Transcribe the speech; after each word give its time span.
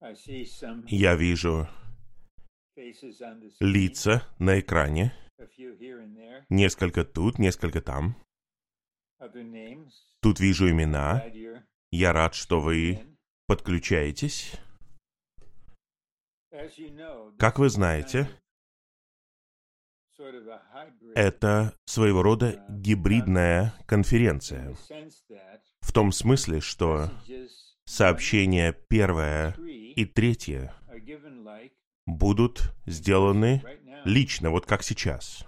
Я 0.00 1.14
вижу 1.14 1.68
лица 3.60 4.22
на 4.38 4.60
экране, 4.60 5.14
несколько 6.50 7.04
тут, 7.04 7.38
несколько 7.38 7.80
там. 7.80 8.16
Тут 10.20 10.40
вижу 10.40 10.70
имена. 10.70 11.24
Я 11.90 12.12
рад, 12.12 12.34
что 12.34 12.60
вы 12.60 13.00
подключаетесь. 13.46 14.52
Как 17.38 17.58
вы 17.58 17.70
знаете, 17.70 18.28
это 21.14 21.74
своего 21.86 22.22
рода 22.22 22.64
гибридная 22.68 23.74
конференция. 23.86 24.74
В 25.80 25.92
том 25.92 26.12
смысле, 26.12 26.60
что 26.60 27.10
сообщения 27.84 28.72
первое 28.88 29.56
и 29.96 30.04
третье 30.04 30.72
будут 32.06 32.74
сделаны 32.84 33.62
лично, 34.04 34.50
вот 34.50 34.66
как 34.66 34.84
сейчас. 34.84 35.44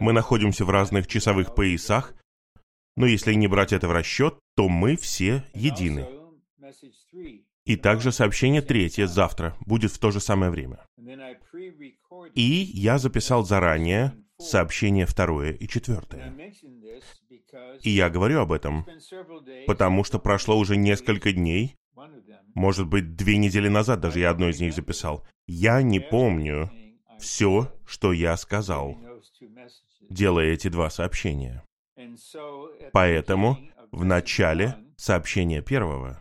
Мы 0.00 0.12
находимся 0.12 0.64
в 0.64 0.70
разных 0.70 1.06
часовых 1.06 1.54
поясах, 1.54 2.14
но 2.96 3.06
если 3.06 3.34
не 3.34 3.46
брать 3.46 3.72
это 3.72 3.86
в 3.86 3.92
расчет, 3.92 4.38
то 4.56 4.68
мы 4.68 4.96
все 4.96 5.44
едины. 5.54 6.08
И 7.64 7.76
также 7.76 8.12
сообщение 8.12 8.62
третье 8.62 9.06
завтра 9.06 9.54
будет 9.60 9.92
в 9.92 9.98
то 9.98 10.10
же 10.10 10.18
самое 10.20 10.50
время. 10.50 10.84
И 12.34 12.70
я 12.72 12.98
записал 12.98 13.44
заранее 13.44 14.14
сообщение 14.38 15.04
второе 15.04 15.52
и 15.52 15.68
четвертое. 15.68 16.34
И 17.82 17.90
я 17.90 18.10
говорю 18.10 18.40
об 18.40 18.52
этом, 18.52 18.86
потому 19.66 20.04
что 20.04 20.18
прошло 20.18 20.58
уже 20.58 20.76
несколько 20.76 21.32
дней, 21.32 21.76
может 22.58 22.88
быть, 22.88 23.14
две 23.14 23.36
недели 23.36 23.68
назад 23.68 24.00
даже 24.00 24.18
я 24.18 24.30
одно 24.30 24.48
из 24.48 24.60
них 24.60 24.74
записал. 24.74 25.24
Я 25.46 25.80
не 25.80 26.00
помню 26.00 26.70
все, 27.18 27.72
что 27.86 28.12
я 28.12 28.36
сказал, 28.36 28.98
делая 30.10 30.52
эти 30.52 30.68
два 30.68 30.90
сообщения. 30.90 31.62
Поэтому 32.92 33.58
в 33.92 34.04
начале 34.04 34.76
сообщения 34.96 35.62
первого 35.62 36.20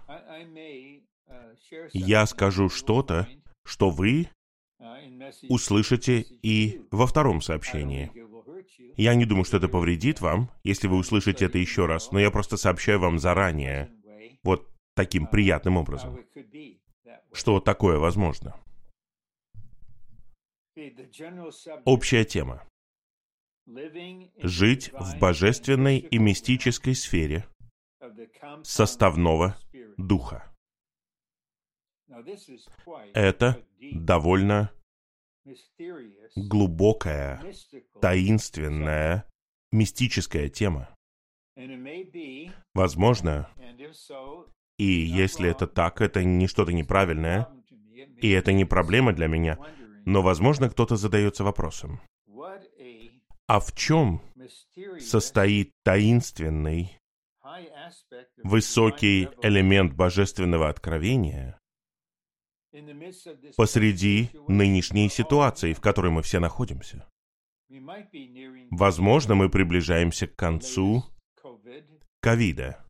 я 1.94 2.26
скажу 2.28 2.70
что-то, 2.70 3.28
что 3.66 3.90
вы 3.90 4.30
услышите 5.50 6.22
и 6.22 6.82
во 6.92 7.08
втором 7.08 7.42
сообщении. 7.42 8.12
Я 8.96 9.16
не 9.16 9.26
думаю, 9.26 9.44
что 9.44 9.58
это 9.58 9.68
повредит 9.68 10.22
вам, 10.22 10.52
если 10.64 10.88
вы 10.88 10.98
услышите 10.98 11.46
это 11.46 11.58
еще 11.58 11.88
раз, 11.88 12.12
но 12.12 12.20
я 12.20 12.30
просто 12.30 12.58
сообщаю 12.58 13.00
вам 13.00 13.18
заранее, 13.18 13.90
вот 14.44 14.70
таким 14.98 15.28
приятным 15.28 15.78
образом, 15.78 16.20
что 17.32 17.62
такое 17.62 18.00
возможно. 18.00 18.60
Общая 21.86 22.26
тема. 22.26 22.68
Жить 24.38 24.92
в 24.94 25.20
божественной 25.20 26.00
и 26.00 26.18
мистической 26.18 26.96
сфере 26.96 27.48
составного 28.64 29.58
духа. 29.98 30.52
Это 33.14 33.64
довольно 33.80 34.72
глубокая, 36.36 37.54
таинственная, 38.02 39.26
мистическая 39.72 40.50
тема. 40.50 40.90
Возможно, 42.74 43.50
и 44.78 44.86
если 44.86 45.50
это 45.50 45.68
так, 45.68 46.02
это 46.02 46.24
не 46.24 46.48
что-то 46.48 46.72
неправильное, 46.72 47.48
и 48.22 48.30
это 48.30 48.54
не 48.54 48.66
проблема 48.66 49.14
для 49.14 49.28
меня, 49.28 49.58
но, 50.06 50.22
возможно, 50.22 50.70
кто-то 50.70 50.96
задается 50.96 51.44
вопросом. 51.44 52.02
А 53.48 53.60
в 53.60 53.74
чем 53.76 54.22
состоит 55.00 55.72
таинственный, 55.84 57.00
высокий 58.44 59.30
элемент 59.42 59.94
божественного 59.94 60.70
откровения 60.70 61.60
посреди 63.56 64.30
нынешней 64.48 65.10
ситуации, 65.10 65.74
в 65.74 65.82
которой 65.82 66.12
мы 66.12 66.22
все 66.22 66.40
находимся? 66.40 67.08
Возможно, 68.72 69.36
мы 69.36 69.50
приближаемся 69.50 70.28
к 70.28 70.36
концу 70.36 71.04
ковида. 72.22 72.87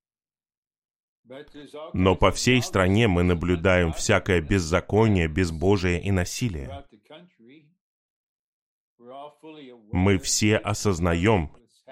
Но 1.93 2.15
по 2.15 2.31
всей 2.31 2.61
стране 2.61 3.07
мы 3.07 3.23
наблюдаем 3.23 3.91
всякое 3.91 4.41
беззаконие, 4.41 5.27
безбожие 5.27 6.01
и 6.01 6.11
насилие. 6.11 6.85
Мы 9.91 10.17
все 10.17 10.57
осознаем, 10.57 11.51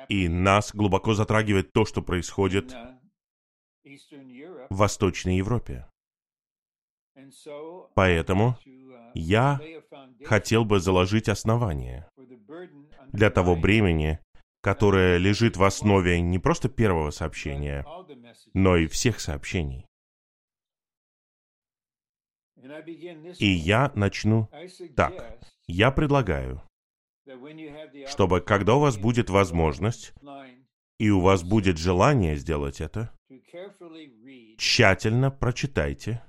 и 0.10 0.28
нас 0.28 0.74
глубоко 0.74 1.14
затрагивает 1.14 1.72
то, 1.74 1.86
что 1.86 2.02
происходит 2.02 2.76
в 4.70 4.76
Восточной 4.76 5.38
Европе. 5.38 5.88
Поэтому 7.94 8.58
я 9.14 9.62
хотел 10.26 10.66
бы 10.66 10.80
заложить 10.80 11.30
основание 11.30 12.10
для 13.12 13.30
того 13.30 13.56
бремени, 13.56 14.20
которое 14.62 15.18
лежит 15.18 15.58
в 15.58 15.64
основе 15.64 16.20
не 16.20 16.40
просто 16.40 16.70
первого 16.70 17.12
сообщения, 17.12 17.86
но 18.56 18.78
и 18.78 18.88
всех 18.88 19.20
сообщений. 19.20 19.86
И 23.38 23.48
я 23.48 23.92
начну 23.96 24.50
так. 24.96 25.40
Я 25.68 25.92
предлагаю, 25.92 26.64
чтобы 28.08 28.40
когда 28.40 28.76
у 28.76 28.80
вас 28.80 28.98
будет 28.98 29.30
возможность, 29.30 30.14
и 30.98 31.10
у 31.10 31.20
вас 31.20 31.44
будет 31.44 31.78
желание 31.78 32.38
сделать 32.38 32.80
это, 32.80 33.14
тщательно 34.58 35.32
прочитайте 35.32 36.24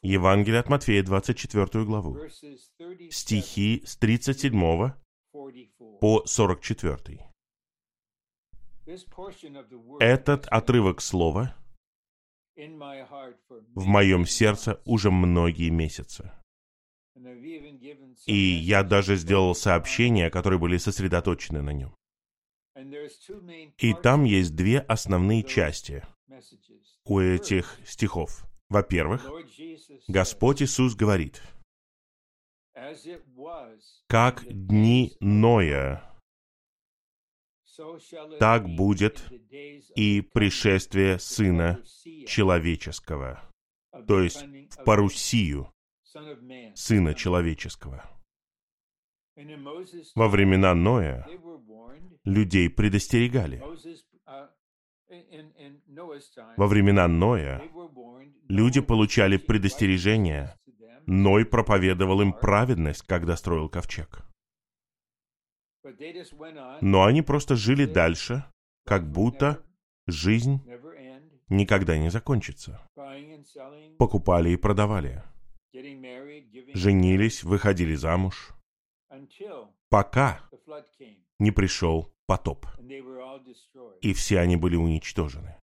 Евангелие 0.00 0.60
от 0.60 0.70
Матфея, 0.70 1.02
24 1.02 1.84
главу, 1.84 2.18
стихи 3.10 3.82
с 3.84 3.96
37 3.98 4.92
по 6.00 6.24
44. 6.24 7.31
Этот 10.00 10.46
отрывок 10.46 11.00
слова 11.00 11.56
в 12.56 13.86
моем 13.86 14.26
сердце 14.26 14.80
уже 14.84 15.10
многие 15.10 15.70
месяцы. 15.70 16.32
И 18.26 18.34
я 18.34 18.82
даже 18.82 19.16
сделал 19.16 19.54
сообщения, 19.54 20.30
которые 20.30 20.58
были 20.58 20.76
сосредоточены 20.78 21.62
на 21.62 21.70
нем. 21.70 21.94
И 23.78 23.94
там 23.94 24.24
есть 24.24 24.56
две 24.56 24.80
основные 24.80 25.42
части 25.42 26.02
у 27.04 27.20
этих 27.20 27.78
стихов. 27.84 28.44
Во-первых, 28.68 29.28
Господь 30.08 30.62
Иисус 30.62 30.94
говорит, 30.94 31.42
как 34.08 34.44
дни 34.48 35.16
Ноя, 35.20 36.11
так 38.38 38.68
будет 38.68 39.24
и 39.94 40.20
пришествие 40.20 41.18
Сына 41.18 41.82
Человеческого, 42.26 43.42
то 44.06 44.20
есть 44.20 44.42
в 44.42 44.84
парусию 44.84 45.72
Сына 46.74 47.14
Человеческого. 47.14 48.04
Во 50.14 50.28
времена 50.28 50.74
Ноя 50.74 51.26
людей 52.24 52.68
предостерегали. 52.68 53.62
Во 56.56 56.66
времена 56.66 57.08
Ноя 57.08 57.62
люди 58.48 58.80
получали 58.80 59.36
предостережение. 59.36 60.54
Ной 61.06 61.44
проповедовал 61.44 62.20
им 62.20 62.32
праведность, 62.32 63.02
когда 63.02 63.36
строил 63.36 63.68
ковчег. 63.68 64.31
Но 66.80 67.04
они 67.04 67.22
просто 67.22 67.56
жили 67.56 67.86
дальше, 67.86 68.44
как 68.84 69.10
будто 69.10 69.62
жизнь 70.06 70.60
никогда 71.48 71.98
не 71.98 72.10
закончится. 72.10 72.80
Покупали 73.98 74.50
и 74.50 74.56
продавали. 74.56 75.22
Женились, 76.74 77.42
выходили 77.44 77.94
замуж. 77.94 78.52
Пока 79.88 80.40
не 81.38 81.50
пришел 81.50 82.12
потоп. 82.26 82.66
И 84.00 84.12
все 84.12 84.38
они 84.40 84.56
были 84.56 84.76
уничтожены. 84.76 85.56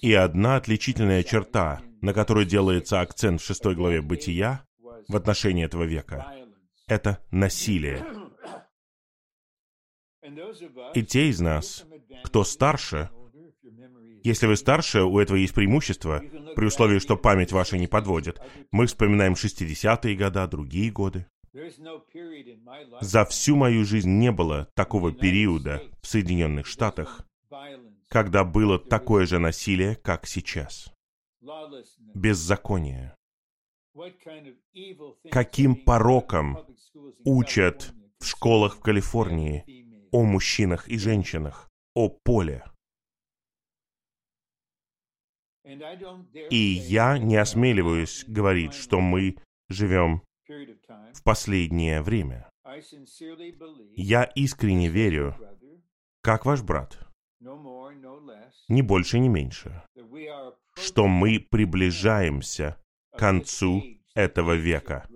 И 0.00 0.12
одна 0.12 0.56
отличительная 0.56 1.22
черта, 1.22 1.82
на 2.00 2.12
которую 2.12 2.46
делается 2.46 3.00
акцент 3.00 3.40
в 3.40 3.44
шестой 3.44 3.74
главе 3.74 4.02
Бытия 4.02 4.66
в 5.08 5.14
отношении 5.14 5.64
этого 5.64 5.84
века, 5.84 6.45
это 6.86 7.24
насилие. 7.30 8.04
И 10.94 11.02
те 11.02 11.28
из 11.28 11.40
нас, 11.40 11.84
кто 12.24 12.44
старше, 12.44 13.10
Если 14.24 14.48
вы 14.48 14.56
старше, 14.56 15.02
у 15.02 15.20
этого 15.20 15.36
есть 15.36 15.54
преимущество, 15.54 16.20
при 16.56 16.66
условии, 16.66 16.98
что 16.98 17.16
память 17.16 17.52
ваша 17.52 17.78
не 17.78 17.86
подводит. 17.86 18.40
Мы 18.72 18.86
вспоминаем 18.86 19.34
60-е 19.34 20.16
годы, 20.16 20.46
другие 20.48 20.90
годы. 20.90 21.26
За 23.00 23.24
всю 23.24 23.56
мою 23.56 23.84
жизнь 23.84 24.10
не 24.10 24.32
было 24.32 24.68
такого 24.74 25.12
периода 25.12 25.82
в 26.02 26.06
Соединенных 26.06 26.66
Штатах, 26.66 27.24
когда 28.08 28.44
было 28.44 28.78
такое 28.78 29.26
же 29.26 29.38
насилие, 29.38 29.94
как 29.94 30.26
сейчас. 30.26 30.92
Беззаконие. 32.14 33.15
Каким 35.30 35.76
пороком 35.76 36.58
учат 37.24 37.92
в 38.18 38.26
школах 38.26 38.76
в 38.76 38.80
Калифорнии 38.80 39.64
о 40.12 40.22
мужчинах 40.22 40.88
и 40.88 40.98
женщинах, 40.98 41.70
о 41.94 42.08
поле. 42.08 42.64
И 46.50 46.56
я 46.56 47.18
не 47.18 47.36
осмеливаюсь 47.36 48.24
говорить, 48.26 48.74
что 48.74 49.00
мы 49.00 49.36
живем 49.68 50.22
в 50.46 51.22
последнее 51.24 52.02
время. 52.02 52.48
Я 53.96 54.24
искренне 54.24 54.88
верю, 54.88 55.34
как 56.22 56.44
ваш 56.46 56.62
брат, 56.62 56.98
ни 58.68 58.82
больше, 58.82 59.18
ни 59.18 59.28
меньше, 59.28 59.82
что 60.74 61.06
мы 61.08 61.40
приближаемся 61.40 62.78
концу 63.16 63.82
этого 64.14 64.54
века, 64.54 65.08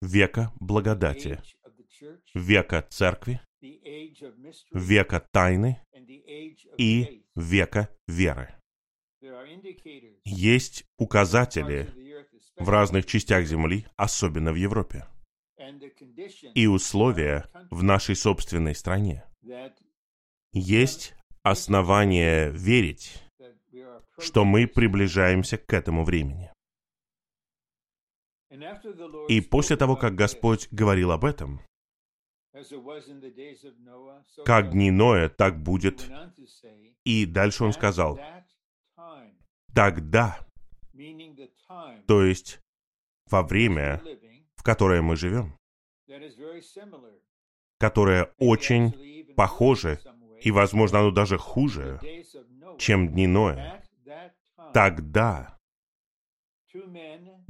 века 0.00 0.52
благодати, 0.60 1.40
века 2.34 2.82
церкви, 2.88 3.40
века 4.72 5.26
тайны 5.32 5.82
и 6.78 7.24
века 7.36 7.88
веры. 8.06 8.54
Есть 10.24 10.84
указатели 10.98 11.88
в 12.56 12.68
разных 12.68 13.06
частях 13.06 13.46
Земли, 13.46 13.86
особенно 13.96 14.52
в 14.52 14.56
Европе, 14.56 15.06
и 16.54 16.66
условия 16.66 17.46
в 17.70 17.82
нашей 17.82 18.16
собственной 18.16 18.74
стране. 18.74 19.24
Есть 20.52 21.14
основания 21.42 22.50
верить, 22.50 23.22
что 24.18 24.44
мы 24.44 24.66
приближаемся 24.66 25.56
к 25.56 25.72
этому 25.72 26.04
времени. 26.04 26.51
И 29.28 29.40
после 29.40 29.76
того, 29.76 29.96
как 29.96 30.14
Господь 30.14 30.68
говорил 30.70 31.10
об 31.10 31.24
этом, 31.24 31.60
как 34.44 34.70
дни 34.70 34.90
Ноя, 34.90 35.30
так 35.30 35.62
будет. 35.62 36.10
И 37.04 37.24
дальше 37.24 37.64
он 37.64 37.72
сказал, 37.72 38.20
тогда, 39.74 40.38
то 42.06 42.22
есть 42.22 42.60
во 43.30 43.42
время, 43.42 44.02
в 44.56 44.62
которое 44.62 45.00
мы 45.00 45.16
живем, 45.16 45.56
которое 47.78 48.34
очень 48.38 49.34
похоже, 49.34 49.98
и, 50.42 50.50
возможно, 50.50 51.00
оно 51.00 51.10
даже 51.10 51.38
хуже, 51.38 52.00
чем 52.78 53.08
дни 53.08 53.26
Ноя, 53.26 53.82
тогда 54.74 55.58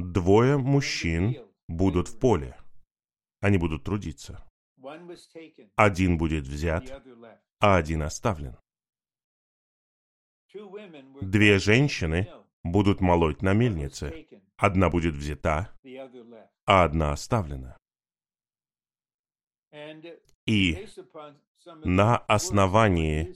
двое 0.03 0.59
мужчин 0.59 1.37
будут 1.69 2.09
в 2.09 2.19
поле. 2.19 2.57
Они 3.41 3.59
будут 3.59 3.85
трудиться. 3.85 4.45
Один 5.77 6.19
будет 6.19 6.47
взят, 6.47 7.03
а 7.61 7.77
один 7.77 8.03
оставлен. 8.03 8.57
Две 11.21 11.59
женщины 11.59 12.29
будут 12.63 13.01
молоть 13.01 13.43
на 13.43 13.53
мельнице. 13.55 14.27
Одна 14.57 14.91
будет 14.91 15.15
взята, 15.15 15.73
а 16.67 16.85
одна 16.85 17.13
оставлена. 17.13 17.77
И 20.47 20.87
на 21.85 22.19
основании 22.19 23.35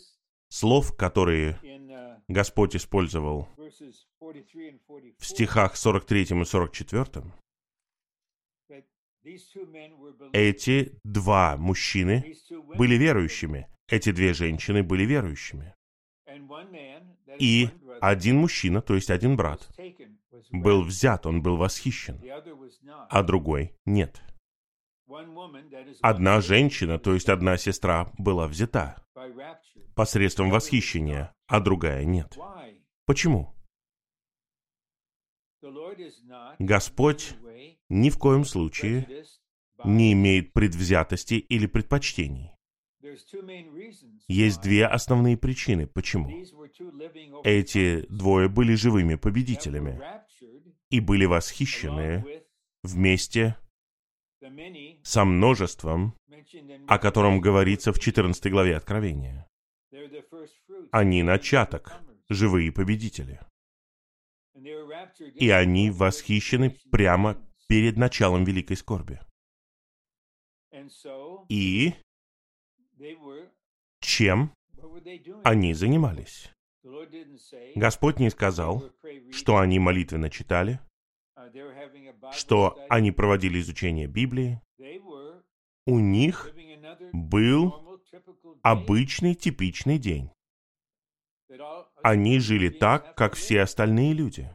слов, 0.48 0.96
которые 0.96 1.58
Господь 2.28 2.74
использовал 2.74 3.48
в 3.56 5.24
стихах 5.24 5.76
43 5.76 6.22
и 6.22 6.44
44, 6.44 7.32
эти 10.32 10.98
два 11.04 11.56
мужчины 11.56 12.34
были 12.76 12.96
верующими, 12.96 13.68
эти 13.88 14.10
две 14.12 14.34
женщины 14.34 14.82
были 14.82 15.04
верующими. 15.04 15.74
И 17.38 17.68
один 18.00 18.38
мужчина, 18.38 18.82
то 18.82 18.94
есть 18.94 19.10
один 19.10 19.36
брат, 19.36 19.68
был 20.50 20.82
взят, 20.82 21.26
он 21.26 21.42
был 21.42 21.56
восхищен, 21.56 22.20
а 23.08 23.22
другой 23.22 23.72
нет. 23.84 24.20
Одна 26.00 26.40
женщина, 26.40 26.98
то 26.98 27.14
есть 27.14 27.28
одна 27.28 27.56
сестра, 27.56 28.12
была 28.18 28.48
взята 28.48 29.05
посредством 29.94 30.50
восхищения, 30.50 31.34
а 31.46 31.60
другая 31.60 32.04
нет. 32.04 32.36
Почему? 33.06 33.54
Господь 36.58 37.34
ни 37.88 38.10
в 38.10 38.18
коем 38.18 38.44
случае 38.44 39.24
не 39.84 40.12
имеет 40.12 40.52
предвзятости 40.52 41.34
или 41.34 41.66
предпочтений. 41.66 42.52
Есть 44.28 44.62
две 44.62 44.86
основные 44.86 45.36
причины, 45.36 45.86
почему. 45.86 46.28
Эти 47.44 48.06
двое 48.08 48.48
были 48.48 48.74
живыми 48.74 49.14
победителями 49.14 50.00
и 50.90 51.00
были 51.00 51.24
восхищены 51.24 52.24
вместе 52.82 53.56
со 55.02 55.24
множеством, 55.24 56.14
о 56.88 56.98
котором 56.98 57.40
говорится 57.40 57.92
в 57.92 57.98
14 57.98 58.50
главе 58.50 58.76
Откровения. 58.76 59.48
Они 60.90 61.22
начаток, 61.22 61.92
живые 62.28 62.72
победители. 62.72 63.40
И 65.34 65.50
они 65.50 65.90
восхищены 65.90 66.76
прямо 66.90 67.36
перед 67.68 67.96
началом 67.96 68.44
великой 68.44 68.76
скорби. 68.76 69.20
И 71.48 71.94
чем 74.00 74.52
они 75.44 75.74
занимались? 75.74 76.50
Господь 77.74 78.18
не 78.20 78.30
сказал, 78.30 78.92
что 79.32 79.58
они 79.58 79.78
молитвенно 79.78 80.30
читали, 80.30 80.80
что 82.32 82.78
они 82.88 83.12
проводили 83.12 83.60
изучение 83.60 84.06
Библии. 84.06 84.60
У 85.86 86.00
них 86.00 86.52
был 87.12 88.00
обычный 88.62 89.34
типичный 89.34 89.98
день. 89.98 90.30
Они 92.02 92.40
жили 92.40 92.68
так, 92.68 93.14
как 93.14 93.34
все 93.34 93.62
остальные 93.62 94.12
люди. 94.12 94.50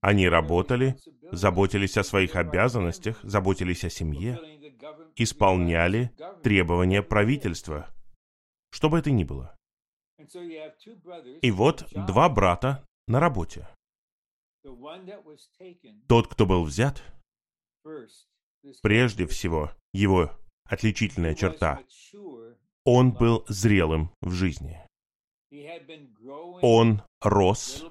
Они 0.00 0.28
работали, 0.28 0.96
заботились 1.30 1.98
о 1.98 2.04
своих 2.04 2.36
обязанностях, 2.36 3.20
заботились 3.22 3.84
о 3.84 3.90
семье, 3.90 4.38
исполняли 5.16 6.10
требования 6.42 7.02
правительства, 7.02 7.88
что 8.70 8.88
бы 8.88 8.98
это 8.98 9.10
ни 9.10 9.24
было. 9.24 9.56
И 11.42 11.50
вот 11.50 11.86
два 11.92 12.28
брата 12.28 12.84
на 13.06 13.20
работе. 13.20 13.68
Тот, 16.08 16.28
кто 16.28 16.46
был 16.46 16.64
взят, 16.64 17.02
прежде 18.82 19.26
всего, 19.26 19.70
его 19.92 20.30
отличительная 20.64 21.34
черта, 21.34 21.80
он 22.84 23.12
был 23.12 23.44
зрелым 23.48 24.10
в 24.20 24.32
жизни. 24.32 24.80
Он 26.62 27.02
рос 27.20 27.84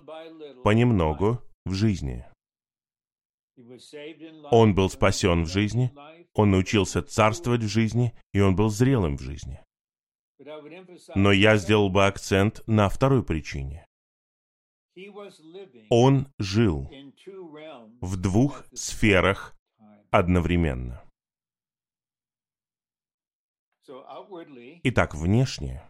понемногу 0.63 1.41
в 1.65 1.73
жизни. 1.73 2.25
Он 4.51 4.73
был 4.73 4.89
спасен 4.89 5.43
в 5.43 5.47
жизни, 5.47 5.91
он 6.33 6.51
научился 6.51 7.01
царствовать 7.01 7.61
в 7.61 7.67
жизни, 7.67 8.13
и 8.33 8.39
он 8.39 8.55
был 8.55 8.69
зрелым 8.69 9.17
в 9.17 9.21
жизни. 9.21 9.59
Но 11.15 11.31
я 11.33 11.57
сделал 11.57 11.89
бы 11.89 12.05
акцент 12.05 12.61
на 12.65 12.87
второй 12.87 13.23
причине. 13.23 13.85
Он 15.89 16.27
жил 16.39 16.89
в 18.01 18.17
двух 18.17 18.65
сферах 18.73 19.58
одновременно. 20.11 21.03
Итак, 24.83 25.15
внешне 25.15 25.83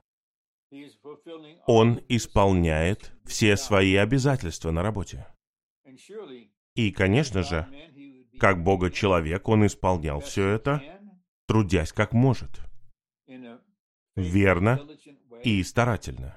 он 1.66 2.00
исполняет 2.10 3.12
все 3.26 3.58
свои 3.58 3.96
обязательства 3.96 4.72
на 4.72 4.84
работе. 4.84 5.28
И, 6.76 6.92
конечно 6.92 7.44
же, 7.44 7.68
как 8.40 8.64
Бога-человек, 8.64 9.48
он 9.48 9.66
исполнял 9.66 10.20
все 10.22 10.48
это, 10.48 10.82
трудясь 11.48 11.92
как 11.92 12.14
может, 12.14 12.62
верно 14.16 14.88
и 15.44 15.64
старательно. 15.64 16.36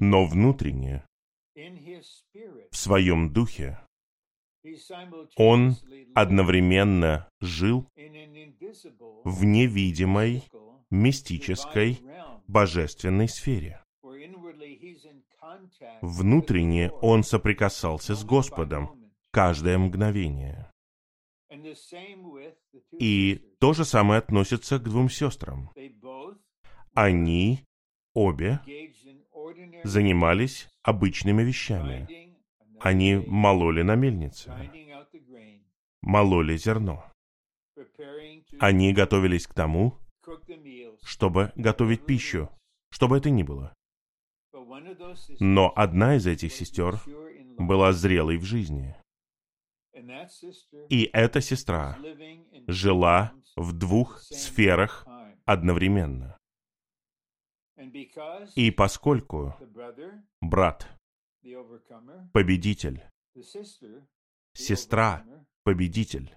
Но 0.00 0.26
внутренне, 0.26 1.06
в 1.54 2.76
своем 2.76 3.32
духе, 3.32 3.78
он 5.36 5.76
одновременно 6.14 7.28
жил 7.40 7.86
в 9.24 9.44
невидимой, 9.44 10.44
мистической, 10.90 12.00
божественной 12.46 13.28
сфере. 13.28 13.82
Внутренне 16.02 16.90
он 16.90 17.22
соприкасался 17.22 18.14
с 18.14 18.24
Господом 18.24 19.12
каждое 19.30 19.78
мгновение. 19.78 20.70
И 22.98 23.40
то 23.58 23.72
же 23.72 23.84
самое 23.84 24.18
относится 24.18 24.78
к 24.78 24.84
двум 24.84 25.08
сестрам. 25.08 25.70
Они 26.94 27.64
обе 28.14 28.60
занимались 29.84 30.68
обычными 30.82 31.42
вещами. 31.42 32.27
Они 32.80 33.16
мололи 33.16 33.82
на 33.82 33.94
мельнице, 33.94 34.52
мололи 36.02 36.56
зерно. 36.56 37.04
Они 38.60 38.92
готовились 38.92 39.46
к 39.46 39.54
тому, 39.54 39.98
чтобы 41.02 41.52
готовить 41.56 42.06
пищу, 42.06 42.50
что 42.90 43.08
бы 43.08 43.18
это 43.18 43.30
ни 43.30 43.42
было. 43.42 43.74
Но 45.40 45.72
одна 45.74 46.16
из 46.16 46.26
этих 46.26 46.52
сестер 46.52 47.00
была 47.58 47.92
зрелой 47.92 48.38
в 48.38 48.44
жизни. 48.44 48.96
И 50.88 51.10
эта 51.12 51.40
сестра 51.40 51.98
жила 52.66 53.32
в 53.56 53.72
двух 53.72 54.20
сферах 54.20 55.06
одновременно. 55.44 56.36
И 58.54 58.70
поскольку 58.70 59.54
брат, 60.40 60.88
победитель, 62.32 63.02
сестра, 64.52 65.24
победитель, 65.64 66.36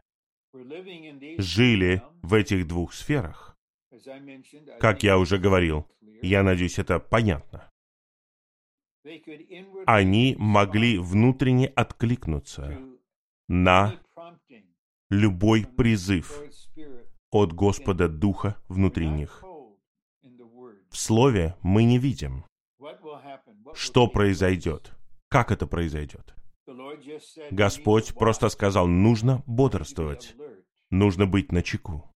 жили 1.38 2.03
в 2.22 2.34
этих 2.34 2.68
двух 2.68 2.94
сферах, 2.94 3.58
как 4.80 5.03
я 5.03 5.18
уже 5.18 5.38
говорил, 5.38 5.88
я 6.22 6.44
надеюсь, 6.44 6.80
это 6.80 7.00
понятно. 7.00 7.70
Они 9.86 10.36
могли 10.38 11.00
внутренне 11.00 11.68
откликнуться 11.68 12.80
на 13.48 14.00
любой 15.10 15.65
призыв 15.65 16.41
от 17.32 17.53
Господа 17.53 18.08
Духа 18.08 18.56
внутри 18.68 19.10
них. 19.10 19.44
В 20.89 20.98
Слове 20.98 21.56
мы 21.62 21.84
не 21.84 21.98
видим, 21.98 22.46
что 23.74 24.08
произойдет, 24.08 24.94
как 25.32 25.50
это 25.50 25.66
произойдет. 25.66 26.36
Господь 27.52 28.14
просто 28.14 28.50
сказал, 28.50 28.88
нужно 28.88 29.42
бодрствовать, 29.48 30.36
нужно 30.90 31.26
быть 31.26 31.52
на 31.52 31.64
чеку, 31.64 32.14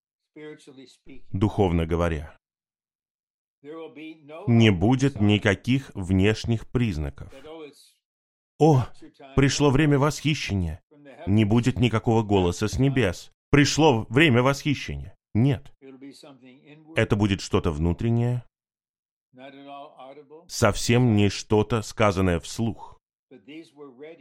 духовно 1.32 1.86
говоря. 1.86 2.38
Не 4.48 4.70
будет 4.70 5.22
никаких 5.22 5.92
внешних 5.96 6.68
признаков. 6.68 7.34
О, 8.60 8.86
пришло 9.36 9.72
время 9.72 9.98
восхищения. 9.98 10.82
Не 11.26 11.46
будет 11.46 11.80
никакого 11.80 12.22
голоса 12.22 12.68
с 12.68 12.78
небес. 12.78 13.32
Пришло 13.50 14.06
время 14.10 14.44
восхищения. 14.44 15.16
Нет. 15.34 15.74
Это 16.96 17.16
будет 17.16 17.42
что-то 17.42 17.72
внутреннее, 17.72 18.44
совсем 20.48 21.16
не 21.16 21.30
что-то, 21.30 21.82
сказанное 21.82 22.40
вслух. 22.40 22.95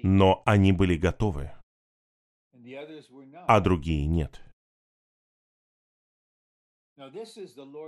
Но 0.02 0.42
они 0.46 0.72
были 0.72 0.96
готовы, 0.96 1.50
а 3.46 3.60
другие 3.60 4.06
нет. 4.06 4.42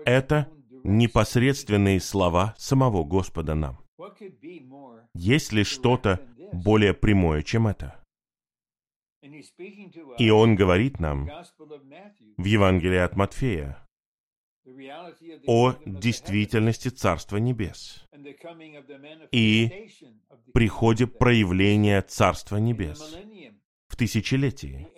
Это 0.04 0.50
непосредственные 0.84 2.00
слова 2.00 2.54
самого 2.58 3.04
Господа 3.04 3.54
нам. 3.54 3.78
Есть 5.14 5.52
ли 5.52 5.64
что-то 5.64 6.20
более 6.52 6.92
прямое, 6.92 7.42
чем 7.42 7.68
это? 7.68 8.02
И 10.18 10.30
Он 10.30 10.54
говорит 10.56 11.00
нам 11.00 11.28
в 12.36 12.44
Евангелии 12.44 12.98
от 12.98 13.16
Матфея 13.16 13.86
о 15.46 15.74
действительности 15.86 16.88
Царства 16.88 17.36
Небес 17.36 18.04
и 19.30 19.88
приходе 20.56 21.06
проявления 21.06 22.00
Царства 22.00 22.56
Небес 22.56 23.14
в 23.88 23.96
тысячелетии. 23.96 24.88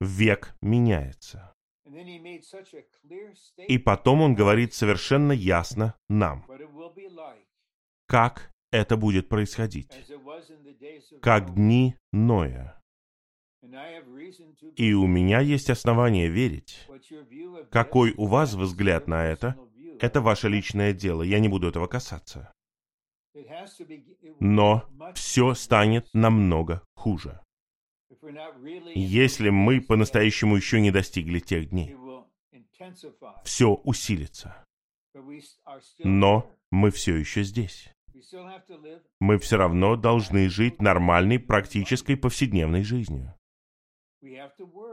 Век 0.00 0.54
меняется. 0.60 1.54
И 3.66 3.78
потом 3.78 4.20
он 4.20 4.34
говорит 4.34 4.74
совершенно 4.74 5.32
ясно 5.32 5.94
нам, 6.10 6.46
как 8.06 8.52
это 8.70 8.98
будет 8.98 9.30
происходить, 9.30 9.92
как 11.22 11.54
дни 11.54 11.94
Ноя. 12.12 12.78
И 14.76 14.92
у 14.92 15.06
меня 15.06 15.40
есть 15.40 15.70
основания 15.70 16.28
верить. 16.28 16.86
Какой 17.70 18.12
у 18.18 18.26
вас 18.26 18.52
взгляд 18.52 19.08
на 19.08 19.24
это, 19.24 19.56
это 20.00 20.20
ваше 20.20 20.50
личное 20.50 20.92
дело, 20.92 21.22
я 21.22 21.38
не 21.38 21.48
буду 21.48 21.68
этого 21.68 21.86
касаться. 21.86 22.53
Но 24.40 24.88
все 25.14 25.54
станет 25.54 26.08
намного 26.12 26.82
хуже. 26.94 27.40
Если 28.94 29.50
мы 29.50 29.80
по-настоящему 29.80 30.56
еще 30.56 30.80
не 30.80 30.90
достигли 30.90 31.40
тех 31.40 31.68
дней, 31.70 31.96
все 33.44 33.74
усилится. 33.74 34.64
Но 35.98 36.50
мы 36.70 36.90
все 36.90 37.16
еще 37.16 37.42
здесь. 37.42 37.90
Мы 39.20 39.38
все 39.38 39.56
равно 39.56 39.96
должны 39.96 40.48
жить 40.48 40.80
нормальной, 40.80 41.38
практической, 41.38 42.16
повседневной 42.16 42.82
жизнью. 42.82 43.34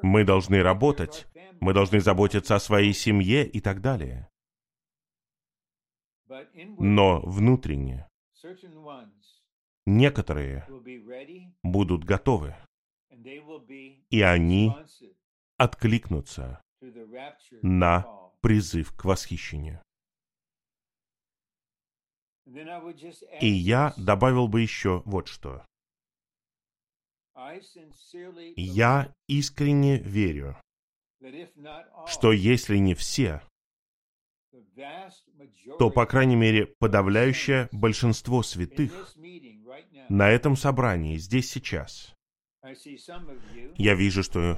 Мы 0.02 0.26
должны 0.26 0.62
работать, 0.62 1.28
мы 1.60 1.74
должны 1.74 2.02
заботиться 2.02 2.56
о 2.56 2.60
своей 2.60 2.94
семье 2.94 3.48
и 3.48 3.62
так 3.62 3.82
далее. 3.82 4.30
Но 6.78 7.22
внутренне 7.22 8.08
некоторые 9.86 10.68
будут 11.64 12.04
готовы 12.04 12.56
и 14.10 14.22
они 14.22 14.74
откликнутся 15.58 16.62
на 17.62 18.06
призыв 18.42 18.96
к 18.96 19.06
восхищению. 19.06 19.82
И 23.40 23.48
я 23.48 23.94
добавил 23.98 24.48
бы 24.48 24.62
еще 24.62 25.04
вот 25.06 25.28
что. 25.28 25.66
Я 28.56 29.14
искренне 29.28 30.00
верю, 30.00 30.58
что 32.08 32.32
если 32.32 32.78
не 32.78 32.96
все, 32.96 33.42
то, 35.80 35.90
по 35.90 36.06
крайней 36.06 36.36
мере, 36.36 36.68
подавляющее 36.80 37.70
большинство 37.72 38.44
святых 38.44 39.16
на 40.10 40.30
этом 40.30 40.56
собрании, 40.56 41.18
здесь 41.18 41.50
сейчас, 41.50 42.14
я 43.76 43.96
вижу, 43.96 44.24
что 44.24 44.58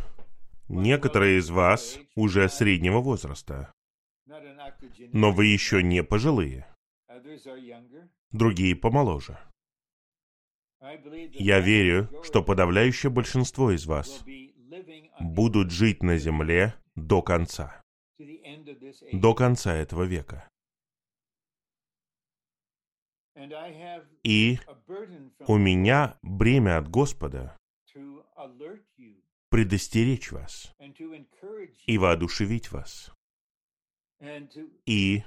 некоторые 0.68 1.40
из 1.40 1.50
вас 1.50 2.00
уже 2.16 2.50
среднего 2.50 3.00
возраста, 3.00 3.72
но 5.12 5.32
вы 5.32 5.46
еще 5.46 5.84
не 5.84 6.04
пожилые. 6.04 6.68
Другие 8.32 8.76
помоложе. 8.76 9.38
Я 11.34 11.60
верю, 11.60 12.10
что 12.24 12.44
подавляющее 12.44 13.10
большинство 13.10 13.72
из 13.72 13.86
вас 13.86 14.24
будут 15.20 15.72
жить 15.72 16.04
на 16.04 16.18
земле 16.18 16.74
до 16.96 17.22
конца. 17.22 17.83
До 19.12 19.34
конца 19.34 19.74
этого 19.76 20.04
века. 20.04 20.48
И 24.24 24.60
у 25.48 25.58
меня 25.58 26.18
бремя 26.22 26.78
от 26.78 26.88
Господа 26.88 27.58
предостеречь 29.50 30.32
вас 30.32 30.74
и 31.88 31.98
воодушевить 31.98 32.72
вас. 32.72 33.12
И, 34.86 35.24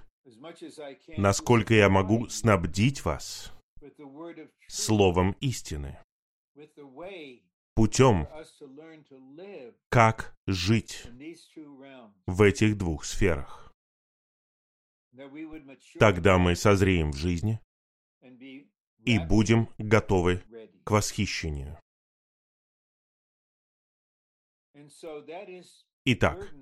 насколько 1.17 1.75
я 1.75 1.89
могу, 1.89 2.29
снабдить 2.29 3.05
вас 3.05 3.53
словом 4.69 5.33
истины, 5.41 5.99
путем, 7.77 8.27
как 9.91 10.35
жить 10.47 11.07
в 12.27 12.43
этих 12.43 12.77
двух 12.79 13.05
сферах. 13.05 13.73
Тогда 15.99 16.39
мы 16.39 16.57
созреем 16.57 17.13
в 17.13 17.17
жизни, 17.17 17.61
и 19.05 19.19
будем 19.19 19.69
готовы 19.79 20.43
к 20.85 20.91
восхищению. 20.91 21.79
Итак, 26.05 26.55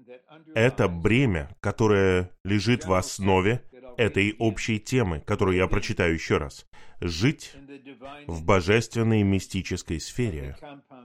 это 0.55 0.89
бремя, 0.89 1.57
которое 1.61 2.31
лежит 2.45 2.87
в 2.87 2.93
основе 2.93 3.63
этой 3.97 4.35
общей 4.39 4.79
темы, 4.79 5.21
которую 5.21 5.57
я 5.57 5.67
прочитаю 5.67 6.15
еще 6.15 6.39
раз. 6.39 6.67
Жить 7.01 7.55
в 8.27 8.45
божественной 8.45 9.23
мистической 9.23 10.01
сфере 10.01 10.57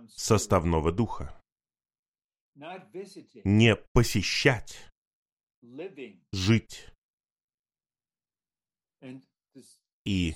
составного 0.10 0.92
духа. 0.92 1.42
Не 3.44 3.76
посещать, 3.94 4.90
жить. 6.32 6.88
И 10.06 10.36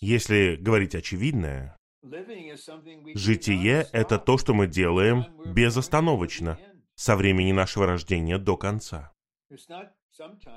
если 0.00 0.56
говорить 0.56 0.94
очевидное, 0.94 1.76
Житие— 3.14 3.86
это 3.92 4.18
то, 4.18 4.36
что 4.36 4.52
мы 4.52 4.66
делаем 4.66 5.24
безостановочно, 5.46 6.58
со 6.94 7.16
времени 7.16 7.52
нашего 7.52 7.86
рождения 7.86 8.38
до 8.38 8.56
конца. 8.56 9.12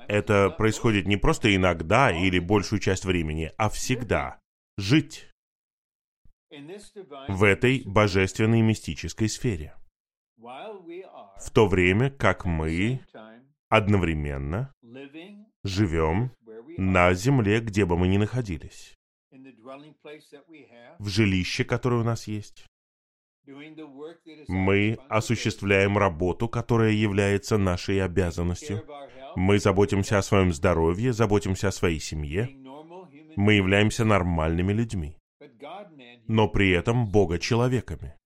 Это 0.08 0.50
происходит 0.50 1.06
не 1.06 1.16
просто 1.16 1.54
иногда 1.54 2.10
или 2.10 2.38
большую 2.38 2.80
часть 2.80 3.04
времени, 3.04 3.52
а 3.56 3.68
всегда. 3.68 4.38
Жить 4.76 5.28
в 7.28 7.44
этой 7.44 7.82
божественной 7.84 8.62
мистической 8.62 9.28
сфере. 9.28 9.74
В 10.36 11.50
то 11.52 11.66
время, 11.66 12.10
как 12.10 12.44
мы 12.44 13.00
одновременно 13.68 14.72
живем 15.64 16.32
на 16.78 17.12
земле, 17.14 17.60
где 17.60 17.84
бы 17.84 17.98
мы 17.98 18.08
ни 18.08 18.16
находились 18.16 18.98
в 20.98 21.08
жилище, 21.08 21.64
которое 21.64 22.00
у 22.00 22.04
нас 22.04 22.26
есть. 22.26 22.66
Мы 24.48 24.98
осуществляем 25.08 25.96
работу, 25.96 26.48
которая 26.48 26.92
является 26.92 27.56
нашей 27.56 28.02
обязанностью. 28.02 28.84
Мы 29.38 29.60
заботимся 29.60 30.18
о 30.18 30.22
своем 30.22 30.52
здоровье, 30.52 31.12
заботимся 31.12 31.68
о 31.68 31.72
своей 31.72 32.00
семье. 32.00 32.48
Мы 33.36 33.52
являемся 33.52 34.04
нормальными 34.04 34.72
людьми, 34.72 35.16
но 36.26 36.48
при 36.48 36.70
этом 36.70 37.08
Бога 37.08 37.38
человеками. 37.38 38.16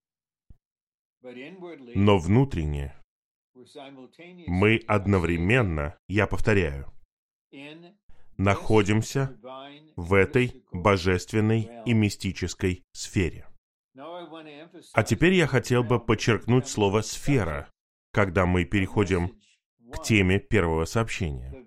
Но 1.95 2.17
внутренне 2.17 2.95
мы 4.47 4.81
одновременно, 4.87 5.99
я 6.09 6.27
повторяю, 6.27 6.91
находимся 8.39 9.39
в 9.97 10.15
этой 10.15 10.65
божественной 10.73 11.69
и 11.85 11.93
мистической 11.93 12.85
сфере. 12.93 13.47
А 14.95 15.03
теперь 15.03 15.35
я 15.35 15.47
хотел 15.47 15.85
бы 15.85 16.01
подчеркнуть 16.01 16.69
слово 16.69 17.03
«сфера», 17.03 17.71
когда 18.13 18.47
мы 18.47 18.65
переходим 18.65 19.37
к 19.93 20.03
теме 20.03 20.39
первого 20.41 20.85
сообщения. 20.85 21.65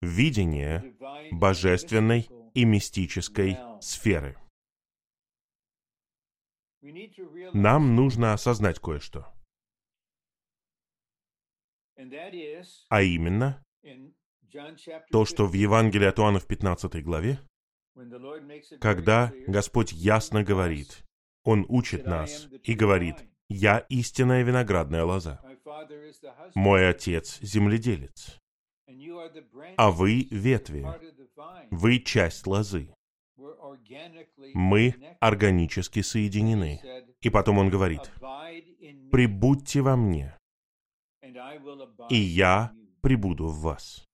Видение 0.00 0.94
божественной 1.30 2.28
и 2.54 2.64
мистической 2.64 3.56
сферы. 3.80 4.36
Нам 7.52 7.94
нужно 7.94 8.32
осознать 8.32 8.80
кое-что. 8.80 9.32
А 12.88 13.02
именно, 13.02 13.62
то, 15.10 15.24
что 15.24 15.46
в 15.46 15.52
Евангелии 15.52 16.06
от 16.06 16.18
Иоанна 16.18 16.40
в 16.40 16.46
15 16.46 17.02
главе, 17.04 17.38
когда 18.80 19.32
Господь 19.46 19.92
ясно 19.92 20.42
говорит, 20.42 21.04
Он 21.44 21.64
учит 21.68 22.06
нас 22.06 22.48
и 22.64 22.74
говорит, 22.74 23.16
«Я 23.48 23.78
истинная 23.88 24.42
виноградная 24.42 25.04
лоза, 25.04 25.40
мой 26.54 26.88
отец– 26.88 27.38
земледелец, 27.42 28.38
а 29.76 29.90
вы– 29.90 30.28
ветви, 30.30 30.86
вы– 31.70 31.98
часть 32.04 32.46
лозы, 32.46 32.94
мы 34.54 34.94
органически 35.20 36.02
соединены». 36.02 36.80
И 37.20 37.30
потом 37.30 37.58
он 37.58 37.70
говорит, 37.70 38.12
«Прибудьте 39.10 39.80
во 39.80 39.96
мне, 39.96 40.36
и 42.10 42.16
я 42.16 42.72
прибуду 43.00 43.46
в 43.46 43.60
вас». 43.60 44.04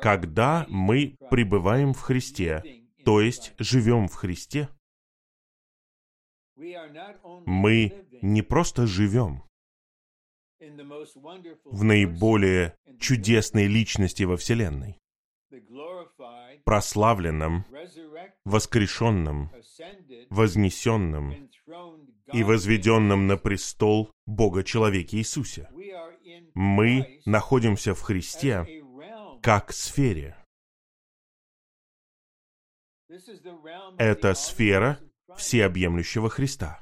Когда 0.00 0.64
мы 0.68 1.16
пребываем 1.30 1.92
в 1.92 2.00
Христе, 2.00 2.62
то 3.04 3.20
есть 3.20 3.52
живем 3.58 4.08
в 4.08 4.14
Христе, 4.14 4.68
мы 6.56 8.06
не 8.22 8.42
просто 8.42 8.86
живем 8.86 9.42
в 11.64 11.84
наиболее 11.84 12.76
чудесной 12.98 13.66
личности 13.66 14.24
во 14.24 14.36
Вселенной, 14.36 14.98
прославленном, 16.64 17.64
воскрешенном, 18.44 19.50
вознесенном 20.28 21.50
и 22.32 22.42
возведенном 22.42 23.26
на 23.26 23.36
престол 23.36 24.12
Бога 24.26 24.62
человеке 24.62 25.16
Иисусе. 25.16 25.70
Мы 26.54 27.20
находимся 27.24 27.94
в 27.94 28.02
Христе 28.02 28.66
как 29.42 29.72
сфере. 29.72 30.36
Это 33.98 34.34
сфера 34.34 35.00
всеобъемлющего 35.36 36.28
Христа. 36.28 36.80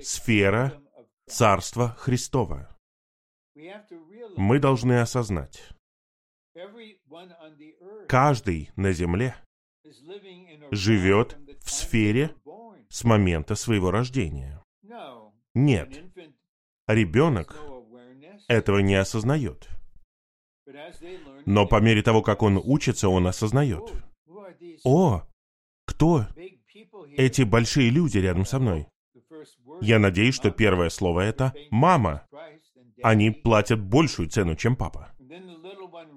Сфера 0.00 0.80
Царства 1.26 1.94
Христова. 1.98 2.68
Мы 4.36 4.58
должны 4.58 5.00
осознать, 5.00 5.62
каждый 8.08 8.70
на 8.76 8.92
земле 8.92 9.36
живет 10.70 11.38
в 11.62 11.70
сфере 11.70 12.34
с 12.88 13.04
момента 13.04 13.54
своего 13.54 13.90
рождения. 13.90 14.62
Нет, 15.54 16.02
ребенок 16.88 17.56
этого 18.48 18.80
не 18.80 18.96
осознает. 18.96 19.68
Но 21.46 21.66
по 21.66 21.80
мере 21.80 22.02
того, 22.02 22.22
как 22.22 22.42
он 22.42 22.60
учится, 22.62 23.08
он 23.08 23.26
осознает. 23.26 23.92
О, 24.84 25.22
кто 25.86 26.26
эти 27.16 27.42
большие 27.42 27.90
люди 27.90 28.18
рядом 28.18 28.44
со 28.44 28.58
мной? 28.58 28.88
Я 29.84 29.98
надеюсь, 29.98 30.34
что 30.34 30.50
первое 30.50 30.88
слово 30.88 31.20
это 31.20 31.52
«мама». 31.70 32.26
Они 33.02 33.30
платят 33.30 33.80
большую 33.80 34.30
цену, 34.30 34.56
чем 34.56 34.76
папа. 34.76 35.12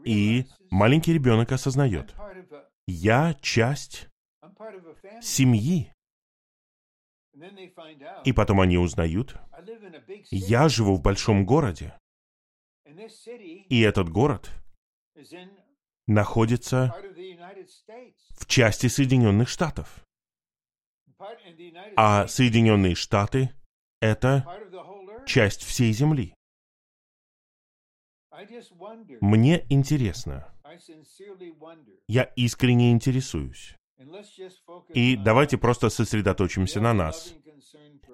И 0.06 0.45
маленький 0.71 1.13
ребенок 1.13 1.51
осознает. 1.51 2.15
Я 2.88 3.34
часть 3.41 4.08
семьи. 5.21 5.91
И 8.23 8.32
потом 8.32 8.62
они 8.62 8.77
узнают, 8.77 9.36
я 10.32 10.69
живу 10.69 10.95
в 10.95 11.01
большом 11.01 11.45
городе. 11.45 11.93
И 13.69 13.82
этот 13.82 14.10
город 14.10 14.49
находится 16.08 16.95
в 18.32 18.45
части 18.45 18.88
Соединенных 18.88 19.49
Штатов. 19.49 20.06
А 21.97 22.27
Соединенные 22.27 22.95
Штаты— 22.95 23.51
это 24.01 24.45
часть 25.25 25.63
всей 25.63 25.91
Земли. 25.91 26.33
Мне 29.21 29.65
интересно. 29.69 30.47
Я 32.07 32.23
искренне 32.36 32.91
интересуюсь. 32.91 33.75
И 34.93 35.15
давайте 35.15 35.57
просто 35.57 35.89
сосредоточимся 35.89 36.79
на 36.79 36.93
нас. 36.93 37.33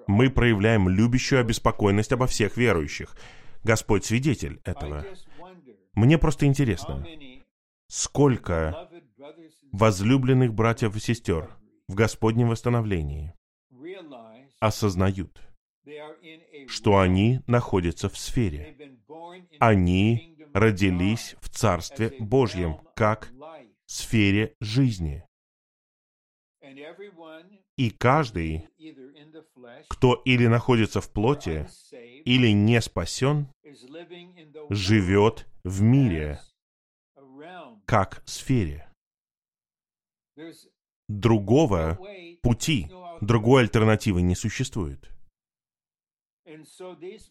Мы 0.06 0.30
проявляем 0.30 0.88
любящую 0.88 1.40
обеспокоенность 1.40 2.12
обо 2.12 2.26
всех 2.26 2.56
верующих. 2.56 3.16
Господь 3.62 4.04
свидетель 4.04 4.60
этого. 4.64 5.04
Мне 5.94 6.18
просто 6.18 6.46
интересно, 6.46 7.06
сколько 7.88 8.90
возлюбленных 9.72 10.52
братьев 10.54 10.96
и 10.96 11.00
сестер 11.00 11.50
в 11.88 11.94
Господнем 11.94 12.48
восстановлении 12.48 13.34
осознают, 14.60 15.40
что 16.68 16.98
они 16.98 17.40
находятся 17.46 18.08
в 18.08 18.16
сфере. 18.16 18.76
Они 19.58 20.36
родились 20.54 21.36
в 21.40 21.48
Царстве 21.48 22.14
Божьем, 22.18 22.80
как 22.94 23.30
в 23.86 23.92
сфере 23.92 24.54
жизни. 24.60 25.24
И 27.76 27.90
каждый, 27.90 28.68
кто 29.88 30.14
или 30.24 30.46
находится 30.46 31.00
в 31.00 31.10
плоти, 31.10 31.68
или 32.24 32.48
не 32.48 32.80
спасен, 32.80 33.48
живет 34.70 35.46
в 35.64 35.82
мире 35.82 36.40
как 37.86 38.22
сфере. 38.26 38.88
Другого 41.08 41.98
пути, 42.42 42.88
другой 43.20 43.62
альтернативы 43.62 44.22
не 44.22 44.34
существует. 44.34 45.13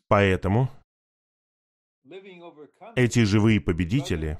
Поэтому 0.08 0.70
эти 2.96 3.24
живые 3.24 3.62
победители, 3.62 4.40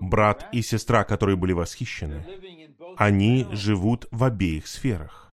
брат 0.00 0.48
и 0.52 0.62
сестра, 0.62 1.04
которые 1.04 1.36
были 1.36 1.52
восхищены, 1.52 2.24
они 2.96 3.46
живут 3.52 4.06
в 4.10 4.24
обеих 4.24 4.66
сферах. 4.66 5.32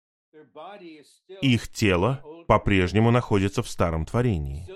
Их 1.42 1.68
тело 1.70 2.24
по-прежнему 2.48 3.12
находится 3.12 3.62
в 3.62 3.70
старом 3.70 4.06
творении. 4.06 4.68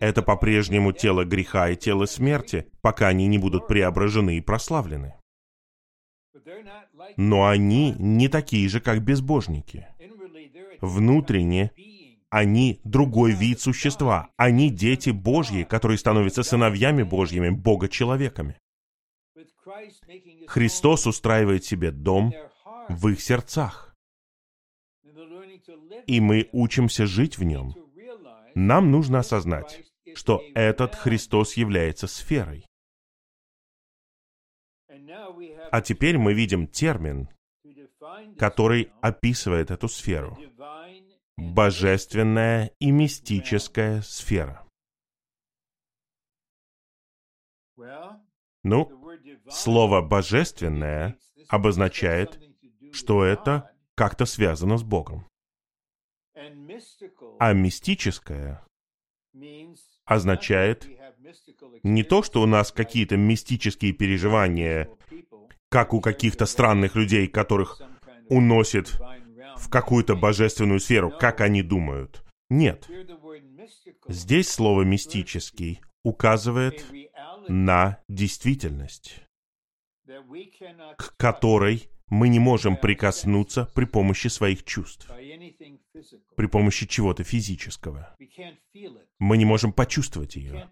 Это 0.00 0.22
по-прежнему 0.22 0.92
тело 0.92 1.24
греха 1.24 1.68
и 1.68 1.76
тело 1.76 2.06
смерти, 2.06 2.66
пока 2.80 3.08
они 3.08 3.26
не 3.26 3.38
будут 3.38 3.68
преображены 3.68 4.38
и 4.38 4.40
прославлены. 4.40 5.14
Но 7.16 7.46
они 7.46 7.94
не 7.98 8.28
такие 8.28 8.68
же, 8.68 8.80
как 8.80 9.02
безбожники. 9.02 9.86
Внутренне 10.80 11.70
они 12.32 12.80
другой 12.82 13.32
вид 13.32 13.60
существа. 13.60 14.30
Они 14.38 14.70
дети 14.70 15.10
Божьи, 15.10 15.64
которые 15.64 15.98
становятся 15.98 16.42
сыновьями 16.42 17.02
Божьими, 17.02 17.50
Бога-человеками. 17.50 18.58
Христос 20.46 21.06
устраивает 21.06 21.64
себе 21.66 21.90
дом 21.90 22.32
в 22.88 23.08
их 23.08 23.20
сердцах. 23.20 23.94
И 26.06 26.20
мы 26.22 26.48
учимся 26.52 27.04
жить 27.04 27.36
в 27.36 27.44
нем. 27.44 27.74
Нам 28.54 28.90
нужно 28.90 29.18
осознать, 29.18 29.82
что 30.14 30.42
этот 30.54 30.94
Христос 30.94 31.58
является 31.58 32.06
сферой. 32.06 32.64
А 35.70 35.82
теперь 35.82 36.16
мы 36.16 36.32
видим 36.32 36.66
термин, 36.66 37.28
который 38.38 38.90
описывает 39.02 39.70
эту 39.70 39.88
сферу. 39.88 40.38
Божественная 41.42 42.70
и 42.78 42.90
мистическая 42.90 44.00
сфера. 44.02 44.64
Ну, 48.62 49.18
слово 49.50 50.02
«божественное» 50.02 51.18
обозначает, 51.48 52.40
что 52.92 53.24
это 53.24 53.70
как-то 53.96 54.24
связано 54.24 54.78
с 54.78 54.84
Богом. 54.84 55.26
А 57.38 57.52
мистическое 57.52 58.64
означает 60.04 60.88
не 61.82 62.04
то, 62.04 62.22
что 62.22 62.40
у 62.40 62.46
нас 62.46 62.70
какие-то 62.70 63.16
мистические 63.16 63.92
переживания, 63.92 64.88
как 65.68 65.92
у 65.92 66.00
каких-то 66.00 66.46
странных 66.46 66.94
людей, 66.94 67.26
которых 67.26 67.82
уносит 68.28 68.98
в 69.62 69.68
какую-то 69.70 70.16
божественную 70.16 70.80
сферу, 70.80 71.10
как 71.10 71.40
они 71.40 71.62
думают. 71.62 72.24
Нет. 72.50 72.88
Здесь 74.08 74.48
слово 74.48 74.82
«мистический» 74.82 75.80
указывает 76.02 76.84
на 77.48 77.98
действительность, 78.08 79.20
к 80.98 81.16
которой 81.16 81.88
мы 82.08 82.28
не 82.28 82.40
можем 82.40 82.76
прикоснуться 82.76 83.70
при 83.74 83.84
помощи 83.86 84.28
своих 84.28 84.64
чувств, 84.64 85.08
при 86.36 86.46
помощи 86.46 86.86
чего-то 86.86 87.24
физического. 87.24 88.14
Мы 89.18 89.38
не 89.38 89.44
можем 89.44 89.72
почувствовать 89.72 90.36
ее. 90.36 90.70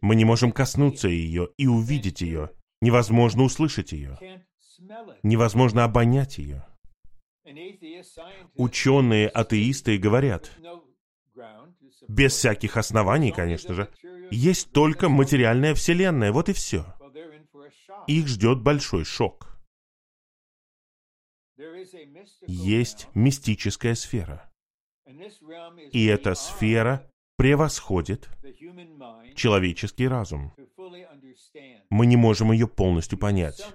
Мы 0.00 0.16
не 0.16 0.24
можем 0.24 0.52
коснуться 0.52 1.08
ее 1.08 1.48
и 1.56 1.66
увидеть 1.66 2.20
ее. 2.20 2.50
Невозможно 2.80 3.44
услышать 3.44 3.92
ее. 3.92 4.18
Невозможно 5.22 5.84
обонять 5.84 6.38
ее. 6.38 6.66
Ученые 8.54 9.28
атеисты 9.28 9.98
говорят, 9.98 10.50
без 12.08 12.32
всяких 12.32 12.76
оснований, 12.76 13.32
конечно 13.32 13.74
же, 13.74 13.88
есть 14.30 14.72
только 14.72 15.08
материальная 15.08 15.74
вселенная, 15.74 16.32
вот 16.32 16.48
и 16.48 16.52
все. 16.52 16.84
Их 18.06 18.26
ждет 18.26 18.60
большой 18.60 19.04
шок 19.04 19.52
есть 22.46 23.08
мистическая 23.14 23.94
сфера. 23.94 24.50
И 25.92 26.06
эта 26.06 26.34
сфера 26.34 27.10
превосходит 27.36 28.28
человеческий 29.34 30.08
разум. 30.08 30.52
Мы 31.90 32.06
не 32.06 32.16
можем 32.16 32.52
ее 32.52 32.68
полностью 32.68 33.18
понять. 33.18 33.66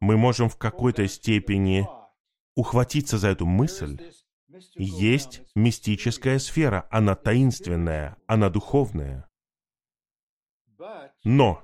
Мы 0.00 0.16
можем 0.16 0.48
в 0.48 0.56
какой-то 0.56 1.06
степени 1.08 1.86
ухватиться 2.58 3.18
за 3.18 3.28
эту 3.28 3.46
мысль. 3.46 3.96
Есть 4.74 5.42
мистическая 5.54 6.40
сфера, 6.40 6.88
она 6.90 7.14
таинственная, 7.14 8.16
она 8.26 8.50
духовная. 8.50 9.28
Но, 11.22 11.62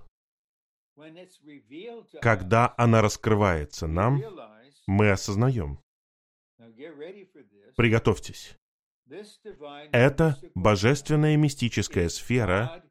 когда 2.20 2.74
она 2.76 3.02
раскрывается 3.02 3.88
нам, 3.88 4.22
мы 4.86 5.10
осознаем. 5.10 5.80
Приготовьтесь. 7.76 8.56
Это 9.90 10.38
божественная 10.54 11.36
мистическая 11.36 12.08
сфера, 12.08 12.84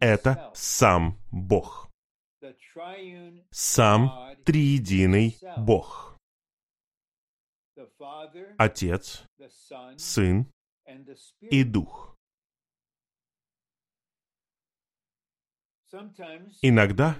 это 0.00 0.50
сам 0.54 1.20
Бог. 1.30 1.88
Сам 3.50 4.34
триединый 4.44 5.38
Бог. 5.56 6.13
Отец, 8.58 9.24
Сын 9.96 10.46
и 11.40 11.64
Дух. 11.64 12.16
Иногда, 16.62 17.16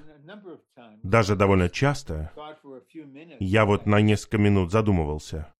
даже 1.03 1.37
довольно 1.37 1.69
часто, 1.69 2.33
я 3.39 3.65
вот 3.65 3.87
на 3.87 4.01
несколько 4.01 4.39
минут 4.39 4.73
задумывался. 4.73 5.55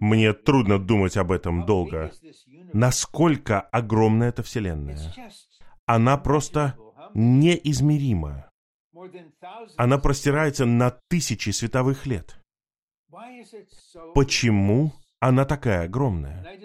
Мне 0.00 0.32
трудно 0.32 0.78
думать 0.78 1.16
об 1.16 1.32
этом 1.32 1.64
долго. 1.66 2.12
Насколько 2.72 3.60
огромна 3.60 4.24
эта 4.24 4.42
Вселенная? 4.42 4.98
Она 5.86 6.16
просто 6.16 6.76
неизмерима. 7.14 8.50
Она 9.76 9.98
простирается 9.98 10.64
на 10.64 10.90
тысячи 11.08 11.50
световых 11.50 12.06
лет. 12.06 12.41
Почему 14.14 14.92
она 15.20 15.44
такая 15.44 15.84
огромная? 15.84 16.58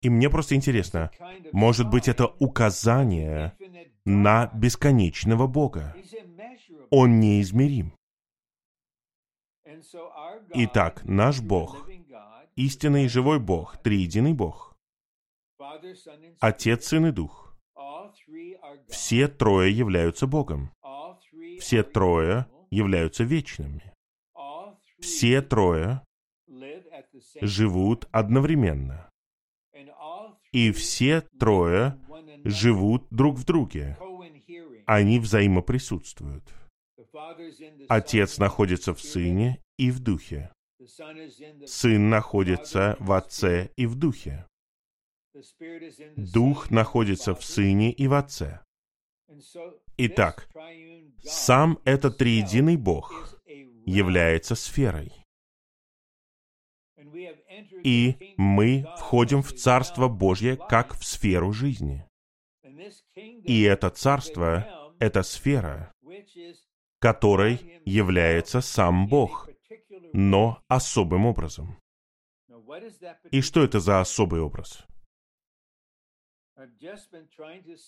И 0.00 0.10
мне 0.10 0.30
просто 0.30 0.54
интересно, 0.54 1.10
может 1.52 1.88
быть, 1.90 2.06
это 2.08 2.26
указание 2.38 3.56
на 4.04 4.46
бесконечного 4.54 5.46
Бога. 5.46 5.96
Он 6.90 7.18
неизмерим. 7.18 7.94
Итак, 10.54 11.04
наш 11.04 11.40
Бог, 11.40 11.88
истинный 12.56 13.04
и 13.04 13.08
живой 13.08 13.40
Бог, 13.40 13.78
триединый 13.82 14.34
Бог, 14.34 14.76
Отец, 16.40 16.86
Сын 16.86 17.06
и 17.06 17.12
Дух, 17.12 17.56
все 18.88 19.28
трое 19.28 19.76
являются 19.76 20.26
Богом. 20.26 20.70
Все 21.58 21.82
трое 21.82 22.46
являются 22.70 23.24
вечными. 23.24 23.97
Все 25.00 25.42
трое 25.42 26.02
живут 27.40 28.08
одновременно. 28.10 29.10
И 30.52 30.72
все 30.72 31.22
трое 31.38 31.98
живут 32.44 33.06
друг 33.10 33.36
в 33.36 33.44
друге. 33.44 33.98
Они 34.86 35.18
взаимоприсутствуют. 35.18 36.44
Отец 37.88 38.38
находится 38.38 38.94
в 38.94 39.00
Сыне 39.00 39.62
и 39.76 39.90
в 39.90 40.00
Духе. 40.00 40.50
Сын 41.66 42.08
находится 42.08 42.96
в 42.98 43.12
Отце 43.12 43.70
и 43.76 43.86
в 43.86 43.96
Духе. 43.96 44.46
Дух 46.16 46.70
находится 46.70 47.34
в 47.34 47.44
Сыне 47.44 47.92
и 47.92 48.06
в 48.06 48.14
Отце. 48.14 48.60
Итак, 49.98 50.48
сам 51.22 51.78
этот 51.84 52.16
триединый 52.18 52.76
Бог 52.76 53.37
является 53.88 54.54
сферой. 54.54 55.12
И 57.84 58.34
мы 58.36 58.86
входим 58.98 59.42
в 59.42 59.52
Царство 59.52 60.08
Божье 60.08 60.56
как 60.56 60.94
в 60.94 61.04
сферу 61.04 61.52
жизни. 61.52 62.04
И 63.44 63.62
это 63.62 63.90
царство, 63.90 64.94
эта 64.98 65.22
сфера, 65.22 65.92
которой 67.00 67.80
является 67.84 68.60
сам 68.60 69.08
Бог, 69.08 69.48
но 70.12 70.62
особым 70.68 71.26
образом. 71.26 71.78
И 73.30 73.40
что 73.40 73.62
это 73.62 73.80
за 73.80 74.00
особый 74.00 74.40
образ? 74.40 74.84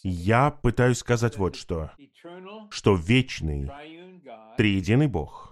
Я 0.02 0.50
пытаюсь 0.50 0.98
сказать 0.98 1.36
вот 1.36 1.56
что, 1.56 1.90
что 2.70 2.94
вечный, 2.94 3.70
Триединый 4.56 5.08
Бог 5.08 5.49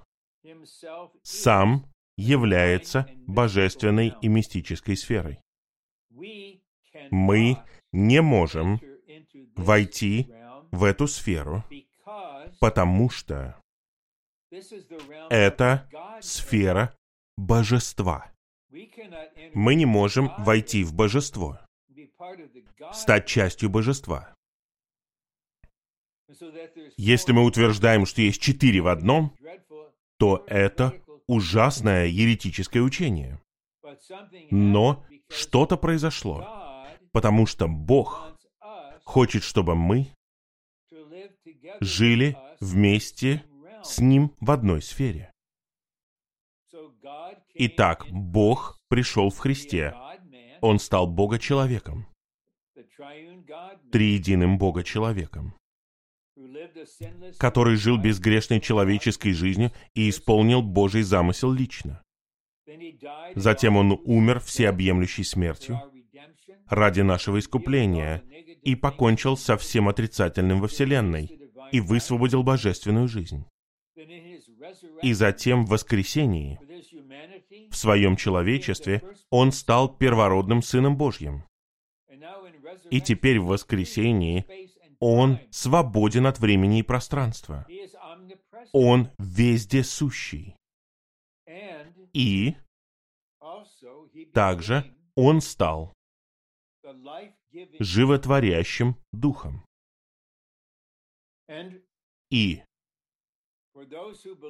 сам 1.23 1.87
является 2.17 3.09
божественной 3.27 4.15
и 4.23 4.29
мистической 4.29 4.97
сферой. 4.97 5.41
Мы 7.11 7.59
не 7.93 8.21
можем 8.21 8.81
войти 9.55 10.33
в 10.71 10.85
эту 10.85 11.07
сферу, 11.07 11.65
потому 12.61 13.09
что 13.11 13.61
это 15.31 15.89
сфера 16.21 16.97
божества. 17.37 18.33
Мы 19.55 19.75
не 19.75 19.87
можем 19.87 20.31
войти 20.39 20.85
в 20.85 20.95
божество, 20.95 21.59
стать 22.93 23.27
частью 23.27 23.71
божества. 23.71 24.35
Если 26.97 27.33
мы 27.33 27.45
утверждаем, 27.45 28.05
что 28.05 28.21
есть 28.21 28.41
четыре 28.43 28.81
в 28.81 28.89
одном, 28.89 29.35
то 30.19 30.45
это 30.47 30.95
ужасное 31.27 32.07
еретическое 32.07 32.81
учение. 32.81 33.41
Но 34.51 35.05
что-то 35.29 35.77
произошло, 35.77 36.87
потому 37.13 37.47
что 37.47 37.69
Бог 37.69 38.37
хочет, 39.05 39.43
чтобы 39.43 39.75
мы 39.75 40.09
жили 41.81 42.37
вместе 42.61 43.45
с 43.83 43.99
Ним 43.99 44.35
в 44.41 44.51
одной 44.51 44.83
сфере. 44.83 45.33
Итак, 47.55 48.07
Бог 48.11 48.79
пришел 48.89 49.31
в 49.31 49.39
Христе. 49.39 49.95
Он 50.61 50.79
стал 50.79 51.07
Бога-человеком. 51.07 52.07
Триединым 53.91 54.59
Бога-человеком 54.59 55.55
который 57.39 57.77
жил 57.77 57.99
безгрешной 57.99 58.61
человеческой 58.61 59.33
жизнью 59.33 59.73
и 59.95 60.09
исполнил 60.09 60.63
Божий 60.63 61.03
замысел 61.03 61.53
лично. 61.53 62.03
Затем 63.35 63.77
он 63.77 64.01
умер 64.05 64.41
всеобъемлющей 64.41 65.25
смертью 65.25 65.81
ради 66.67 67.01
нашего 67.01 67.39
искупления 67.39 68.23
и 68.63 68.75
покончил 68.75 69.37
со 69.37 69.57
всем 69.57 69.89
отрицательным 69.89 70.61
во 70.61 70.69
Вселенной 70.69 71.39
и 71.73 71.81
высвободил 71.81 72.43
божественную 72.43 73.09
жизнь. 73.09 73.45
И 75.03 75.13
затем 75.13 75.65
в 75.65 75.71
воскресении, 75.71 76.59
в 77.71 77.77
своем 77.77 78.17
человечестве, 78.17 79.03
он 79.31 79.53
стал 79.53 79.97
первородным 79.97 80.63
Сыном 80.63 80.97
Божьим. 80.97 81.45
И 82.91 83.01
теперь 83.01 83.39
в 83.39 83.47
воскресении 83.47 84.45
он 85.01 85.39
свободен 85.51 86.27
от 86.27 86.39
времени 86.39 86.81
и 86.81 86.83
пространства. 86.83 87.67
Он 88.73 89.11
везде 89.19 89.85
сущий. 89.85 90.57
И 92.13 92.57
также 94.33 94.85
он 95.15 95.41
стал 95.41 95.93
животворящим 97.79 98.97
духом. 99.13 99.65
И 102.31 102.63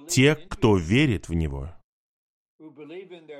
те, 0.09 0.35
кто 0.35 0.77
верит 0.77 1.29
в 1.29 1.35
Него, 1.35 1.73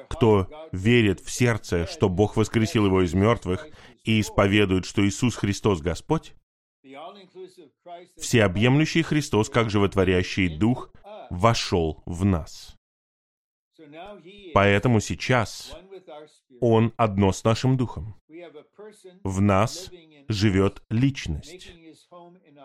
кто 0.09 0.69
верит 0.73 1.21
в 1.21 1.31
сердце, 1.31 1.87
что 1.87 2.09
Бог 2.09 2.37
воскресил 2.37 2.87
его 2.87 3.03
из 3.03 3.15
мертвых 3.15 3.67
и 4.05 4.21
исповедует, 4.21 4.85
что 4.85 5.07
Иисус 5.07 5.35
Христос 5.35 5.81
Господь, 5.81 6.35
Всеобъемлющий 8.17 9.03
Христос, 9.03 9.49
как 9.49 9.71
животворящий 9.71 10.49
Дух, 10.49 10.91
вошел 11.31 12.03
в 12.07 12.25
нас. 12.25 12.77
Поэтому 14.55 15.01
сейчас 15.01 15.77
Он 16.61 16.93
одно 16.97 17.33
с 17.33 17.45
нашим 17.45 17.77
Духом. 17.77 18.15
В 19.23 19.41
нас 19.41 19.91
живет 20.29 20.83
личность. 20.91 21.73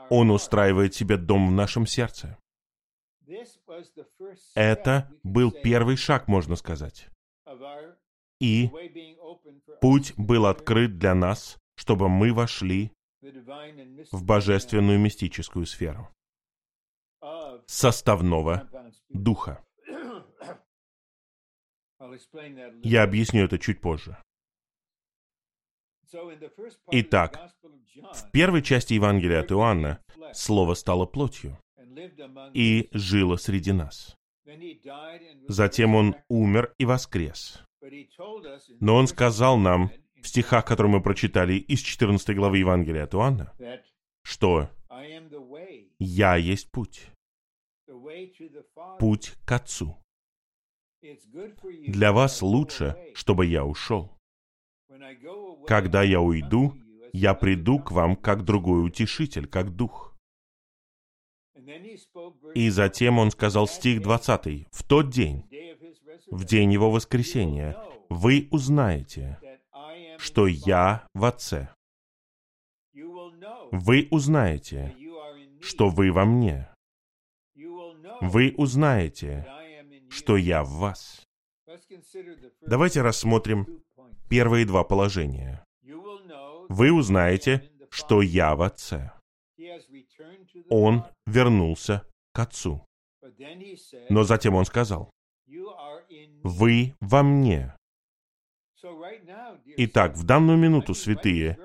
Он 0.10 0.32
устраивает 0.32 0.94
себе 0.94 1.18
дом 1.18 1.50
в 1.50 1.52
нашем 1.52 1.86
сердце. 1.88 2.38
Это 4.56 5.12
был 5.24 5.52
первый 5.52 5.96
шаг, 5.96 6.28
можно 6.28 6.56
сказать. 6.56 7.08
И 8.40 8.70
путь 9.82 10.14
был 10.18 10.46
открыт 10.46 10.98
для 10.98 11.16
нас, 11.16 11.58
чтобы 11.76 12.10
мы 12.10 12.34
вошли 12.34 12.92
в 14.12 14.24
божественную 14.24 15.00
мистическую 15.00 15.66
сферу 15.66 16.10
составного 17.68 18.70
духа. 19.10 19.64
Я 22.84 23.04
объясню 23.04 23.46
это 23.46 23.58
чуть 23.58 23.82
позже. 23.82 24.18
Итак, 26.92 27.40
в 27.96 28.32
первой 28.32 28.62
части 28.62 28.94
Евангелия 28.94 29.40
от 29.40 29.52
Иоанна 29.52 30.04
Слово 30.34 30.74
стало 30.74 31.06
плотью 31.06 31.58
и 32.54 32.90
жило 32.92 33.38
среди 33.38 33.72
нас. 33.72 34.16
Затем 35.48 35.96
Он 35.96 36.16
умер 36.28 36.74
и 36.78 36.86
воскрес. 36.86 37.64
Но 38.80 38.96
Он 38.96 39.08
сказал 39.08 39.58
нам 39.58 39.92
в 40.24 40.28
стихах, 40.28 40.66
которые 40.66 40.94
мы 40.94 41.02
прочитали 41.02 41.56
из 41.56 41.82
14 41.82 42.36
главы 42.36 42.60
Евангелия 42.60 43.04
от 43.04 43.14
Иоанна, 43.14 43.54
что 44.24 44.70
«Я 46.00 46.38
есть 46.38 46.72
путь, 46.72 47.10
путь 49.00 49.34
к 49.46 49.52
Отцу». 49.52 49.98
Для 51.88 52.14
вас 52.14 52.42
лучше, 52.42 52.96
чтобы 53.14 53.46
я 53.46 53.66
ушел. 53.66 54.18
Когда 55.68 56.02
я 56.04 56.22
уйду, 56.22 56.74
я 57.12 57.34
приду 57.34 57.80
к 57.80 57.92
вам 57.92 58.16
как 58.16 58.46
другой 58.46 58.86
утешитель, 58.86 59.46
как 59.46 59.76
дух. 59.76 60.16
И 62.56 62.70
затем 62.70 63.20
он 63.20 63.32
сказал 63.32 63.68
стих 63.68 64.02
20. 64.02 64.68
«В 64.72 64.84
тот 64.84 65.10
день, 65.10 65.44
в 66.28 66.46
день 66.46 66.72
его 66.72 66.90
воскресения, 66.90 67.78
вы 68.10 68.48
узнаете, 68.52 69.40
что 70.24 70.48
я 70.48 71.06
в 71.14 71.26
Отце. 71.26 71.70
Вы 73.72 74.08
узнаете, 74.10 74.96
что 75.60 75.90
вы 75.90 76.14
во 76.14 76.24
мне. 76.24 76.74
Вы 78.22 78.54
узнаете, 78.56 79.46
что 80.10 80.38
я 80.38 80.64
в 80.64 80.70
вас. 80.70 81.26
Давайте 82.62 83.02
рассмотрим 83.02 83.84
первые 84.30 84.66
два 84.66 84.86
положения. 84.86 85.66
Вы 86.70 86.94
узнаете, 86.94 87.70
что 87.90 88.22
я 88.22 88.56
в 88.56 88.62
Отце. 88.62 89.12
Он 90.70 91.04
вернулся 91.26 92.08
к 92.32 92.40
Отцу. 92.40 92.86
Но 94.10 94.24
затем 94.24 94.56
он 94.56 94.64
сказал, 94.64 95.12
«Вы 96.44 96.96
во 97.02 97.24
мне, 97.24 97.76
Итак, 99.78 100.16
в 100.16 100.24
данную 100.24 100.58
минуту, 100.58 100.94
святые, 100.94 101.58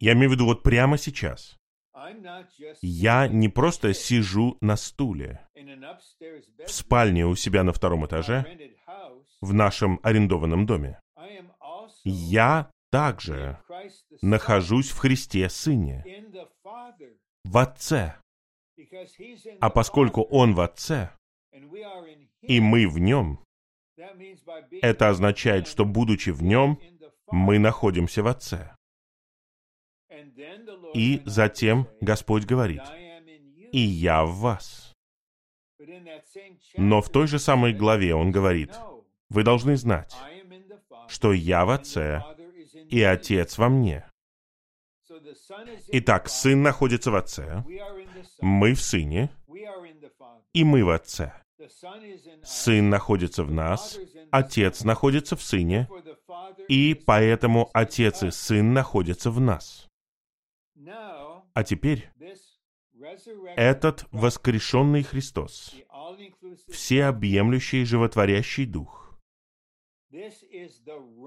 я 0.00 0.12
имею 0.12 0.30
в 0.30 0.32
виду 0.34 0.44
вот 0.44 0.62
прямо 0.62 0.98
сейчас, 0.98 1.56
я 2.82 3.28
не 3.28 3.48
просто 3.48 3.94
сижу 3.94 4.56
на 4.60 4.76
стуле 4.76 5.46
в 6.66 6.70
спальне 6.70 7.26
у 7.26 7.34
себя 7.34 7.64
на 7.64 7.72
втором 7.72 8.06
этаже, 8.06 8.44
в 9.40 9.54
нашем 9.54 10.00
арендованном 10.02 10.66
доме. 10.66 11.00
Я 12.04 12.70
также 12.90 13.58
нахожусь 14.22 14.90
в 14.90 14.98
Христе 14.98 15.48
Сыне, 15.48 16.04
в 17.44 17.58
Отце. 17.58 18.16
А 19.60 19.70
поскольку 19.70 20.22
Он 20.22 20.54
в 20.54 20.60
Отце, 20.60 21.10
и 22.42 22.60
мы 22.60 22.88
в 22.88 22.98
Нем, 22.98 23.40
это 24.80 25.08
означает, 25.08 25.66
что, 25.66 25.84
будучи 25.84 26.30
в 26.30 26.42
нем, 26.42 26.78
мы 27.30 27.58
находимся 27.58 28.22
в 28.22 28.26
Отце. 28.26 28.74
И 30.94 31.22
затем 31.24 31.88
Господь 32.00 32.44
говорит, 32.44 32.82
«И 33.72 33.78
я 33.78 34.24
в 34.24 34.36
вас». 34.36 34.92
Но 36.76 37.00
в 37.00 37.08
той 37.10 37.26
же 37.26 37.38
самой 37.38 37.72
главе 37.72 38.14
Он 38.14 38.30
говорит, 38.30 38.74
«Вы 39.28 39.44
должны 39.44 39.76
знать, 39.76 40.16
что 41.08 41.32
я 41.32 41.64
в 41.64 41.70
Отце, 41.70 42.22
и 42.90 43.02
Отец 43.02 43.58
во 43.58 43.68
мне». 43.68 44.08
Итак, 45.88 46.28
Сын 46.28 46.62
находится 46.62 47.10
в 47.10 47.16
Отце, 47.16 47.64
мы 48.40 48.74
в 48.74 48.80
Сыне, 48.80 49.30
и 50.52 50.64
мы 50.64 50.84
в 50.84 50.90
Отце. 50.90 51.32
Сын 52.44 52.88
находится 52.90 53.42
в 53.42 53.50
нас, 53.50 53.98
Отец 54.30 54.84
находится 54.84 55.36
в 55.36 55.42
Сыне, 55.42 55.88
и 56.68 56.94
поэтому 56.94 57.70
Отец 57.72 58.22
и 58.22 58.30
Сын 58.30 58.72
находятся 58.72 59.30
в 59.30 59.40
нас. 59.40 59.88
А 61.54 61.64
теперь 61.64 62.10
этот 63.56 64.06
воскрешенный 64.12 65.02
Христос, 65.02 65.74
всеобъемлющий 66.68 67.84
животворящий 67.84 68.66
дух. 68.66 69.18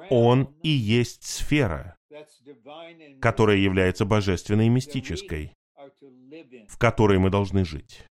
Он 0.09 0.55
и 0.63 0.69
есть 0.69 1.23
сфера, 1.23 1.97
которая 3.21 3.57
является 3.57 4.05
божественной 4.05 4.67
и 4.67 4.69
мистической, 4.69 5.53
в 6.67 6.77
которой 6.77 7.19
мы 7.19 7.29
должны 7.29 7.65
жить. 7.65 8.05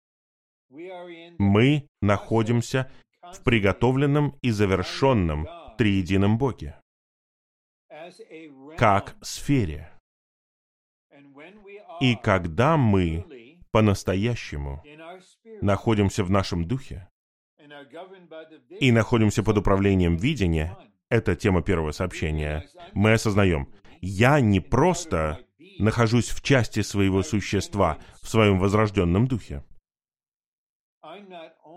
Мы 0.70 1.88
находимся 2.02 2.92
в 3.22 3.44
приготовленном 3.44 4.38
и 4.42 4.52
завершенном 4.52 5.48
триедином 5.78 6.38
Боге, 6.38 6.80
как 8.78 9.16
сфере. 9.22 9.92
И 12.00 12.16
когда 12.16 12.78
мы 12.78 13.26
по-настоящему 13.72 14.84
находимся 15.62 16.24
в 16.24 16.30
нашем 16.30 16.68
духе 16.68 17.10
и 18.80 18.92
находимся 18.92 19.44
под 19.44 19.58
управлением 19.58 20.16
видения, 20.16 20.78
это 21.10 21.36
тема 21.36 21.62
первого 21.62 21.92
сообщения, 21.92 22.68
мы 22.94 23.14
осознаем, 23.14 23.74
я 24.02 24.40
не 24.40 24.60
просто 24.60 25.40
нахожусь 25.80 26.30
в 26.30 26.42
части 26.42 26.82
своего 26.82 27.24
существа, 27.24 27.98
в 28.22 28.28
своем 28.28 28.60
возрожденном 28.60 29.28
духе. 29.28 29.64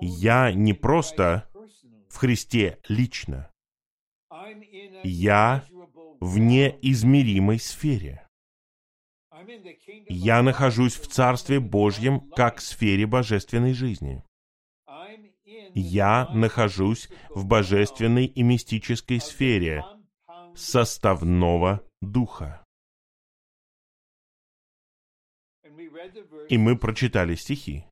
Я 0.00 0.52
не 0.52 0.72
просто 0.74 1.48
в 2.08 2.16
Христе 2.16 2.78
лично. 2.88 3.50
Я 5.02 5.64
в 6.20 6.38
неизмеримой 6.38 7.58
сфере. 7.58 8.26
Я 10.08 10.42
нахожусь 10.42 10.94
в 10.94 11.08
Царстве 11.08 11.60
Божьем 11.60 12.20
как 12.30 12.60
сфере 12.60 13.06
божественной 13.06 13.72
жизни. 13.72 14.22
Я 15.74 16.28
нахожусь 16.32 17.08
в 17.30 17.46
божественной 17.46 18.26
и 18.26 18.42
мистической 18.42 19.20
сфере 19.20 19.84
составного 20.54 21.82
духа. 22.00 22.64
И 26.48 26.58
мы 26.58 26.76
прочитали 26.76 27.34
стихи 27.34 27.86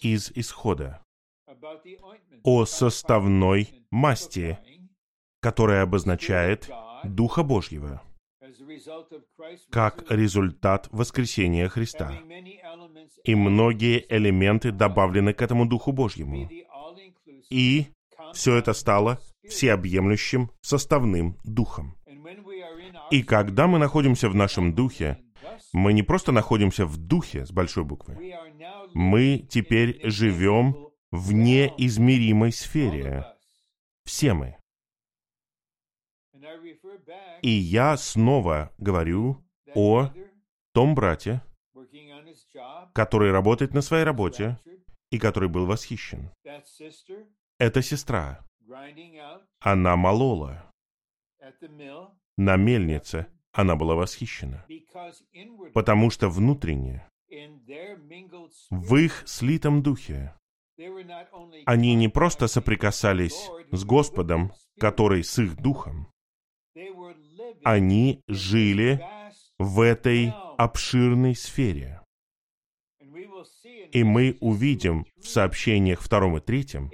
из 0.00 0.30
Исхода 0.32 1.02
о 2.44 2.64
составной 2.64 3.84
масти, 3.90 4.58
которая 5.40 5.82
обозначает 5.82 6.70
Духа 7.04 7.42
Божьего 7.42 8.02
как 9.70 10.04
результат 10.10 10.88
воскресения 10.90 11.68
Христа. 11.68 12.12
И 13.24 13.34
многие 13.34 14.04
элементы 14.08 14.72
добавлены 14.72 15.32
к 15.32 15.42
этому 15.42 15.66
Духу 15.66 15.92
Божьему. 15.92 16.48
И 17.50 17.86
все 18.32 18.56
это 18.56 18.72
стало 18.72 19.18
всеобъемлющим 19.48 20.50
составным 20.60 21.36
Духом. 21.44 21.96
И 23.10 23.22
когда 23.22 23.66
мы 23.66 23.78
находимся 23.78 24.28
в 24.28 24.34
нашем 24.34 24.74
Духе, 24.74 25.18
мы 25.72 25.92
не 25.92 26.02
просто 26.02 26.32
находимся 26.32 26.86
в 26.86 26.96
Духе 26.96 27.44
с 27.44 27.50
большой 27.50 27.84
буквы. 27.84 28.16
Мы 28.94 29.46
теперь 29.48 30.00
живем 30.04 30.76
в 31.10 31.32
неизмеримой 31.32 32.52
сфере. 32.52 33.26
Все 34.04 34.32
мы. 34.32 34.59
И 37.42 37.50
я 37.50 37.96
снова 37.96 38.72
говорю 38.78 39.42
о 39.74 40.10
том 40.72 40.94
брате, 40.94 41.42
который 42.92 43.32
работает 43.32 43.74
на 43.74 43.80
своей 43.80 44.04
работе 44.04 44.58
и 45.10 45.18
который 45.18 45.48
был 45.48 45.66
восхищен. 45.66 46.30
Эта 47.58 47.82
сестра. 47.82 48.44
Она 49.60 49.96
молола. 49.96 50.70
На 52.36 52.56
мельнице 52.56 53.26
она 53.52 53.76
была 53.76 53.94
восхищена. 53.94 54.64
Потому 55.74 56.10
что 56.10 56.28
внутренне, 56.28 57.08
в 58.70 58.96
их 58.96 59.22
слитом 59.26 59.82
духе, 59.82 60.34
они 61.66 61.94
не 61.94 62.08
просто 62.08 62.46
соприкасались 62.48 63.50
с 63.70 63.84
Господом, 63.84 64.52
который 64.78 65.24
с 65.24 65.38
их 65.38 65.56
духом, 65.56 66.10
они 67.64 68.22
жили 68.26 69.04
в 69.58 69.80
этой 69.80 70.32
обширной 70.58 71.34
сфере. 71.34 72.00
И 73.92 74.04
мы 74.04 74.36
увидим 74.40 75.04
в 75.16 75.26
сообщениях 75.26 76.00
втором 76.00 76.36
и 76.36 76.40
третьем, 76.40 76.90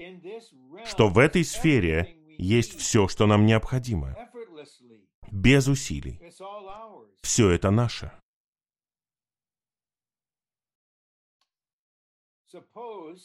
что 0.87 1.09
в 1.09 1.19
этой 1.19 1.45
сфере 1.45 2.17
есть 2.39 2.79
все, 2.79 3.09
что 3.09 3.27
нам 3.27 3.45
необходимо. 3.47 4.17
Без 5.31 5.69
усилий. 5.69 6.21
Все 7.23 7.51
это 7.51 7.71
наше. 7.71 8.13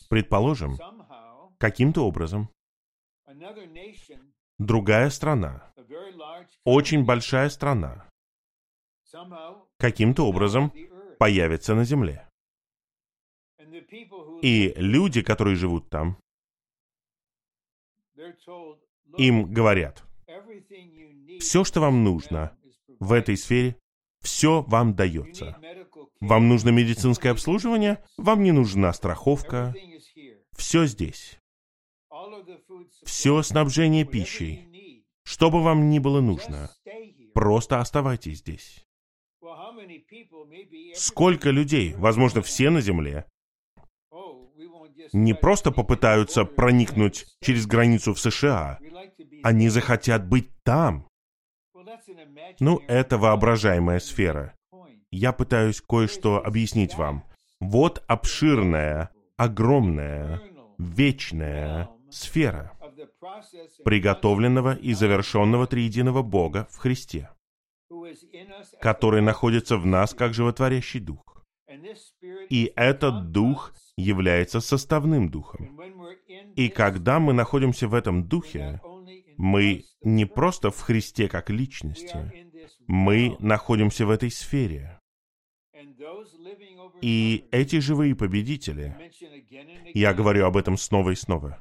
Предположим, 0.10 0.78
каким-то 1.58 2.06
образом 2.06 2.50
другая 4.58 5.10
страна, 5.10 5.71
очень 6.66 7.06
большая 7.06 7.50
страна, 7.50 8.10
каким-то 9.78 10.28
образом 10.28 10.72
появится 11.20 11.76
на 11.76 11.84
Земле. 11.84 12.28
И 14.42 14.74
люди, 14.76 15.22
которые 15.22 15.56
живут 15.56 15.90
там, 15.90 16.18
им 19.18 19.52
говорят, 19.52 20.04
все, 21.40 21.64
что 21.64 21.82
вам 21.82 22.04
нужно 22.04 22.56
в 23.00 23.14
этой 23.14 23.38
сфере, 23.38 23.76
все 24.22 24.62
вам 24.62 24.96
дается. 24.96 25.58
Вам 26.20 26.48
нужно 26.50 26.70
медицинское 26.70 27.30
обслуживание, 27.32 28.04
вам 28.18 28.44
не 28.44 28.52
нужна 28.52 28.94
страховка. 28.94 29.74
Все 30.56 30.86
здесь. 30.86 31.40
Все 33.04 33.42
снабжение 33.42 34.06
пищей. 34.06 34.71
Что 35.32 35.50
бы 35.50 35.64
вам 35.64 35.90
ни 35.90 36.00
было 36.00 36.20
нужно, 36.20 36.70
просто 37.34 37.80
оставайтесь 37.80 38.40
здесь. 38.40 38.86
Сколько 40.94 41.52
людей, 41.52 41.94
возможно, 41.96 42.42
все 42.42 42.70
на 42.70 42.82
Земле, 42.82 43.26
не 45.14 45.34
просто 45.34 45.72
попытаются 45.72 46.44
проникнуть 46.44 47.28
через 47.42 47.66
границу 47.66 48.14
в 48.14 48.20
США, 48.20 48.78
они 49.42 49.70
захотят 49.70 50.28
быть 50.28 50.50
там. 50.64 51.08
Ну, 52.60 52.82
это 52.90 53.18
воображаемая 53.18 54.00
сфера. 54.00 54.54
Я 55.12 55.32
пытаюсь 55.32 55.80
кое-что 55.80 56.46
объяснить 56.46 56.96
вам. 56.96 57.24
Вот 57.62 58.04
обширная, 58.06 59.12
огромная, 59.38 60.42
вечная 60.78 61.90
сфера 62.10 62.74
приготовленного 63.84 64.76
и 64.76 64.94
завершенного 64.94 65.68
триединого 65.68 66.22
Бога 66.22 66.68
в 66.72 66.78
Христе, 66.78 67.30
который 68.80 69.22
находится 69.22 69.78
в 69.78 69.86
нас 69.86 70.14
как 70.14 70.34
животворящий 70.34 71.00
дух. 71.00 71.24
И 72.50 72.74
этот 72.76 73.32
дух 73.32 73.74
является 73.98 74.60
составным 74.60 75.30
духом. 75.30 75.80
И 76.56 76.70
когда 76.70 77.20
мы 77.20 77.34
находимся 77.34 77.88
в 77.88 77.94
этом 77.94 78.28
духе, 78.28 78.82
мы 79.38 79.86
не 80.02 80.26
просто 80.26 80.72
в 80.72 80.80
Христе 80.82 81.28
как 81.28 81.50
личности, 81.50 82.48
мы 82.88 83.36
находимся 83.40 84.06
в 84.06 84.10
этой 84.10 84.32
сфере. 84.32 85.00
И 87.02 87.46
эти 87.52 87.80
живые 87.80 88.16
победители, 88.16 88.96
я 89.94 90.14
говорю 90.14 90.46
об 90.46 90.58
этом 90.58 90.78
снова 90.78 91.12
и 91.12 91.16
снова, 91.16 91.60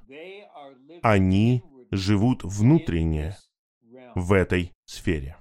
они 1.03 1.63
живут 1.91 2.43
внутренне 2.45 3.37
в 4.15 4.33
этой 4.33 4.73
сфере. 4.85 5.37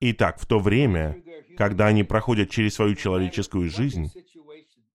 Итак, 0.00 0.38
в 0.38 0.46
то 0.46 0.58
время, 0.58 1.22
когда 1.56 1.86
они 1.86 2.04
проходят 2.04 2.50
через 2.50 2.74
свою 2.74 2.94
человеческую 2.94 3.70
жизнь, 3.70 4.10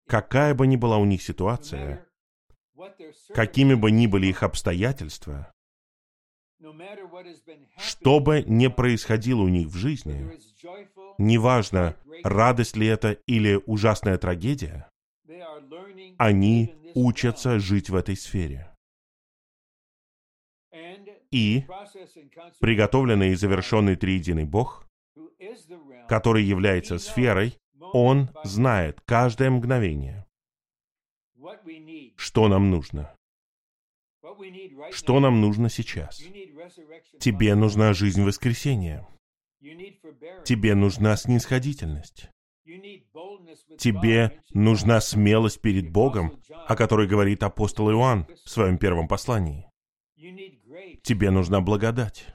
какая 0.08 0.54
бы 0.54 0.68
ни 0.68 0.76
была 0.76 0.98
у 0.98 1.06
них 1.06 1.22
ситуация, 1.24 2.06
какими 3.34 3.74
бы 3.74 3.92
ни 3.92 4.08
были 4.08 4.28
их 4.28 4.44
обстоятельства, 4.44 5.52
что 7.78 8.20
бы 8.20 8.44
ни 8.46 8.68
происходило 8.68 9.42
у 9.42 9.50
них 9.50 9.68
в 9.68 9.76
жизни, 9.76 10.30
неважно, 11.18 11.96
радость 12.24 12.76
ли 12.76 12.86
это 12.86 13.14
или 13.14 13.62
ужасная 13.66 14.18
трагедия, 14.18 14.89
они 16.20 16.76
учатся 16.96 17.60
жить 17.60 17.90
в 17.90 17.96
этой 17.96 18.18
сфере. 18.18 18.70
И 21.32 21.64
приготовленный 22.60 23.30
и 23.30 23.36
завершенный 23.36 23.96
триединый 23.96 24.44
Бог, 24.44 24.86
который 26.10 26.44
является 26.44 26.98
сферой, 26.98 27.58
Он 27.94 28.30
знает 28.44 29.00
каждое 29.06 29.50
мгновение, 29.50 30.28
что 32.18 32.48
нам 32.50 32.70
нужно. 32.70 33.16
Что 34.92 35.20
нам 35.22 35.40
нужно 35.40 35.70
сейчас? 35.70 36.22
Тебе 37.20 37.56
нужна 37.56 37.94
жизнь 37.94 38.24
воскресения. 38.24 39.08
Тебе 40.44 40.76
нужна 40.76 41.16
снисходительность. 41.16 42.30
Тебе 43.78 44.42
нужна 44.54 45.00
смелость 45.02 45.62
перед 45.62 45.92
Богом, 45.92 46.42
о 46.68 46.76
которой 46.76 47.08
говорит 47.08 47.44
апостол 47.44 47.92
Иоанн 47.92 48.28
в 48.46 48.50
своем 48.50 48.78
первом 48.78 49.08
послании. 49.08 49.70
Тебе 51.04 51.32
нужна 51.32 51.62
благодать. 51.62 52.28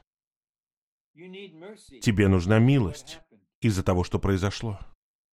Тебе 1.14 2.28
нужна 2.28 2.58
милость 2.58 3.20
из-за 3.60 3.82
того, 3.82 4.04
что 4.04 4.18
произошло. 4.18 4.78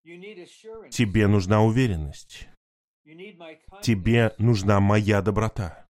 Тебе 0.04 1.28
нужна 1.28 1.62
уверенность. 1.62 2.48
Тебе 3.82 4.34
нужна 4.38 4.80
моя 4.80 5.22
доброта. 5.22 5.86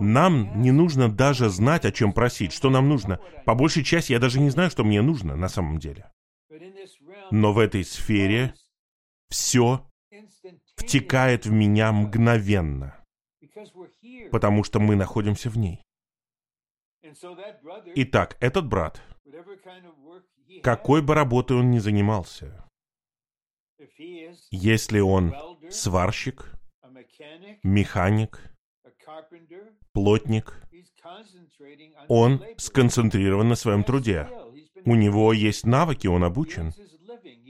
Нам 0.00 0.60
не 0.60 0.72
нужно 0.72 1.10
даже 1.10 1.48
знать, 1.48 1.84
о 1.84 1.92
чем 1.92 2.12
просить, 2.12 2.52
что 2.52 2.70
нам 2.70 2.88
нужно. 2.88 3.20
По 3.44 3.54
большей 3.54 3.84
части 3.84 4.12
я 4.12 4.18
даже 4.18 4.40
не 4.40 4.50
знаю, 4.50 4.70
что 4.70 4.84
мне 4.84 5.02
нужно 5.02 5.36
на 5.36 5.48
самом 5.48 5.78
деле. 5.78 6.10
Но 7.36 7.52
в 7.52 7.58
этой 7.58 7.84
сфере 7.84 8.54
все 9.28 9.84
втекает 10.76 11.46
в 11.46 11.50
меня 11.50 11.90
мгновенно, 11.90 13.04
потому 14.30 14.62
что 14.62 14.78
мы 14.78 14.94
находимся 14.94 15.50
в 15.50 15.58
ней. 15.58 15.82
Итак, 17.96 18.36
этот 18.38 18.68
брат, 18.68 19.02
какой 20.62 21.02
бы 21.02 21.14
работой 21.14 21.56
он 21.56 21.72
ни 21.72 21.80
занимался, 21.80 22.64
если 24.52 25.00
он 25.00 25.34
сварщик, 25.70 26.52
механик, 27.64 28.54
плотник, 29.92 30.62
он 32.06 32.44
сконцентрирован 32.58 33.48
на 33.48 33.56
своем 33.56 33.82
труде. 33.82 34.28
У 34.84 34.94
него 34.94 35.32
есть 35.32 35.66
навыки, 35.66 36.06
он 36.06 36.22
обучен. 36.22 36.72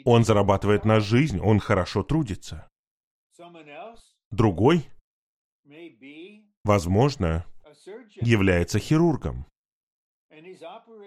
Он 0.04 0.24
зарабатывает 0.24 0.84
на 0.84 1.00
жизнь, 1.00 1.40
он 1.40 1.60
хорошо 1.60 2.02
трудится. 2.02 2.68
Другой, 4.30 4.88
возможно, 6.64 7.46
является 8.20 8.78
хирургом. 8.78 9.46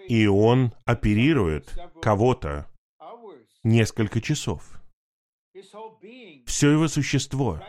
И 0.08 0.26
он 0.26 0.72
оперирует 0.84 1.78
кого-то 2.00 2.66
несколько 3.62 4.20
часов. 4.20 4.80
Все 6.46 6.70
его 6.70 6.88
существо, 6.88 7.60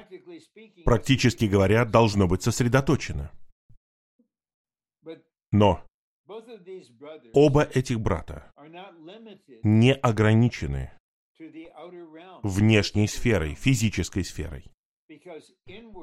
практически 0.85 1.45
говоря, 1.45 1.85
должно 1.85 2.27
быть 2.27 2.43
сосредоточено. 2.43 3.31
Но 5.51 5.83
оба 7.33 7.63
этих 7.63 7.99
брата 7.99 8.51
не 9.63 9.93
ограничены 9.93 10.91
внешней 12.43 13.07
сферой, 13.07 13.55
физической 13.55 14.23
сферой. 14.23 14.65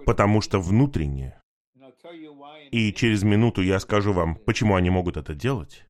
Потому 0.04 0.40
что 0.40 0.60
внутренне, 0.60 1.40
и 2.70 2.92
через 2.92 3.22
минуту 3.22 3.62
я 3.62 3.78
скажу 3.80 4.12
вам, 4.12 4.36
почему 4.36 4.74
они 4.74 4.90
могут 4.90 5.16
это 5.16 5.34
делать, 5.34 5.86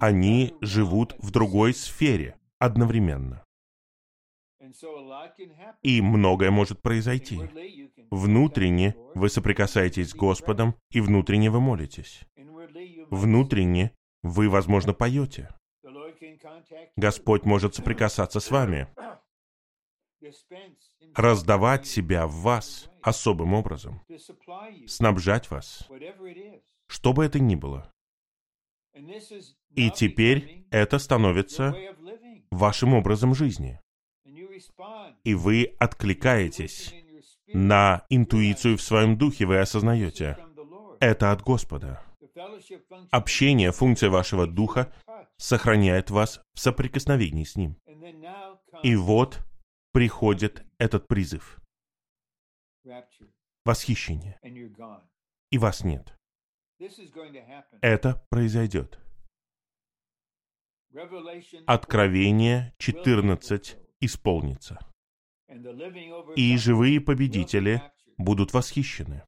они 0.00 0.54
живут 0.60 1.14
в 1.18 1.30
другой 1.30 1.74
сфере 1.74 2.36
одновременно. 2.58 3.44
И 5.82 6.00
многое 6.00 6.50
может 6.50 6.82
произойти. 6.82 7.40
Внутренне 8.10 8.94
вы 9.14 9.28
соприкасаетесь 9.28 10.10
с 10.10 10.14
Господом, 10.14 10.74
и 10.90 11.00
внутренне 11.00 11.50
вы 11.50 11.60
молитесь. 11.60 12.20
Внутренне 13.10 13.92
вы, 14.22 14.48
возможно, 14.48 14.92
поете. 14.92 15.48
Господь 16.96 17.44
может 17.44 17.74
соприкасаться 17.74 18.40
с 18.40 18.50
вами, 18.50 18.86
раздавать 21.14 21.86
себя 21.86 22.26
в 22.26 22.32
вас 22.32 22.90
особым 23.02 23.54
образом, 23.54 24.02
снабжать 24.86 25.50
вас, 25.50 25.88
что 26.86 27.12
бы 27.12 27.24
это 27.24 27.38
ни 27.38 27.54
было. 27.54 27.92
И 29.74 29.90
теперь 29.90 30.66
это 30.70 30.98
становится 30.98 31.74
вашим 32.50 32.94
образом 32.94 33.34
жизни. 33.34 33.80
И 35.24 35.34
вы 35.34 35.74
откликаетесь 35.78 36.94
на 37.52 38.04
интуицию 38.08 38.76
в 38.76 38.82
своем 38.82 39.16
духе, 39.16 39.46
вы 39.46 39.58
осознаете, 39.58 40.36
это 41.00 41.32
от 41.32 41.42
Господа. 41.42 42.02
Общение, 43.10 43.72
функция 43.72 44.10
вашего 44.10 44.46
духа 44.46 44.92
сохраняет 45.36 46.10
вас 46.10 46.40
в 46.54 46.60
соприкосновении 46.60 47.44
с 47.44 47.56
Ним. 47.56 47.76
И 48.82 48.94
вот 48.94 49.40
приходит 49.92 50.64
этот 50.78 51.08
призыв. 51.08 51.60
Восхищение. 53.64 54.38
И 55.50 55.58
вас 55.58 55.84
нет. 55.84 56.14
Это 57.82 58.24
произойдет. 58.30 58.98
Откровение 61.66 62.74
14 62.78 63.76
исполнится. 64.00 64.78
И 66.36 66.56
живые 66.56 67.00
победители 67.00 67.82
будут 68.16 68.52
восхищены. 68.52 69.24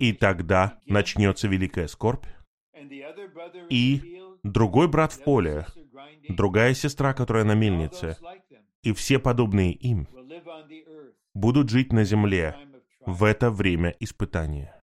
И 0.00 0.12
тогда 0.12 0.80
начнется 0.86 1.46
великая 1.46 1.86
скорбь, 1.88 2.26
и 3.70 4.22
другой 4.42 4.88
брат 4.88 5.12
в 5.12 5.22
поле, 5.22 5.66
другая 6.28 6.74
сестра, 6.74 7.14
которая 7.14 7.44
на 7.44 7.54
мельнице, 7.54 8.16
и 8.84 8.92
все 8.92 9.18
подобные 9.18 9.72
им 9.72 10.06
будут 11.32 11.70
жить 11.70 11.92
на 11.92 12.04
земле 12.04 12.56
в 13.06 13.24
это 13.24 13.50
время 13.50 13.96
испытания. 13.98 14.80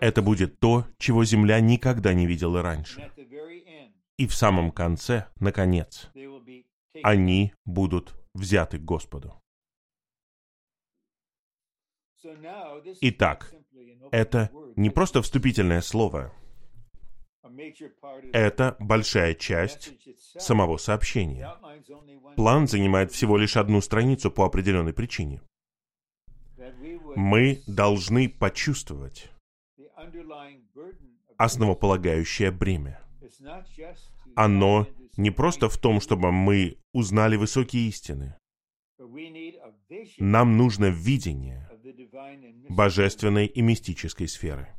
Это 0.00 0.22
будет 0.22 0.60
то, 0.60 0.86
чего 0.98 1.24
Земля 1.24 1.60
никогда 1.60 2.12
не 2.12 2.26
видела 2.26 2.62
раньше. 2.62 3.10
И 4.18 4.26
в 4.26 4.34
самом 4.34 4.70
конце, 4.70 5.26
наконец, 5.40 6.10
они 7.02 7.52
будут 7.64 8.14
взяты 8.34 8.78
к 8.78 8.84
Господу. 8.84 9.34
Итак, 13.00 13.54
это 14.10 14.50
не 14.76 14.90
просто 14.90 15.22
вступительное 15.22 15.80
слово. 15.80 16.32
Это 18.32 18.76
большая 18.78 19.34
часть 19.34 19.94
самого 20.38 20.76
сообщения. 20.76 21.52
План 22.36 22.66
занимает 22.66 23.12
всего 23.12 23.36
лишь 23.36 23.56
одну 23.56 23.80
страницу 23.80 24.30
по 24.30 24.44
определенной 24.44 24.92
причине. 24.92 25.40
Мы 27.14 27.62
должны 27.66 28.28
почувствовать 28.28 29.30
основополагающее 31.36 32.50
бремя. 32.50 33.00
Оно 34.34 34.86
не 35.16 35.30
просто 35.30 35.68
в 35.68 35.78
том, 35.78 36.00
чтобы 36.00 36.32
мы 36.32 36.78
узнали 36.92 37.36
высокие 37.36 37.88
истины. 37.88 38.36
Нам 40.18 40.56
нужно 40.56 40.86
видение 40.86 41.70
божественной 42.68 43.46
и 43.46 43.62
мистической 43.62 44.28
сферы. 44.28 44.75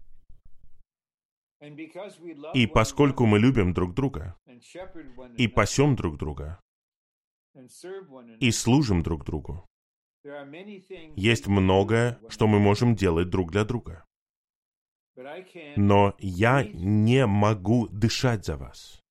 И 2.53 2.67
поскольку 2.67 3.25
мы 3.25 3.39
любим 3.39 3.73
друг 3.73 3.93
друга, 3.93 4.37
и 5.37 5.47
пасем 5.47 5.95
друг 5.95 6.17
друга, 6.17 6.59
и 8.39 8.51
служим 8.51 9.01
друг 9.01 9.25
другу, 9.25 9.65
есть 11.15 11.47
многое, 11.47 12.19
что 12.29 12.47
мы 12.47 12.59
можем 12.59 12.95
делать 12.95 13.29
друг 13.29 13.51
для 13.51 13.63
друга. 13.63 14.05
Но 15.75 16.15
я 16.19 16.63
не 16.63 17.25
могу 17.25 17.87
дышать 17.87 18.45
за 18.45 18.57
вас. 18.57 19.01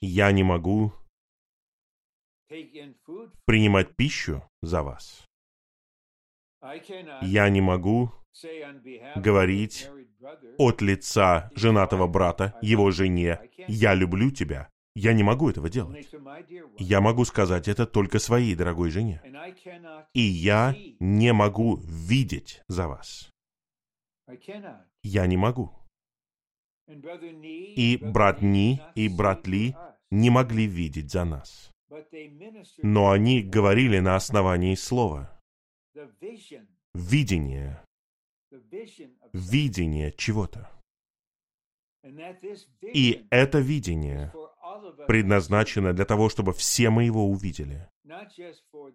Я 0.00 0.32
не 0.32 0.42
могу 0.42 0.92
принимать 3.46 3.96
пищу 3.96 4.42
за 4.60 4.82
вас. 4.82 5.24
Я 7.22 7.48
не 7.48 7.62
могу 7.62 8.12
говорить 9.16 9.88
от 10.58 10.82
лица 10.82 11.50
женатого 11.54 12.06
брата 12.06 12.54
его 12.62 12.90
жене 12.90 13.40
«Я 13.68 13.94
люблю 13.94 14.30
тебя». 14.30 14.68
Я 14.96 15.12
не 15.12 15.22
могу 15.22 15.48
этого 15.48 15.70
делать. 15.70 16.10
Я 16.78 17.00
могу 17.00 17.24
сказать 17.24 17.68
это 17.68 17.86
только 17.86 18.18
своей 18.18 18.56
дорогой 18.56 18.90
жене. 18.90 19.22
И 20.14 20.20
я 20.20 20.74
не 20.98 21.32
могу 21.32 21.76
видеть 21.76 22.62
за 22.68 22.88
вас. 22.88 23.30
Я 25.02 25.26
не 25.26 25.36
могу. 25.36 25.70
И 26.88 27.98
брат 28.02 28.42
Ни, 28.42 28.80
и 28.96 29.08
брат 29.08 29.46
Ли 29.46 29.76
не 30.10 30.30
могли 30.30 30.66
видеть 30.66 31.12
за 31.12 31.24
нас. 31.24 31.70
Но 32.82 33.10
они 33.10 33.42
говорили 33.42 34.00
на 34.00 34.16
основании 34.16 34.74
слова. 34.74 35.40
Видение. 36.94 37.80
Видение 39.32 40.12
чего-то. 40.12 40.70
И 42.82 43.26
это 43.30 43.58
видение 43.58 44.32
предназначено 45.06 45.92
для 45.92 46.04
того, 46.04 46.28
чтобы 46.28 46.52
все 46.52 46.90
мы 46.90 47.04
его 47.04 47.26
увидели. 47.26 47.88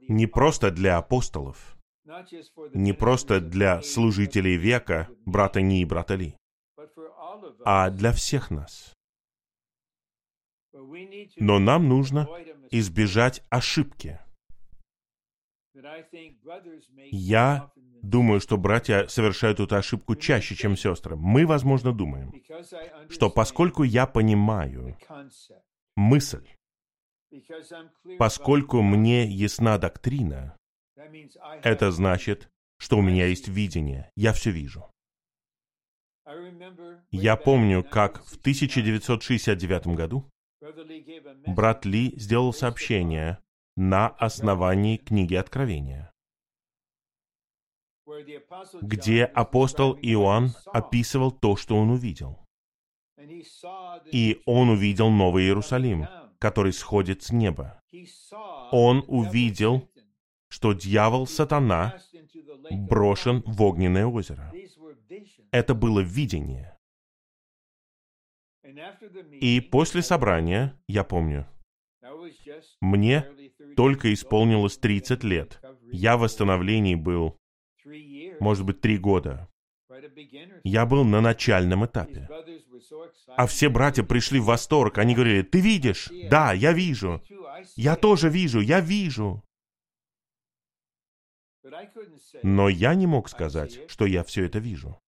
Не 0.07 0.27
просто 0.27 0.71
для 0.71 0.97
апостолов, 0.97 1.77
не 2.73 2.93
просто 2.93 3.39
для 3.39 3.81
служителей 3.81 4.57
века, 4.57 5.09
брата 5.25 5.61
Ни 5.61 5.81
и 5.81 5.85
брата 5.85 6.15
Ли, 6.15 6.35
а 7.63 7.89
для 7.89 8.11
всех 8.11 8.51
нас. 8.51 8.93
Но 11.37 11.59
нам 11.59 11.87
нужно 11.87 12.27
избежать 12.71 13.43
ошибки. 13.49 14.19
Я 17.11 17.71
думаю, 18.09 18.39
что 18.39 18.57
братья 18.57 19.07
совершают 19.07 19.59
эту 19.59 19.75
ошибку 19.75 20.15
чаще, 20.15 20.55
чем 20.55 20.77
сестры. 20.77 21.15
Мы, 21.15 21.45
возможно, 21.45 21.91
думаем, 21.91 22.33
что 23.09 23.29
поскольку 23.29 23.83
я 23.83 24.05
понимаю 24.05 24.97
мысль, 25.95 26.47
поскольку 28.17 28.81
мне 28.81 29.25
ясна 29.25 29.77
доктрина, 29.77 30.57
это 31.63 31.91
значит, 31.91 32.49
что 32.77 32.97
у 32.97 33.01
меня 33.01 33.27
есть 33.27 33.47
видение, 33.47 34.11
я 34.15 34.33
все 34.33 34.51
вижу. 34.51 34.85
Я 37.11 37.35
помню, 37.35 37.83
как 37.83 38.23
в 38.25 38.37
1969 38.37 39.87
году 39.87 40.29
брат 41.45 41.85
Ли 41.85 42.13
сделал 42.17 42.53
сообщение 42.53 43.39
на 43.75 44.07
основании 44.07 44.97
книги 44.97 45.35
Откровения, 45.35 46.11
где 48.81 49.23
апостол 49.25 49.97
Иоанн 50.01 50.51
описывал 50.67 51.31
то, 51.31 51.55
что 51.55 51.75
он 51.77 51.89
увидел. 51.89 52.39
И 54.11 54.41
он 54.45 54.69
увидел 54.69 55.09
Новый 55.09 55.45
Иерусалим, 55.45 56.07
который 56.39 56.73
сходит 56.73 57.23
с 57.23 57.31
неба. 57.31 57.81
Он 58.71 59.03
увидел, 59.07 59.89
что 60.49 60.73
дьявол, 60.73 61.27
сатана, 61.27 61.97
брошен 62.71 63.43
в 63.45 63.61
огненное 63.61 64.05
озеро. 64.05 64.51
Это 65.51 65.73
было 65.73 66.01
видение. 66.01 66.77
И 69.31 69.61
после 69.61 70.01
собрания, 70.01 70.77
я 70.87 71.03
помню, 71.03 71.47
мне 72.81 73.25
только 73.75 74.13
исполнилось 74.13 74.77
30 74.77 75.23
лет. 75.23 75.61
Я 75.91 76.17
в 76.17 76.21
восстановлении 76.21 76.95
был, 76.95 77.37
может 78.39 78.65
быть, 78.65 78.81
три 78.81 78.97
года. 78.97 79.49
Я 80.63 80.85
был 80.85 81.03
на 81.03 81.21
начальном 81.21 81.85
этапе. 81.85 82.27
А 83.27 83.47
все 83.47 83.69
братья 83.69 84.03
пришли 84.03 84.39
в 84.39 84.45
восторг. 84.45 84.97
Они 84.97 85.13
говорили, 85.13 85.43
ты 85.43 85.61
видишь? 85.61 86.09
Да, 86.29 86.53
я 86.53 86.73
вижу. 86.73 87.21
Я 87.75 87.95
тоже 87.95 88.29
вижу, 88.29 88.59
я 88.59 88.79
вижу. 88.81 89.43
Но 92.43 92.69
я 92.69 92.95
не 92.95 93.07
мог 93.07 93.29
сказать, 93.29 93.89
что 93.89 94.05
я 94.05 94.23
все 94.23 94.45
это 94.45 94.59
вижу. 94.59 94.99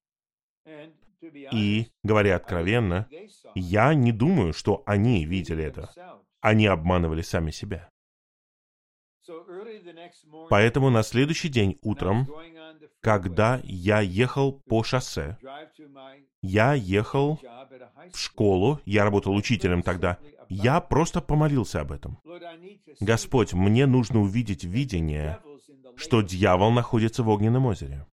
И, 1.51 1.87
говоря 2.03 2.35
откровенно, 2.35 3.07
я 3.55 3.93
не 3.93 4.11
думаю, 4.11 4.53
что 4.53 4.83
они 4.85 5.25
видели 5.25 5.63
это. 5.63 5.91
Они 6.41 6.67
обманывали 6.67 7.21
сами 7.21 7.51
себя. 7.51 7.89
Поэтому 10.49 10.89
на 10.89 11.03
следующий 11.03 11.49
день 11.49 11.77
утром, 11.81 12.27
когда 13.01 13.59
я 13.63 14.01
ехал 14.01 14.61
по 14.67 14.83
шоссе, 14.83 15.37
я 16.41 16.73
ехал 16.73 17.39
в 18.11 18.17
школу, 18.17 18.79
я 18.85 19.03
работал 19.03 19.35
учителем 19.35 19.81
тогда, 19.81 20.17
я 20.49 20.79
просто 20.79 21.21
помолился 21.21 21.81
об 21.81 21.91
этом. 21.91 22.19
Господь, 22.99 23.53
мне 23.53 23.85
нужно 23.85 24.21
увидеть 24.21 24.63
видение, 24.63 25.39
что 25.95 26.21
дьявол 26.21 26.71
находится 26.71 27.23
в 27.23 27.29
огненном 27.29 27.65
озере. 27.65 28.05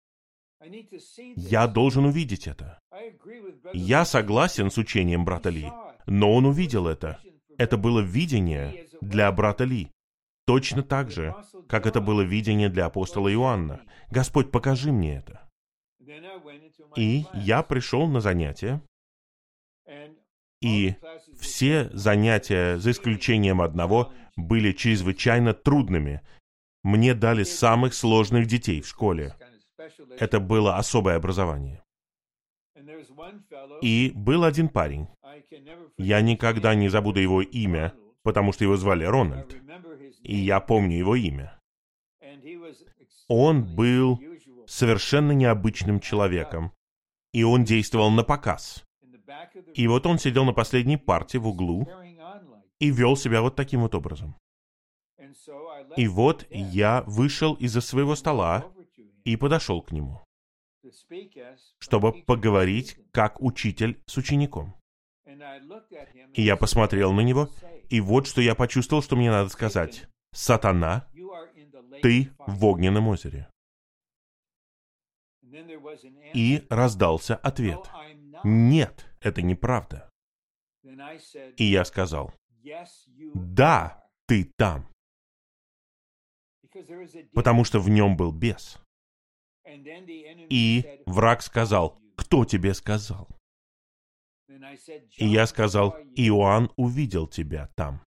Я 1.35 1.67
должен 1.67 2.05
увидеть 2.05 2.47
это. 2.47 2.79
Я 3.73 4.05
согласен 4.05 4.71
с 4.71 4.77
учением 4.77 5.25
брата 5.25 5.49
Ли, 5.49 5.69
но 6.05 6.33
он 6.33 6.45
увидел 6.45 6.87
это. 6.87 7.19
Это 7.57 7.77
было 7.77 7.99
видение 7.99 8.87
для 9.01 9.31
брата 9.31 9.63
Ли. 9.65 9.91
Точно 10.45 10.83
так 10.83 11.09
же, 11.09 11.35
как 11.69 11.85
это 11.85 12.01
было 12.01 12.21
видение 12.21 12.69
для 12.69 12.85
апостола 12.85 13.31
Иоанна. 13.33 13.81
Господь, 14.11 14.51
покажи 14.51 14.91
мне 14.91 15.17
это. 15.17 15.49
И 16.95 17.25
я 17.33 17.63
пришел 17.63 18.07
на 18.07 18.19
занятия, 18.19 18.81
и 20.61 20.95
все 21.37 21.89
занятия, 21.93 22.77
за 22.77 22.91
исключением 22.91 23.61
одного, 23.61 24.13
были 24.37 24.71
чрезвычайно 24.71 25.53
трудными. 25.53 26.21
Мне 26.83 27.13
дали 27.13 27.43
самых 27.43 27.93
сложных 27.93 28.47
детей 28.47 28.81
в 28.81 28.87
школе. 28.87 29.35
Это 30.19 30.39
было 30.39 30.77
особое 30.77 31.15
образование. 31.17 31.83
И 33.81 34.11
был 34.15 34.43
один 34.43 34.69
парень. 34.69 35.07
Я 35.97 36.21
никогда 36.21 36.75
не 36.75 36.89
забуду 36.89 37.19
его 37.19 37.41
имя, 37.41 37.93
потому 38.23 38.53
что 38.53 38.63
его 38.63 38.77
звали 38.77 39.03
Рональд. 39.03 39.55
И 40.23 40.35
я 40.35 40.59
помню 40.59 40.97
его 40.97 41.15
имя. 41.15 41.59
Он 43.27 43.63
был 43.75 44.19
совершенно 44.67 45.31
необычным 45.31 45.99
человеком. 45.99 46.71
И 47.33 47.43
он 47.43 47.63
действовал 47.63 48.11
на 48.11 48.23
показ. 48.23 48.85
И 49.73 49.87
вот 49.87 50.05
он 50.05 50.19
сидел 50.19 50.45
на 50.45 50.53
последней 50.53 50.97
парте 50.97 51.39
в 51.39 51.47
углу 51.47 51.87
и 52.79 52.91
вел 52.91 53.15
себя 53.15 53.41
вот 53.41 53.55
таким 53.55 53.81
вот 53.81 53.95
образом. 53.95 54.35
И 55.95 56.07
вот 56.07 56.45
я 56.49 57.03
вышел 57.07 57.53
из-за 57.55 57.81
своего 57.81 58.15
стола 58.15 58.65
и 59.23 59.35
подошел 59.35 59.81
к 59.81 59.91
нему, 59.91 60.21
чтобы 61.79 62.13
поговорить 62.23 62.97
как 63.11 63.41
учитель 63.41 64.01
с 64.05 64.17
учеником. 64.17 64.75
И 66.33 66.41
я 66.41 66.55
посмотрел 66.55 67.13
на 67.13 67.21
него, 67.21 67.49
и 67.89 68.01
вот 68.01 68.27
что 68.27 68.41
я 68.41 68.53
почувствовал, 68.53 69.01
что 69.01 69.15
мне 69.15 69.31
надо 69.31 69.49
сказать. 69.49 70.07
«Сатана, 70.33 71.07
ты 72.01 72.31
в 72.39 72.65
огненном 72.65 73.07
озере». 73.07 73.49
И 76.33 76.65
раздался 76.69 77.35
ответ. 77.35 77.89
«Нет, 78.43 79.05
это 79.21 79.41
неправда». 79.41 80.09
И 81.57 81.63
я 81.63 81.85
сказал, 81.85 82.33
«Да, 83.33 84.03
ты 84.27 84.51
там» 84.57 84.93
потому 87.33 87.63
что 87.63 87.79
в 87.79 87.89
нем 87.89 88.15
был 88.17 88.31
бес. 88.31 88.79
И 89.65 91.01
враг 91.05 91.41
сказал, 91.41 91.99
кто 92.15 92.45
тебе 92.45 92.73
сказал? 92.73 93.27
И 95.17 95.25
я 95.25 95.47
сказал, 95.47 95.95
Иоанн 96.15 96.71
увидел 96.75 97.27
тебя 97.27 97.69
там. 97.75 98.01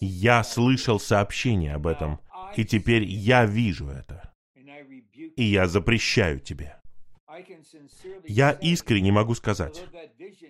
Я 0.00 0.44
слышал 0.44 1.00
сообщение 1.00 1.74
об 1.74 1.86
этом, 1.86 2.20
и 2.56 2.64
теперь 2.64 3.04
я 3.04 3.44
вижу 3.44 3.88
это. 3.88 4.34
И 5.36 5.44
я 5.44 5.66
запрещаю 5.66 6.40
тебе. 6.40 6.80
Я 8.24 8.50
искренне 8.52 9.10
могу 9.10 9.34
сказать, 9.34 9.84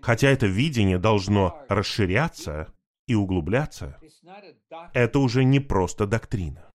хотя 0.01 0.29
это 0.29 0.47
видение 0.47 0.99
должно 0.99 1.65
расширяться 1.69 2.73
и 3.07 3.15
углубляться, 3.15 4.01
это 4.93 5.19
уже 5.19 5.45
не 5.45 5.61
просто 5.61 6.07
доктрина. 6.07 6.69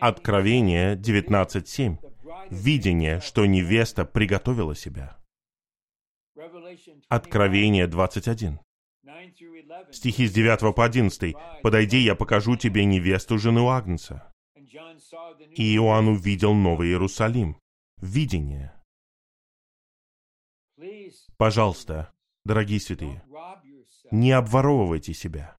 Откровение 0.00 0.96
19.7. 0.96 1.98
Видение, 2.50 3.20
что 3.20 3.46
невеста 3.46 4.04
приготовила 4.04 4.74
себя. 4.74 5.18
Откровение 7.08 7.86
21. 7.86 8.60
Стихи 9.92 10.26
с 10.26 10.32
9 10.32 10.74
по 10.74 10.84
11. 10.84 11.34
«Подойди, 11.62 11.98
я 11.98 12.14
покажу 12.14 12.56
тебе 12.56 12.84
невесту 12.84 13.38
жену 13.38 13.68
Агнца». 13.68 14.32
И 15.56 15.76
Иоанн 15.76 16.08
увидел 16.08 16.54
Новый 16.54 16.88
Иерусалим. 16.88 17.58
Видение. 18.00 18.72
Пожалуйста, 21.36 22.12
дорогие 22.44 22.80
святые, 22.80 23.24
не 24.10 24.32
обворовывайте 24.32 25.14
себя 25.14 25.58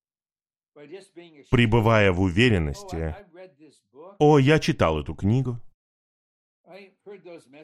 пребывая 1.50 2.12
в 2.12 2.22
уверенности, 2.22 3.16
«О, 4.20 4.38
я 4.38 4.60
читал 4.60 5.00
эту 5.00 5.16
книгу, 5.16 5.60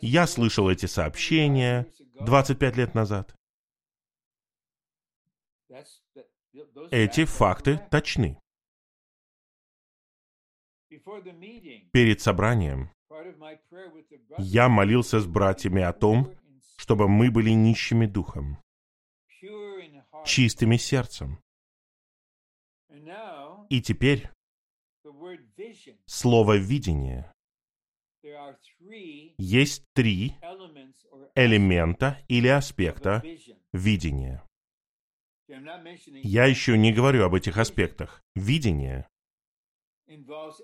я 0.02 0.28
слышал 0.28 0.70
эти 0.70 0.86
сообщения 0.86 1.88
25 2.22 2.78
лет 2.78 2.94
назад». 2.94 3.36
Эти 6.92 7.26
факты 7.26 7.80
точны. 7.90 8.38
Перед 11.92 12.22
собранием 12.22 12.90
я 14.38 14.70
молился 14.70 15.20
с 15.20 15.28
братьями 15.28 15.82
о 15.82 15.94
том, 15.94 16.34
чтобы 16.78 17.08
мы 17.08 17.32
были 17.32 17.52
нищими 17.52 18.06
духом, 18.06 18.58
чистыми 20.26 20.78
сердцем. 20.78 21.40
И 23.70 23.82
теперь 23.82 24.30
слово 26.06 26.58
«видение» 26.58 27.32
есть 29.38 29.84
три 29.94 30.36
элемента 31.36 32.20
или 32.28 32.48
аспекта 32.48 33.24
видения. 33.72 34.45
Я 35.48 36.46
еще 36.46 36.78
не 36.78 36.92
говорю 36.92 37.24
об 37.24 37.36
этих 37.36 37.58
аспектах. 37.58 38.24
Видение 38.36 39.08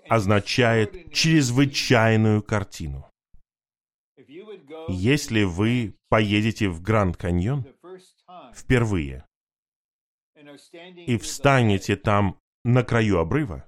означает 0.08 1.12
чрезвычайную 1.12 2.42
картину. 2.42 3.08
Если 4.88 5.44
вы 5.44 5.94
поедете 6.08 6.68
в 6.68 6.82
Гранд 6.82 7.16
Каньон 7.16 7.66
впервые 8.54 9.26
и 11.06 11.16
встанете 11.16 11.96
там 11.96 12.38
на 12.64 12.82
краю 12.82 13.18
обрыва, 13.18 13.64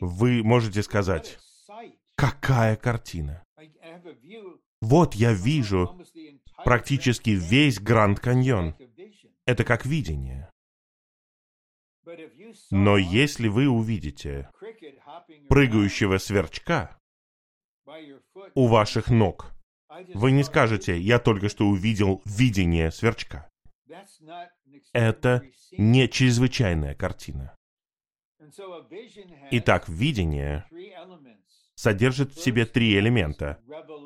вы 0.00 0.42
можете 0.42 0.82
сказать, 0.82 1.38
какая 2.16 2.76
картина. 2.76 3.44
Вот 4.80 5.14
я 5.14 5.32
вижу 5.32 6.00
практически 6.64 7.30
весь 7.30 7.80
Гранд 7.80 8.20
Каньон. 8.20 8.74
Это 9.46 9.64
как 9.64 9.86
видение. 9.86 10.50
Но 12.70 12.96
если 12.96 13.48
вы 13.48 13.68
увидите 13.68 14.50
прыгающего 15.48 16.18
сверчка 16.18 16.98
у 18.54 18.66
ваших 18.66 19.08
ног, 19.08 19.52
вы 20.14 20.32
не 20.32 20.42
скажете, 20.42 20.98
я 20.98 21.18
только 21.18 21.48
что 21.48 21.66
увидел 21.66 22.22
видение 22.24 22.90
сверчка. 22.90 23.48
Это 24.92 25.42
не 25.72 26.08
чрезвычайная 26.08 26.94
картина. 26.94 27.56
Итак, 29.50 29.88
видение 29.88 30.66
содержит 31.74 32.32
в 32.32 32.40
себе 32.42 32.66
три 32.66 32.98
элемента. 32.98 33.60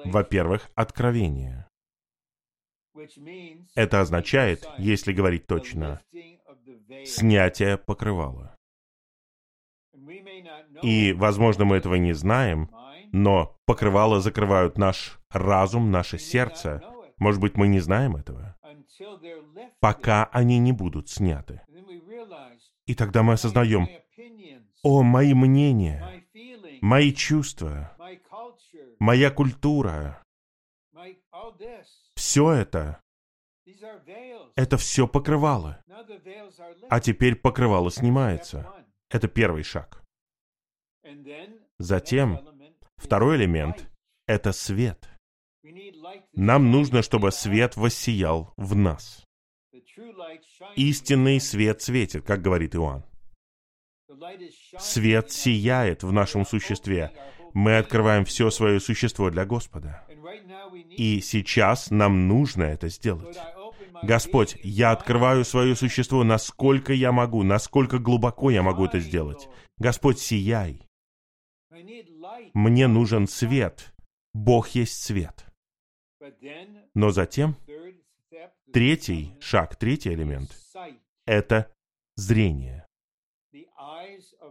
Во-первых, 0.05 0.70
откровение. 0.74 1.69
Это 3.74 4.01
означает, 4.01 4.68
если 4.78 5.12
говорить 5.12 5.46
точно, 5.46 6.01
снятие 7.05 7.76
покрывала. 7.78 8.57
И, 10.82 11.12
возможно, 11.12 11.64
мы 11.64 11.76
этого 11.76 11.96
не 11.96 12.12
знаем, 12.12 12.70
но 13.12 13.57
покрывала 13.66 14.20
закрывают 14.20 14.78
наш 14.78 15.18
разум, 15.30 15.90
наше 15.90 16.18
сердце. 16.18 16.82
Может 17.18 17.40
быть, 17.40 17.57
мы 17.57 17.68
не 17.68 17.80
знаем 17.80 18.16
этого, 18.16 18.57
пока 19.80 20.24
они 20.32 20.59
не 20.59 20.72
будут 20.72 21.09
сняты. 21.09 21.62
И 22.86 22.94
тогда 22.94 23.22
мы 23.22 23.34
осознаем, 23.34 23.88
о, 24.82 25.03
мои 25.03 25.34
мнения, 25.34 26.24
мои 26.80 27.12
чувства, 27.12 27.96
моя 28.98 29.30
культура, 29.30 30.19
все 32.20 32.52
это, 32.52 33.00
это 34.54 34.76
все 34.76 35.08
покрывало. 35.08 35.82
А 36.90 37.00
теперь 37.00 37.34
покрывало 37.34 37.90
снимается. 37.90 38.70
Это 39.08 39.26
первый 39.26 39.62
шаг. 39.62 40.02
Затем 41.78 42.38
второй 42.98 43.38
элемент— 43.38 43.88
это 44.26 44.52
свет. 44.52 45.08
Нам 46.34 46.70
нужно, 46.70 47.00
чтобы 47.00 47.32
свет 47.32 47.76
воссиял 47.76 48.52
в 48.58 48.76
нас. 48.76 49.24
Истинный 50.76 51.40
свет 51.40 51.80
светит, 51.80 52.22
как 52.26 52.42
говорит 52.42 52.76
Иоанн. 52.76 53.02
Свет 54.78 55.32
сияет 55.32 56.02
в 56.02 56.12
нашем 56.12 56.44
существе. 56.44 57.12
Мы 57.54 57.78
открываем 57.78 58.26
все 58.26 58.50
свое 58.50 58.78
существо 58.78 59.30
для 59.30 59.46
Господа. 59.46 60.06
И 60.88 61.20
сейчас 61.20 61.90
нам 61.90 62.28
нужно 62.28 62.64
это 62.64 62.88
сделать. 62.88 63.38
Господь, 64.02 64.56
я 64.62 64.92
открываю 64.92 65.44
свое 65.44 65.76
существо, 65.76 66.24
насколько 66.24 66.92
я 66.92 67.12
могу, 67.12 67.42
насколько 67.42 67.98
глубоко 67.98 68.50
я 68.50 68.62
могу 68.62 68.86
это 68.86 68.98
сделать. 68.98 69.48
Господь, 69.78 70.18
сияй. 70.18 70.82
Мне 72.54 72.88
нужен 72.88 73.26
свет. 73.28 73.92
Бог 74.32 74.68
есть 74.70 75.02
свет. 75.02 75.46
Но 76.94 77.10
затем 77.10 77.56
третий 78.72 79.32
шаг, 79.40 79.76
третий 79.76 80.12
элемент— 80.12 80.50
это 81.26 81.72
зрение. 82.16 82.86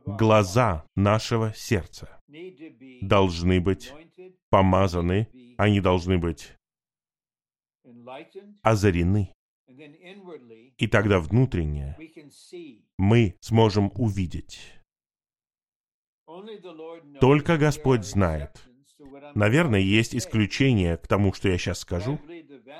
Глаза 0.05 0.85
нашего 0.95 1.53
сердца 1.53 2.19
должны 3.01 3.61
быть 3.61 3.93
помазаны, 4.49 5.29
они 5.59 5.81
должны 5.81 6.17
быть 6.17 6.55
озарены. 8.61 9.33
И 10.77 10.87
тогда 10.87 11.19
внутренне 11.19 11.97
мы 12.97 13.35
сможем 13.41 13.91
увидеть. 13.95 14.73
Только 17.19 17.57
Господь 17.57 18.05
знает. 18.05 18.63
Наверное, 19.35 19.81
есть 19.81 20.15
исключения 20.15 20.95
к 20.95 21.07
тому, 21.07 21.33
что 21.33 21.49
я 21.49 21.57
сейчас 21.57 21.79
скажу, 21.79 22.19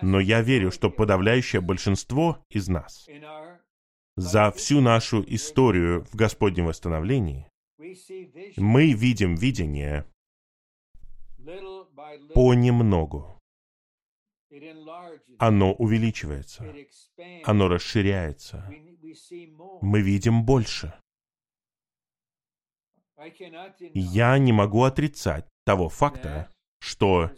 но 0.01 0.21
я 0.21 0.41
верю, 0.41 0.71
что 0.71 0.89
подавляющее 0.89 1.61
большинство 1.61 2.45
из 2.49 2.69
нас 2.69 3.07
за 4.15 4.51
всю 4.51 4.79
нашу 4.79 5.23
историю 5.27 6.05
в 6.05 6.15
Господнем 6.15 6.67
восстановлении 6.67 7.49
мы 8.57 8.93
видим 8.93 9.35
видение 9.35 10.05
понемногу. 12.33 13.39
Оно 15.37 15.73
увеличивается, 15.73 16.73
оно 17.43 17.67
расширяется. 17.67 18.69
Мы 19.81 20.01
видим 20.01 20.43
больше. 20.43 20.93
Я 23.93 24.37
не 24.37 24.53
могу 24.53 24.83
отрицать 24.83 25.45
того 25.65 25.89
факта, 25.89 26.49
что 26.79 27.31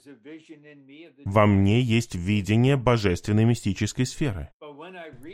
во 1.26 1.48
мне 1.48 1.82
есть 1.82 2.16
видение 2.16 2.78
божественной 2.78 3.46
мистической 3.46 4.06
сферы. 4.06 4.52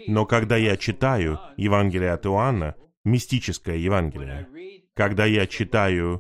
Но 0.08 0.26
когда 0.26 0.58
я 0.58 0.78
читаю 0.78 1.40
Евангелие 1.58 2.12
от 2.12 2.26
Иоанна, 2.26 2.76
мистическое 3.04 3.76
Евангелие, 3.76 4.48
когда 4.94 5.26
я 5.26 5.46
читаю 5.46 6.20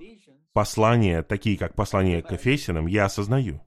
послания, 0.57 1.21
такие 1.21 1.55
как 1.55 1.75
послание 1.75 2.23
к 2.23 2.31
Ефесянам, 2.31 2.87
я 2.87 3.05
осознаю, 3.05 3.61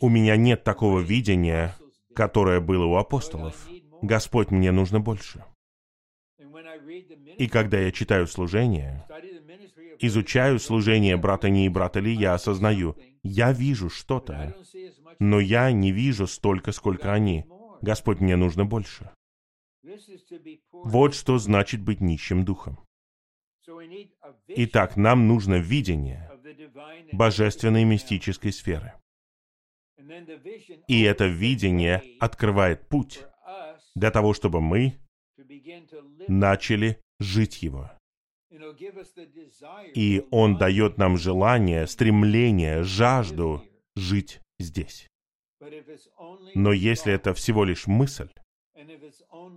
у 0.00 0.08
меня 0.08 0.34
нет 0.34 0.64
такого 0.64 0.98
видения, 0.98 1.76
которое 2.12 2.60
было 2.60 2.86
у 2.86 2.96
апостолов. 2.96 3.68
Господь, 4.02 4.50
мне 4.50 4.72
нужно 4.72 4.98
больше. 4.98 5.44
И 7.36 7.46
когда 7.46 7.78
я 7.78 7.92
читаю 7.92 8.26
служение, 8.26 9.06
изучаю 10.00 10.58
служение 10.58 11.16
брата 11.16 11.48
Ни 11.48 11.66
и 11.66 11.68
брата 11.68 12.00
Ли, 12.00 12.12
я 12.12 12.34
осознаю, 12.34 12.96
я 13.22 13.52
вижу 13.52 13.90
что-то, 13.90 14.56
но 15.20 15.38
я 15.38 15.70
не 15.70 15.92
вижу 15.92 16.26
столько, 16.26 16.72
сколько 16.72 17.12
они. 17.12 17.44
Господь, 17.80 18.18
мне 18.18 18.34
нужно 18.34 18.64
больше. 18.64 19.08
Вот 20.72 21.14
что 21.14 21.38
значит 21.38 21.80
быть 21.80 22.00
нищим 22.00 22.44
духом. 22.44 22.80
Итак, 24.48 24.96
нам 24.96 25.28
нужно 25.28 25.56
видение 25.56 26.30
божественной 27.12 27.84
мистической 27.84 28.52
сферы. 28.52 28.94
И 30.88 31.02
это 31.02 31.26
видение 31.26 32.02
открывает 32.18 32.88
путь 32.88 33.20
для 33.94 34.10
того, 34.10 34.32
чтобы 34.32 34.60
мы 34.60 34.98
начали 36.28 37.00
жить 37.20 37.62
его. 37.62 37.90
И 39.94 40.24
Он 40.30 40.56
дает 40.56 40.96
нам 40.96 41.16
желание, 41.18 41.86
стремление, 41.86 42.82
жажду 42.82 43.64
жить 43.96 44.40
здесь. 44.58 45.06
Но 46.54 46.72
если 46.72 47.12
это 47.12 47.34
всего 47.34 47.64
лишь 47.64 47.86
мысль, 47.86 48.30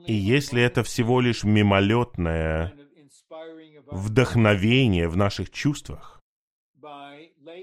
и 0.07 0.13
если 0.13 0.61
это 0.61 0.83
всего 0.83 1.21
лишь 1.21 1.43
мимолетное 1.43 2.73
вдохновение 3.91 5.07
в 5.07 5.17
наших 5.17 5.51
чувствах, 5.51 6.21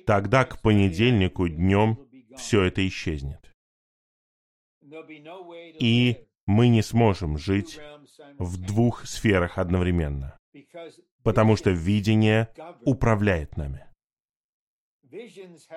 тогда 0.06 0.44
к 0.44 0.60
понедельнику 0.62 1.48
днем 1.48 1.98
все 2.36 2.62
это 2.62 2.86
исчезнет. 2.86 3.52
И 5.80 6.24
Мы 6.46 6.68
не 6.68 6.80
сможем 6.80 7.36
жить 7.36 7.78
в 8.38 8.56
двух 8.56 9.04
сферах 9.06 9.58
одновременно, 9.58 10.38
потому 11.22 11.56
что 11.56 11.68
видение 11.70 12.48
управляет 12.86 13.58
нами. 13.58 13.84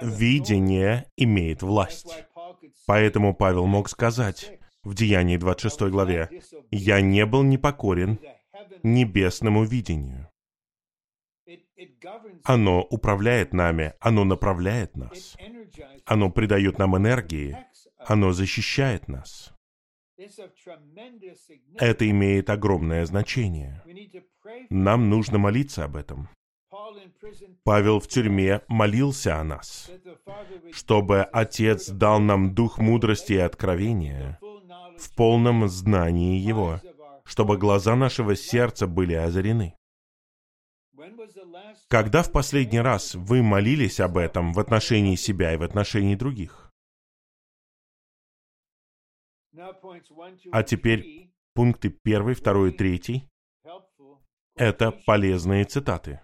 Видение 0.01 1.11
имеет 1.17 1.61
власть. 1.61 2.25
Поэтому 2.85 3.35
Павел 3.35 3.65
мог 3.65 3.89
сказать 3.89 4.59
в 4.83 4.93
Деянии 4.93 5.35
26 5.35 5.81
главе, 5.89 6.29
«Я 6.71 7.01
не 7.01 7.25
был 7.25 7.43
непокорен 7.43 8.17
небесному 8.81 9.65
видению». 9.65 10.29
Оно 12.43 12.81
управляет 12.83 13.53
нами, 13.53 13.93
оно 13.99 14.23
направляет 14.23 14.95
нас, 14.95 15.37
оно 16.05 16.29
придает 16.29 16.77
нам 16.77 16.97
энергии, 16.97 17.57
оно 17.97 18.31
защищает 18.31 19.07
нас. 19.07 19.53
Это 21.77 22.09
имеет 22.09 22.49
огромное 22.49 23.05
значение. 23.05 23.83
Нам 24.69 25.09
нужно 25.09 25.37
молиться 25.37 25.85
об 25.85 25.95
этом. 25.95 26.29
Павел 27.63 27.99
в 27.99 28.07
тюрьме 28.07 28.61
молился 28.67 29.37
о 29.37 29.43
нас, 29.43 29.91
чтобы 30.71 31.21
Отец 31.21 31.89
дал 31.89 32.19
нам 32.19 32.53
дух 32.53 32.77
мудрости 32.79 33.33
и 33.33 33.37
откровения 33.37 34.39
в 34.97 35.15
полном 35.15 35.67
знании 35.67 36.39
Его, 36.39 36.79
чтобы 37.23 37.57
глаза 37.57 37.95
нашего 37.95 38.35
сердца 38.35 38.87
были 38.87 39.13
озарены. 39.13 39.75
Когда 41.87 42.23
в 42.23 42.31
последний 42.31 42.79
раз 42.79 43.15
вы 43.15 43.41
молились 43.41 43.99
об 43.99 44.17
этом 44.17 44.53
в 44.53 44.59
отношении 44.59 45.15
себя 45.15 45.53
и 45.53 45.57
в 45.57 45.63
отношении 45.63 46.15
других? 46.15 46.71
А 50.51 50.63
теперь 50.63 51.31
пункты 51.53 51.95
1, 52.03 52.35
2, 52.35 52.71
3— 52.71 53.23
это 54.55 54.91
полезные 54.91 55.65
цитаты 55.65 56.21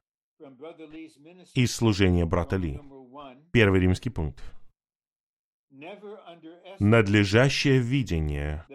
из 1.53 1.75
служения 1.75 2.25
брата 2.25 2.55
Ли. 2.55 2.79
Первый 3.51 3.81
римский 3.81 4.09
пункт. 4.09 4.41
Надлежащее 6.79 7.79
видение 7.79 8.65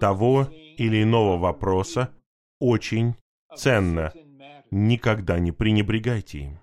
того 0.00 0.48
или 0.76 1.02
иного 1.02 1.38
вопроса 1.38 2.12
очень 2.60 3.14
ценно. 3.56 4.12
Никогда 4.70 5.38
не 5.38 5.52
пренебрегайте 5.52 6.38
им. 6.38 6.60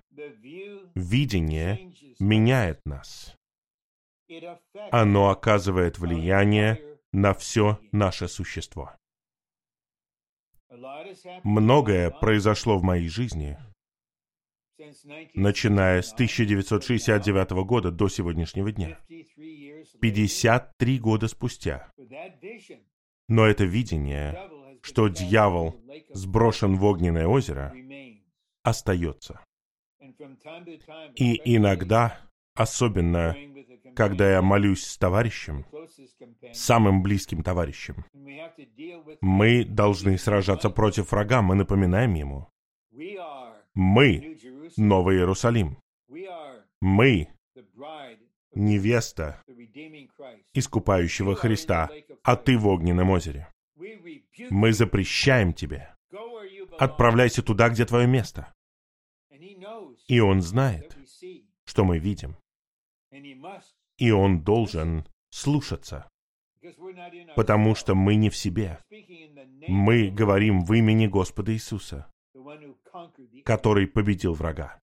Видение 0.94 1.92
меняет 2.18 2.80
нас. 2.84 3.36
Оно 4.90 5.30
оказывает 5.30 5.98
влияние 5.98 6.98
на 7.12 7.34
все 7.34 7.78
наше 7.92 8.28
существо. 8.28 8.92
Многое 11.44 12.10
произошло 12.10 12.78
в 12.78 12.82
моей 12.82 13.08
жизни, 13.08 13.56
начиная 15.34 16.02
с 16.02 16.12
1969 16.12 17.50
года 17.64 17.90
до 17.90 18.08
сегодняшнего 18.08 18.72
дня. 18.72 18.98
53 20.00 20.98
года 20.98 21.28
спустя. 21.28 21.90
Но 23.28 23.46
это 23.46 23.64
видение, 23.64 24.50
что 24.82 25.08
дьявол 25.08 25.80
сброшен 26.10 26.76
в 26.76 26.84
огненное 26.84 27.26
озеро, 27.26 27.74
остается. 28.66 29.40
И 31.14 31.40
иногда, 31.56 32.20
особенно 32.54 33.36
когда 33.94 34.30
я 34.30 34.42
молюсь 34.42 34.84
с 34.84 34.98
товарищем, 34.98 35.64
самым 36.52 37.02
близким 37.02 37.42
товарищем, 37.42 38.04
мы 39.20 39.64
должны 39.64 40.18
сражаться 40.18 40.68
против 40.68 41.12
врага, 41.12 41.42
мы 41.42 41.54
напоминаем 41.54 42.14
ему. 42.14 42.48
Мы— 43.74 44.36
Новый 44.76 45.16
Иерусалим. 45.18 45.78
Мы— 46.80 47.28
невеста 48.54 49.42
искупающего 50.54 51.34
Христа, 51.36 51.90
а 52.22 52.36
ты 52.36 52.58
в 52.58 52.66
огненном 52.66 53.10
озере. 53.10 53.48
Мы 54.50 54.72
запрещаем 54.72 55.52
тебе. 55.52 55.94
Отправляйся 56.78 57.42
туда, 57.42 57.68
где 57.68 57.84
твое 57.84 58.06
место. 58.06 58.52
И 60.08 60.20
он 60.20 60.40
знает, 60.40 60.96
что 61.64 61.84
мы 61.84 61.98
видим 61.98 62.36
и 63.98 64.10
он 64.10 64.42
должен 64.42 65.06
слушаться, 65.30 66.08
потому 67.34 67.74
что 67.74 67.94
мы 67.94 68.14
не 68.16 68.30
в 68.30 68.36
себе. 68.36 68.78
Мы 69.68 70.10
говорим 70.10 70.64
в 70.64 70.72
имени 70.72 71.06
Господа 71.06 71.52
Иисуса, 71.52 72.10
который 73.44 73.86
победил 73.86 74.34
врага. 74.34 74.78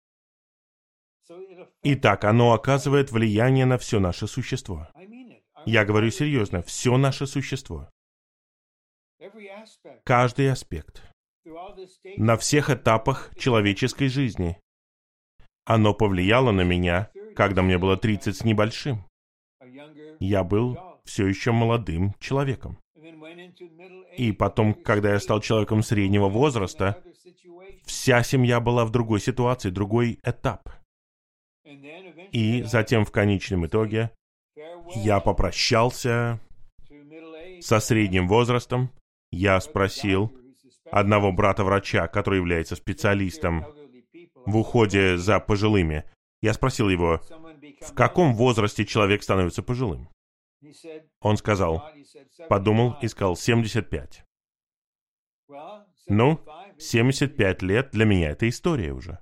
Итак, 1.82 2.24
оно 2.24 2.52
оказывает 2.52 3.10
влияние 3.10 3.64
на 3.64 3.78
все 3.78 4.00
наше 4.00 4.26
существо. 4.26 4.88
Я 5.66 5.84
говорю 5.84 6.10
серьезно, 6.10 6.62
все 6.62 6.96
наше 6.96 7.26
существо. 7.26 7.90
Каждый 10.04 10.50
аспект. 10.50 11.02
На 12.16 12.36
всех 12.36 12.70
этапах 12.70 13.34
человеческой 13.36 14.08
жизни. 14.08 14.58
Оно 15.64 15.94
повлияло 15.94 16.50
на 16.50 16.62
меня 16.62 17.10
когда 17.40 17.62
мне 17.62 17.78
было 17.78 17.96
30 17.96 18.36
с 18.36 18.44
небольшим. 18.44 19.04
Я 20.18 20.44
был 20.44 20.78
все 21.04 21.26
еще 21.26 21.52
молодым 21.52 22.14
человеком. 22.20 22.78
И 24.16 24.32
потом, 24.32 24.74
когда 24.74 25.12
я 25.12 25.20
стал 25.20 25.40
человеком 25.40 25.82
среднего 25.82 26.28
возраста, 26.28 27.02
вся 27.86 28.22
семья 28.22 28.60
была 28.60 28.84
в 28.84 28.90
другой 28.90 29.20
ситуации, 29.20 29.70
другой 29.70 30.18
этап. 30.22 30.68
И 32.32 32.62
затем 32.64 33.06
в 33.06 33.10
конечном 33.10 33.66
итоге 33.66 34.10
я 34.96 35.20
попрощался 35.20 36.40
со 37.60 37.80
средним 37.80 38.28
возрастом. 38.28 38.90
Я 39.32 39.58
спросил 39.60 40.30
одного 40.90 41.32
брата-врача, 41.32 42.06
который 42.08 42.36
является 42.36 42.76
специалистом 42.76 43.64
в 44.46 44.56
уходе 44.56 45.16
за 45.16 45.40
пожилыми, 45.40 46.04
я 46.42 46.52
спросил 46.52 46.88
его, 46.88 47.20
в 47.80 47.94
каком 47.94 48.34
возрасте 48.34 48.84
человек 48.86 49.22
становится 49.22 49.62
пожилым? 49.62 50.08
Он 51.20 51.36
сказал, 51.36 51.82
подумал 52.48 52.96
и 53.00 53.08
сказал, 53.08 53.36
75. 53.36 54.24
Ну, 56.08 56.40
75 56.78 57.62
лет 57.62 57.90
для 57.92 58.04
меня 58.04 58.30
это 58.30 58.48
история 58.48 58.92
уже. 58.92 59.18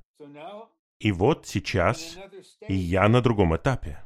И 1.01 1.13
вот 1.13 1.47
сейчас 1.47 2.19
я 2.67 3.09
на 3.09 3.21
другом 3.21 3.57
этапе. 3.57 4.03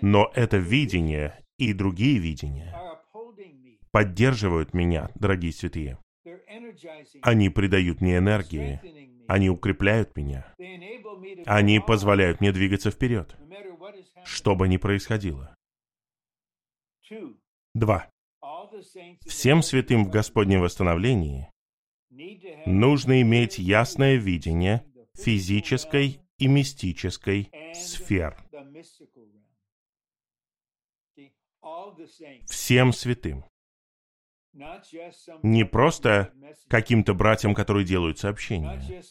Но 0.00 0.30
это 0.34 0.56
видение 0.56 1.38
и 1.58 1.72
другие 1.72 2.18
видения 2.18 2.74
поддерживают 3.92 4.74
меня, 4.74 5.10
дорогие 5.14 5.52
святые. 5.52 5.98
Они 7.20 7.48
придают 7.50 8.00
мне 8.00 8.18
энергии, 8.18 8.80
они 9.32 9.48
укрепляют 9.48 10.14
меня. 10.14 10.54
Они 11.46 11.80
позволяют 11.80 12.42
мне 12.42 12.52
двигаться 12.52 12.90
вперед, 12.90 13.34
что 14.24 14.54
бы 14.54 14.68
ни 14.68 14.76
происходило. 14.76 15.56
Два. 17.74 18.10
Всем 19.26 19.62
святым 19.62 20.04
в 20.04 20.10
Господнем 20.10 20.60
восстановлении 20.60 21.50
нужно 22.66 23.22
иметь 23.22 23.58
ясное 23.58 24.16
видение 24.16 24.84
физической 25.14 26.20
и 26.36 26.46
мистической 26.46 27.50
сфер. 27.72 28.36
Всем 32.46 32.92
святым. 32.92 33.44
Не 35.42 35.64
просто 35.64 36.32
каким-то 36.68 37.14
братьям, 37.14 37.54
которые 37.54 37.84
делают 37.84 38.18
сообщения. 38.18 39.02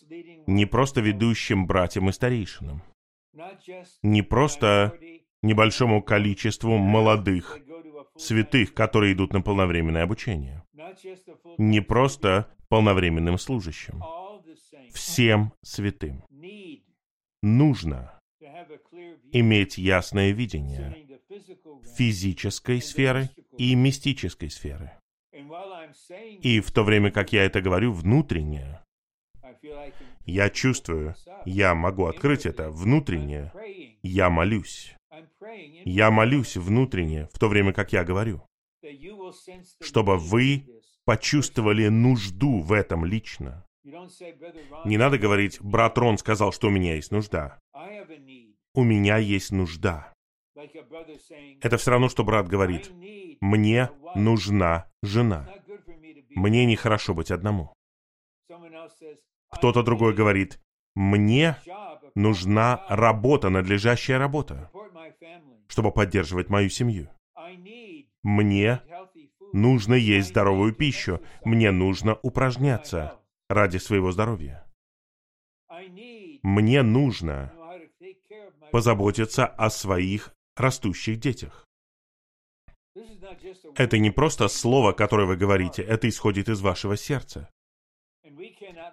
Не 0.47 0.65
просто 0.65 1.01
ведущим 1.01 1.65
братьям 1.65 2.09
и 2.09 2.11
старейшинам. 2.11 2.83
Не 4.03 4.21
просто 4.21 4.97
небольшому 5.41 6.03
количеству 6.03 6.77
молодых 6.77 7.59
святых, 8.17 8.73
которые 8.73 9.13
идут 9.13 9.33
на 9.33 9.41
полновременное 9.41 10.03
обучение. 10.03 10.63
Не 11.57 11.81
просто 11.81 12.53
полновременным 12.69 13.37
служащим. 13.37 14.03
Всем 14.93 15.53
святым 15.61 16.23
нужно 17.41 18.19
иметь 19.31 19.77
ясное 19.77 20.31
видение 20.31 21.07
физической 21.97 22.81
сферы 22.81 23.29
и 23.57 23.73
мистической 23.75 24.49
сферы. 24.49 24.91
И 26.41 26.59
в 26.59 26.71
то 26.71 26.83
время, 26.83 27.11
как 27.11 27.33
я 27.33 27.43
это 27.45 27.61
говорю 27.61 27.91
внутренне, 27.93 28.81
я 30.25 30.49
чувствую, 30.49 31.15
я 31.45 31.75
могу 31.75 32.05
открыть 32.05 32.45
это 32.45 32.69
внутренне, 32.69 33.51
я 34.01 34.29
молюсь. 34.29 34.95
Я 35.85 36.11
молюсь 36.11 36.57
внутренне, 36.57 37.27
в 37.33 37.39
то 37.39 37.47
время 37.47 37.73
как 37.73 37.93
я 37.93 38.03
говорю. 38.03 38.43
чтобы 39.81 40.17
вы 40.17 40.65
почувствовали 41.05 41.87
нужду 41.87 42.59
в 42.59 42.71
этом 42.71 43.05
лично. 43.05 43.65
Не 43.83 44.97
надо 44.97 45.17
говорить, 45.17 45.59
брат 45.61 45.97
Рон 45.97 46.17
сказал, 46.17 46.51
что 46.51 46.67
у 46.67 46.71
меня 46.71 46.95
есть 46.95 47.11
нужда. 47.11 47.59
У 48.73 48.83
меня 48.83 49.17
есть 49.17 49.51
нужда. 49.51 50.13
Это 51.61 51.77
все 51.77 51.91
равно, 51.91 52.09
что 52.09 52.23
брат 52.23 52.47
говорит, 52.47 52.91
мне 53.41 53.89
нужна 54.15 54.87
жена. 55.01 55.49
Мне 56.36 56.65
нехорошо 56.65 57.13
быть 57.13 57.32
одному. 57.32 57.73
Кто-то 59.49 59.84
другой 59.84 60.13
говорит, 60.13 60.59
мне 60.95 61.57
нужна 62.15 62.86
работа, 62.89 63.49
надлежащая 63.49 64.17
работа, 64.17 64.71
чтобы 65.67 65.91
поддерживать 65.91 66.49
мою 66.49 66.69
семью. 66.69 67.09
Мне 68.23 68.82
нужно 69.53 69.95
есть 69.95 70.29
здоровую 70.29 70.73
пищу. 70.73 71.21
Мне 71.43 71.71
нужно 71.71 72.17
упражняться 72.21 73.19
ради 73.49 73.77
своего 73.77 74.11
здоровья. 74.11 74.65
Мне 76.43 76.84
нужно 76.84 77.53
позаботиться 78.71 79.45
о 79.45 79.69
своих 79.69 80.34
растущих 80.55 81.19
детях. 81.19 81.67
Это 83.75 83.97
не 83.97 84.11
просто 84.11 84.47
слово, 84.47 84.91
которое 84.91 85.25
вы 85.25 85.37
говорите, 85.37 85.81
это 85.81 86.09
исходит 86.09 86.49
из 86.49 86.61
вашего 86.61 86.97
сердца. 86.97 87.49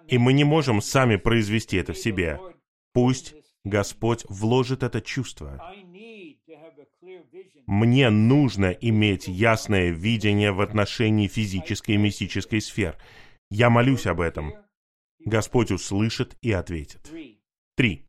И 0.07 0.17
мы 0.17 0.33
не 0.33 0.43
можем 0.43 0.81
сами 0.81 1.17
произвести 1.17 1.77
это 1.77 1.93
в 1.93 1.97
себе. 1.97 2.39
Пусть 2.93 3.35
Господь 3.63 4.25
вложит 4.29 4.83
это 4.83 5.01
чувство. 5.01 5.61
Мне 7.67 8.09
нужно 8.09 8.71
иметь 8.71 9.27
ясное 9.27 9.89
видение 9.89 10.51
в 10.51 10.61
отношении 10.61 11.27
физической 11.27 11.91
и 11.91 11.97
мистической 11.97 12.61
сфер. 12.61 12.97
Я 13.51 13.69
молюсь 13.69 14.07
об 14.07 14.21
этом. 14.21 14.53
Господь 15.25 15.71
услышит 15.71 16.37
и 16.41 16.51
ответит. 16.51 17.11
Три. 17.75 18.08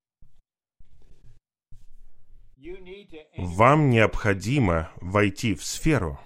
Вам 3.43 3.89
необходимо 3.89 4.93
войти 5.01 5.55
в 5.55 5.65
сферу, 5.65 6.21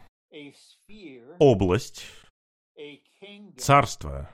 область, 1.39 2.07
царство, 3.57 4.29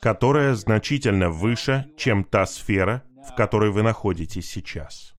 которая 0.00 0.54
значительно 0.54 1.30
выше, 1.30 1.92
чем 1.96 2.22
та 2.22 2.46
сфера, 2.46 3.02
в 3.28 3.34
которой 3.34 3.72
вы 3.72 3.82
находитесь 3.82 4.48
сейчас. 4.48 5.16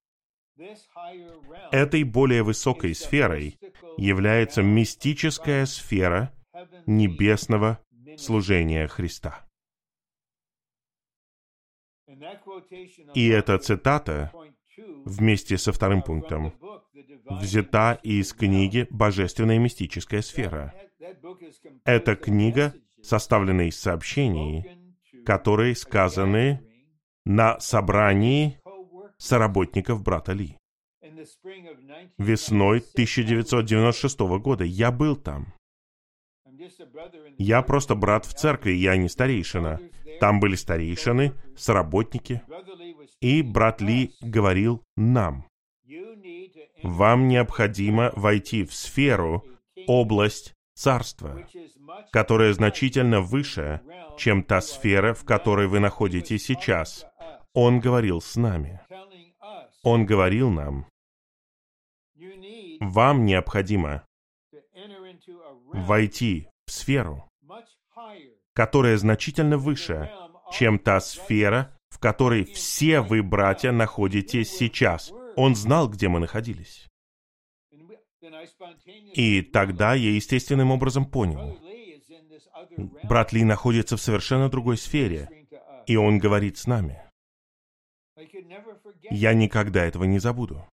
Этой 1.73 2.03
более 2.03 2.43
высокой 2.43 2.95
сферой 2.95 3.59
является 3.97 4.63
мистическая 4.63 5.65
сфера 5.65 6.34
небесного 6.86 7.80
служения 8.15 8.88
Христа. 8.88 9.45
И 13.13 13.28
эта 13.28 13.57
цитата 13.57 14.32
вместе 15.05 15.57
со 15.57 15.71
вторым 15.71 16.01
пунктом 16.01 16.53
взята 17.30 17.99
из 18.03 18.34
книги 18.34 18.88
«Божественная 18.89 19.59
мистическая 19.59 20.21
сфера». 20.21 20.73
Эта 21.84 22.15
книга 22.15 22.73
составлена 23.01 23.67
из 23.67 23.80
сообщений, 23.80 24.65
которые 25.26 25.76
сказаны 25.76 26.61
на 27.26 27.59
собрании 27.59 28.59
соработников 29.17 30.01
брата 30.03 30.34
Ли. 30.34 30.57
Весной 32.17 32.80
1996 32.80 34.19
года 34.39 34.63
я 34.63 34.91
был 34.91 35.15
там. 35.15 35.53
Я 37.38 37.61
просто 37.61 37.95
брат 37.95 38.26
в 38.26 38.34
церкви, 38.34 38.71
я 38.71 38.95
не 38.95 39.09
старейшина. 39.09 39.80
Там 40.19 40.39
были 40.39 40.55
старейшины, 40.55 41.34
сработники. 41.57 42.41
И 43.26 43.41
брат 43.41 43.82
Ли 43.82 44.13
говорил 44.21 44.84
нам, 44.95 45.47
вам 46.84 47.28
необходимо 47.28 48.11
войти 48.15 48.63
в 48.63 48.71
сферу, 48.71 49.43
область 49.88 50.53
царства, 50.76 51.43
которая 52.11 52.53
значительно 52.53 53.21
выше, 53.21 53.82
чем 54.19 54.43
та 54.43 54.61
сфера, 54.61 55.15
в 55.15 55.26
которой 55.26 55.65
вы 55.65 55.80
находитесь 55.80 56.45
сейчас. 56.45 57.07
Он 57.55 57.80
говорил 57.80 58.21
с 58.21 58.36
нами. 58.36 58.80
Он 59.82 60.05
говорил 60.05 60.51
нам, 60.51 60.86
вам 62.80 63.26
необходимо 63.26 64.05
войти 65.73 66.47
в 66.67 66.71
сферу, 66.71 67.28
которая 68.53 68.97
значительно 68.97 69.57
выше, 69.57 70.11
чем 70.51 70.78
та 70.78 70.99
сфера, 70.99 71.74
в 71.96 71.98
которой 71.98 72.43
все 72.43 73.00
вы, 73.00 73.24
братья, 73.24 73.72
находитесь 73.72 74.52
сейчас. 74.52 75.14
Он 75.38 75.56
знал, 75.56 75.88
где 75.88 76.10
мы 76.10 76.20
находились. 76.20 76.89
И 79.14 79.41
тогда 79.41 79.93
я 79.93 80.12
естественным 80.12 80.72
образом 80.72 81.06
понял. 81.06 81.58
Брат 83.04 83.32
Ли 83.32 83.46
находится 83.46 83.96
в 83.96 84.02
совершенно 84.02 84.50
другой 84.50 84.78
сфере, 84.78 85.48
и 85.88 85.96
он 85.96 86.20
говорит 86.20 86.58
с 86.58 86.68
нами. 86.68 87.02
Я 89.10 89.34
никогда 89.34 89.86
этого 89.86 90.04
не 90.04 90.20
забуду. 90.20 90.68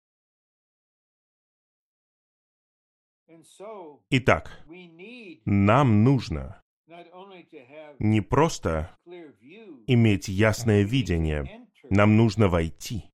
Итак, 4.10 4.60
нам 5.44 6.02
нужно 6.02 6.60
не 8.00 8.20
просто 8.20 8.96
иметь 9.86 10.28
ясное 10.28 10.82
видение, 10.82 11.66
нам 11.90 12.16
нужно 12.16 12.48
войти. 12.48 13.04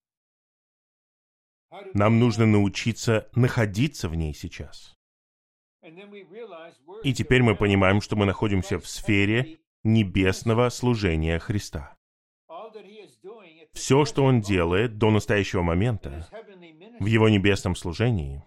Нам 1.95 2.19
нужно 2.19 2.47
научиться 2.47 3.29
находиться 3.35 4.09
в 4.09 4.15
ней 4.15 4.35
сейчас. 4.35 4.97
И 7.05 7.15
теперь 7.15 7.43
мы 7.43 7.55
понимаем, 7.55 8.01
что 8.01 8.17
мы 8.17 8.27
находимся 8.27 8.79
в 8.79 8.87
сфере 8.87 9.59
небесного 9.85 10.69
служения 10.71 11.39
Христа. 11.39 11.97
Все, 13.73 14.05
что 14.05 14.25
Он 14.25 14.41
делает 14.41 14.99
до 14.99 15.11
настоящего 15.11 15.63
момента 15.63 16.29
в 16.99 17.07
Его 17.07 17.29
небесном 17.29 17.77
служении, 17.77 18.45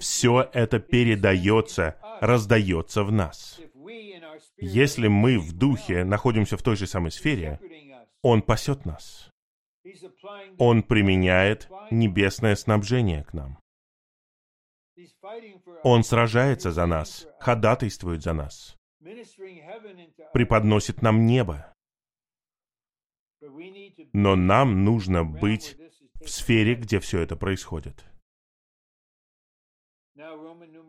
все 0.00 0.48
это 0.52 0.78
передается, 0.78 1.98
раздается 2.20 3.02
в 3.04 3.12
нас. 3.12 3.60
Если 4.58 5.08
мы 5.08 5.38
в 5.38 5.52
духе 5.52 6.04
находимся 6.04 6.56
в 6.56 6.62
той 6.62 6.76
же 6.76 6.86
самой 6.86 7.10
сфере, 7.10 7.60
Он 8.22 8.42
пасет 8.42 8.84
нас. 8.86 9.30
Он 10.58 10.82
применяет 10.82 11.68
небесное 11.90 12.56
снабжение 12.56 13.24
к 13.24 13.32
нам. 13.32 13.58
Он 15.82 16.02
сражается 16.02 16.72
за 16.72 16.86
нас, 16.86 17.26
ходатайствует 17.38 18.22
за 18.22 18.32
нас, 18.32 18.76
преподносит 20.32 21.02
нам 21.02 21.26
небо. 21.26 21.72
Но 24.12 24.36
нам 24.36 24.84
нужно 24.84 25.24
быть 25.24 25.76
в 26.20 26.28
сфере, 26.28 26.74
где 26.74 26.98
все 26.98 27.20
это 27.20 27.36
происходит. 27.36 28.04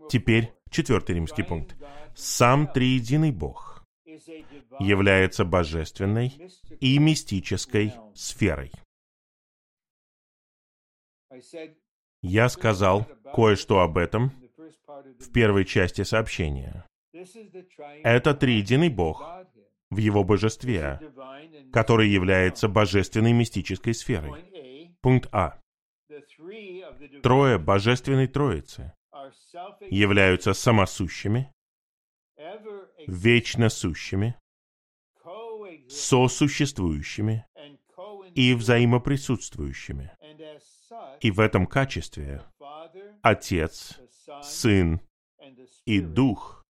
Теперь 0.09 0.53
четвертый 0.71 1.15
римский 1.15 1.43
пункт. 1.43 1.75
Сам 2.17 2.65
триединый 2.73 3.31
Бог 3.31 3.85
является 4.79 5.45
божественной 5.45 6.33
и 6.79 6.97
мистической 6.97 7.93
сферой. 8.15 8.71
Я 12.23 12.49
сказал 12.49 13.05
кое-что 13.35 13.81
об 13.81 13.99
этом 13.99 14.31
в 15.19 15.31
первой 15.31 15.63
части 15.63 16.01
сообщения. 16.01 16.87
Это 18.03 18.33
триединый 18.33 18.89
Бог 18.89 19.23
в 19.91 19.97
Его 19.97 20.23
божестве, 20.23 20.99
который 21.71 22.09
является 22.09 22.67
божественной 22.67 23.33
мистической 23.33 23.93
сферой. 23.93 24.43
Пункт 25.01 25.29
А. 25.31 25.59
Трое 27.21 27.59
божественной 27.59 28.27
Троицы 28.27 28.91
являются 29.91 30.53
самосущими, 30.53 31.51
вечно 33.07 33.69
сущими, 33.69 34.35
сосуществующими 35.87 37.45
и 38.35 38.53
взаимоприсутствующими. 38.53 40.11
И 41.21 41.31
в 41.31 41.39
этом 41.39 41.65
качестве 41.65 42.43
Отец, 43.21 43.99
Сын 44.43 45.01
и 45.85 46.01
Дух 46.01 46.65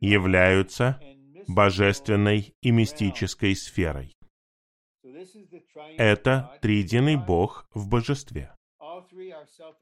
являются 0.00 1.00
божественной 1.46 2.54
и 2.62 2.70
мистической 2.70 3.54
сферой. 3.54 4.16
Это 5.96 6.58
триединый 6.60 7.16
Бог 7.16 7.66
в 7.74 7.88
божестве. 7.88 8.54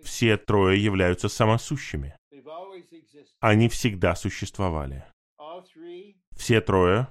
Все 0.03 0.37
трое 0.37 0.83
являются 0.83 1.28
самосущими. 1.28 2.16
Они 3.41 3.68
всегда 3.68 4.14
существовали. 4.14 5.05
Все 6.37 6.61
трое 6.61 7.09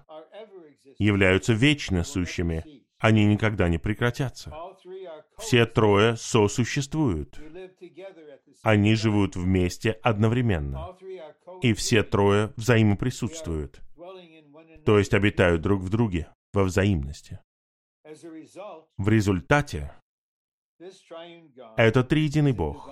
являются 0.98 1.54
вечно 1.54 2.04
сущими. 2.04 2.64
Они 3.00 3.26
никогда 3.26 3.68
не 3.68 3.78
прекратятся. 3.78 4.54
Все 5.38 5.66
трое 5.66 6.16
сосуществуют. 6.18 7.40
Они 8.64 8.96
живут 8.96 9.36
вместе 9.36 9.92
одновременно. 9.92 10.96
И 11.62 11.74
все 11.74 12.04
трое 12.04 12.54
взаимоприсутствуют. 12.58 13.82
То 14.86 14.98
есть 14.98 15.14
обитают 15.14 15.62
друг 15.62 15.82
в 15.82 15.90
друге 15.90 16.32
во 16.54 16.64
взаимности. 16.64 17.40
В 18.98 19.10
результате 19.10 19.94
этот 21.78 22.10
триединый 22.10 22.54
Бог 22.54 22.90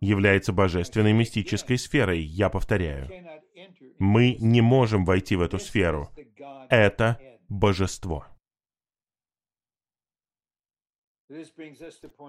является 0.00 0.52
божественной 0.52 1.12
мистической 1.12 1.78
сферой, 1.78 2.20
я 2.20 2.48
повторяю. 2.48 3.08
Мы 3.98 4.36
не 4.40 4.60
можем 4.60 5.04
войти 5.04 5.36
в 5.36 5.42
эту 5.42 5.58
сферу. 5.58 6.10
Это 6.68 7.18
божество. 7.48 8.26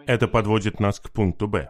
Это 0.06 0.28
подводит 0.28 0.80
нас 0.80 1.00
к 1.00 1.12
пункту 1.12 1.48
Б. 1.48 1.70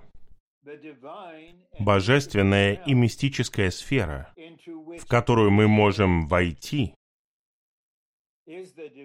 Божественная 1.79 2.73
и 2.73 2.93
мистическая 2.93 3.69
сфера, 3.71 4.33
в 4.35 5.05
которую 5.07 5.51
мы 5.51 5.67
можем 5.67 6.27
войти, 6.27 6.95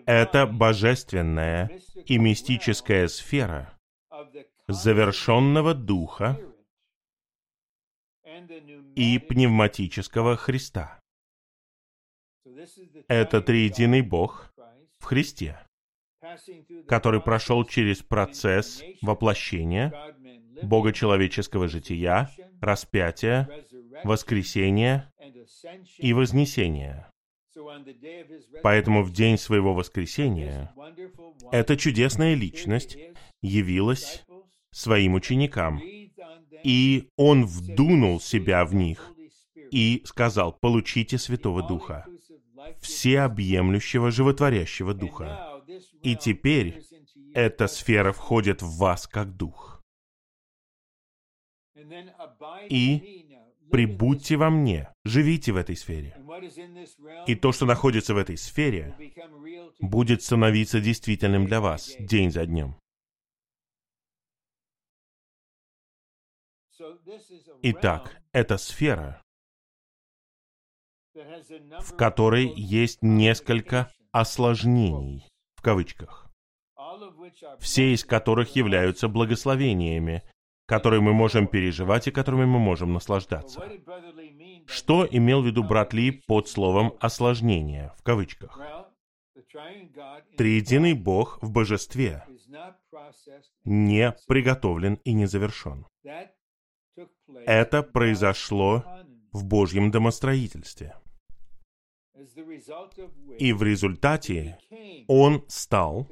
это 0.07 0.47
божественная 0.47 1.71
и 2.07 2.19
мистическая 2.19 3.09
сфера 3.09 3.73
завершенного 4.69 5.75
Духа 5.75 6.39
и 8.97 9.19
пневматического 9.19 10.37
Христа. 10.37 11.01
Это 13.09 13.41
триединый 13.41 14.03
Бог 14.03 14.53
в 14.99 15.05
Христе, 15.05 15.59
который 16.89 17.21
прошел 17.21 17.65
через 17.65 18.03
процесс 18.03 18.83
воплощения, 19.03 19.93
богочеловеческого 20.63 21.69
жития, 21.69 22.31
распятия, 22.61 23.49
воскресения 24.05 25.13
и 25.99 26.13
вознесения. 26.13 27.11
Поэтому 28.63 29.03
в 29.03 29.13
день 29.13 29.39
своего 29.39 29.75
воскресения 29.75 30.73
эта 31.51 31.77
чудесная 31.77 32.35
личность 32.35 32.97
явилась 33.43 34.25
своим 34.71 35.15
ученикам, 35.15 35.81
и 36.65 37.09
он 37.17 37.47
вдунул 37.47 38.21
себя 38.21 38.65
в 38.65 38.75
них 38.75 39.13
и 39.71 40.03
сказал, 40.05 40.53
получите 40.53 41.19
Святого 41.19 41.67
Духа, 41.67 42.07
всеобъемлющего 42.81 44.11
животворящего 44.11 44.95
Духа. 44.95 45.63
И 46.03 46.17
теперь 46.17 46.83
эта 47.35 47.67
сфера 47.69 48.13
входит 48.13 48.63
в 48.63 48.79
вас 48.79 49.07
как 49.07 49.37
Дух. 49.37 49.83
И 52.69 53.27
прибудьте 53.71 54.37
во 54.37 54.51
мне, 54.51 54.93
живите 55.05 55.53
в 55.53 55.57
этой 55.57 55.77
сфере. 55.77 56.17
И 57.27 57.35
то, 57.35 57.53
что 57.53 57.67
находится 57.67 58.15
в 58.15 58.19
этой 58.19 58.37
сфере, 58.37 58.97
будет 59.81 60.23
становиться 60.23 60.81
действительным 60.81 61.47
для 61.47 61.61
вас 61.61 61.95
день 61.99 62.31
за 62.31 62.47
днем. 62.47 62.77
Итак, 67.63 68.21
это 68.33 68.57
сфера, 68.57 69.23
в 71.15 71.97
которой 71.97 72.53
есть 72.57 73.03
несколько 73.03 73.91
осложнений, 74.13 75.29
в 75.57 75.63
кавычках, 75.63 76.31
все 77.59 77.93
из 77.93 78.05
которых 78.05 78.57
являются 78.57 79.09
благословениями, 79.09 80.23
которые 80.67 81.01
мы 81.01 81.13
можем 81.13 81.47
переживать 81.47 82.09
и 82.09 82.13
которыми 82.13 82.47
мы 82.47 82.59
можем 82.59 82.93
наслаждаться. 82.93 83.61
Что 84.67 85.07
имел 85.11 85.43
в 85.43 85.47
виду 85.47 85.65
брат 85.65 85.93
Ли 85.93 86.13
под 86.13 86.49
словом 86.49 86.95
«осложнение» 87.01 87.93
в 87.99 88.03
кавычках? 88.03 88.59
Триединый 90.37 90.95
Бог 90.95 91.43
в 91.43 91.51
божестве 91.51 92.25
не 93.65 94.15
приготовлен 94.29 94.95
и 95.05 95.13
не 95.13 95.27
завершен. 95.27 95.87
Это 97.47 97.83
произошло 97.83 98.85
в 99.33 99.45
Божьем 99.45 99.91
домостроительстве. 99.91 100.97
И 103.39 103.53
в 103.53 103.63
результате 103.63 104.59
Он 105.07 105.45
стал 105.49 106.09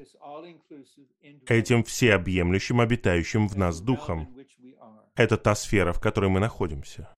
этим 1.46 1.84
всеобъемлющим, 1.84 2.80
обитающим 2.80 3.48
в 3.48 3.56
нас 3.56 3.80
Духом. 3.80 4.34
Это 5.14 5.36
та 5.36 5.54
сфера, 5.54 5.92
в 5.92 6.00
которой 6.00 6.30
мы 6.30 6.40
находимся. 6.40 7.14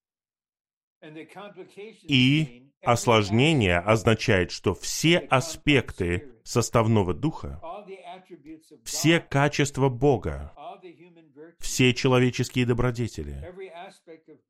И 2.03 2.71
осложнение 2.83 3.77
означает, 3.77 4.51
что 4.51 4.73
все 4.73 5.19
аспекты 5.19 6.33
составного 6.43 7.13
духа, 7.13 7.61
все 8.83 9.19
качества 9.19 9.89
Бога, 9.89 10.53
все 11.61 11.93
человеческие 11.93 12.65
добродетели, 12.65 13.53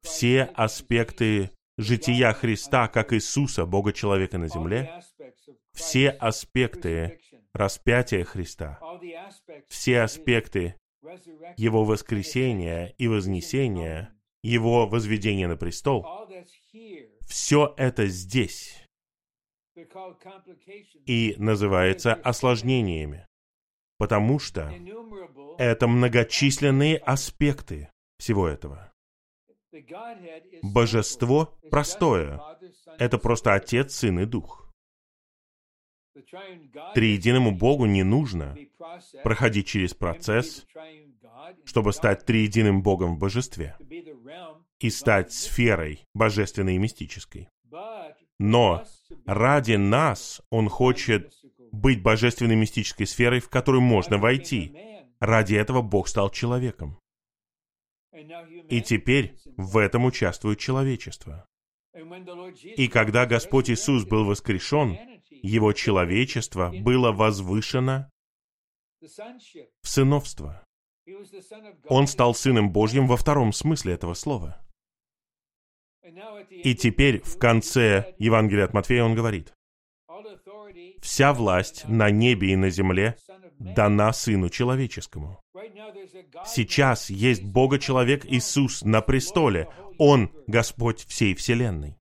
все 0.01 0.43
аспекты 0.55 1.51
жития 1.77 2.33
Христа 2.33 2.87
как 2.87 3.13
Иисуса, 3.13 3.65
Бога-человека 3.65 4.37
на 4.37 4.47
земле, 4.47 5.01
все 5.73 6.09
аспекты 6.09 7.19
распятия 7.53 8.23
Христа, 8.23 8.79
все 9.67 10.01
аспекты 10.01 10.75
Его 11.57 11.83
воскресения 11.83 12.95
и 12.97 13.07
вознесения, 13.07 14.15
Его 14.41 14.87
возведения 14.87 15.47
на 15.47 15.57
престол, 15.57 16.05
все 17.27 17.73
это 17.77 18.07
здесь 18.07 18.87
и 21.05 21.35
называется 21.37 22.13
осложнениями, 22.13 23.25
потому 23.97 24.39
что 24.39 24.71
это 25.61 25.87
многочисленные 25.87 26.97
аспекты 26.97 27.89
всего 28.17 28.47
этого. 28.47 28.91
Божество 30.63 31.57
простое. 31.69 32.41
Это 32.97 33.19
просто 33.19 33.53
Отец, 33.53 33.93
Сын 33.93 34.19
и 34.19 34.25
Дух. 34.25 34.73
Триединому 36.95 37.51
Богу 37.51 37.85
не 37.85 38.03
нужно 38.03 38.57
проходить 39.23 39.67
через 39.67 39.93
процесс, 39.93 40.65
чтобы 41.63 41.93
стать 41.93 42.25
триединым 42.25 42.81
Богом 42.81 43.15
в 43.15 43.19
божестве 43.19 43.77
и 44.79 44.89
стать 44.89 45.31
сферой 45.31 46.05
божественной 46.13 46.75
и 46.75 46.79
мистической. 46.79 47.49
Но 48.39 48.83
ради 49.27 49.75
нас 49.75 50.41
Он 50.49 50.69
хочет 50.69 51.33
быть 51.71 52.01
божественной 52.01 52.55
мистической 52.55 53.05
сферой, 53.05 53.39
в 53.39 53.49
которую 53.49 53.81
можно 53.81 54.17
войти. 54.17 54.90
Ради 55.21 55.53
этого 55.53 55.83
Бог 55.83 56.07
стал 56.07 56.31
человеком. 56.31 56.99
И 58.69 58.81
теперь 58.81 59.37
в 59.55 59.77
этом 59.77 60.05
участвует 60.05 60.59
человечество. 60.59 61.45
И 62.63 62.87
когда 62.87 63.27
Господь 63.27 63.69
Иисус 63.69 64.03
был 64.03 64.25
воскрешен, 64.25 64.97
Его 65.29 65.73
человечество 65.73 66.71
было 66.71 67.11
возвышено 67.11 68.09
в 68.99 69.87
сыновство. 69.87 70.65
Он 71.85 72.07
стал 72.07 72.33
Сыном 72.33 72.71
Божьим 72.71 73.07
во 73.07 73.15
втором 73.15 73.53
смысле 73.53 73.93
этого 73.93 74.15
слова. 74.15 74.59
И 76.49 76.75
теперь 76.75 77.21
в 77.21 77.37
конце 77.37 78.15
Евангелия 78.17 78.65
от 78.65 78.73
Матфея 78.73 79.03
он 79.03 79.13
говорит, 79.13 79.53
«Вся 80.99 81.33
власть 81.33 81.87
на 81.87 82.09
небе 82.09 82.53
и 82.53 82.55
на 82.55 82.69
земле 82.69 83.17
дана 83.61 84.13
Сыну 84.13 84.49
Человеческому». 84.49 85.39
Сейчас 86.45 87.09
есть 87.09 87.43
Бога-человек 87.43 88.25
Иисус 88.25 88.83
на 88.83 89.01
престоле. 89.01 89.67
Он 89.97 90.31
Господь 90.47 91.05
всей 91.05 91.35
Вселенной. 91.35 91.97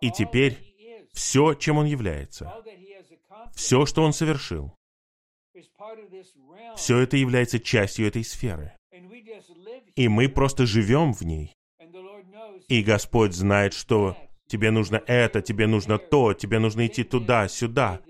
И 0.00 0.10
теперь 0.10 0.58
все, 1.12 1.54
чем 1.54 1.78
Он 1.78 1.86
является, 1.86 2.52
все, 3.54 3.86
что 3.86 4.02
Он 4.02 4.12
совершил, 4.12 4.74
все 6.76 6.98
это 6.98 7.16
является 7.16 7.60
частью 7.60 8.06
этой 8.06 8.24
сферы. 8.24 8.72
И 9.96 10.08
мы 10.08 10.28
просто 10.28 10.66
живем 10.66 11.12
в 11.12 11.22
ней. 11.22 11.52
И 12.68 12.82
Господь 12.82 13.34
знает, 13.34 13.74
что 13.74 14.16
тебе 14.46 14.70
нужно 14.70 15.02
это, 15.06 15.42
тебе 15.42 15.66
нужно 15.66 15.98
то, 15.98 16.32
тебе 16.34 16.58
нужно 16.58 16.86
идти 16.86 17.04
туда, 17.04 17.48
сюда. 17.48 18.00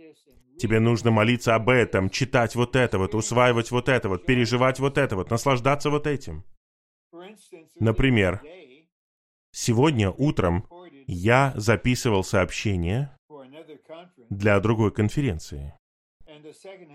Тебе 0.60 0.78
нужно 0.78 1.10
молиться 1.10 1.54
об 1.54 1.70
этом, 1.70 2.10
читать 2.10 2.54
вот 2.54 2.76
это 2.76 2.98
вот, 2.98 3.14
усваивать 3.14 3.70
вот 3.70 3.88
это 3.88 4.10
вот, 4.10 4.26
переживать 4.26 4.78
вот 4.78 4.98
это 4.98 5.16
вот, 5.16 5.30
наслаждаться 5.30 5.88
вот 5.88 6.06
этим. 6.06 6.44
Например, 7.78 8.42
сегодня 9.52 10.10
утром 10.10 10.66
я 11.06 11.54
записывал 11.56 12.24
сообщение 12.24 13.16
для 14.28 14.60
другой 14.60 14.92
конференции. 14.92 15.72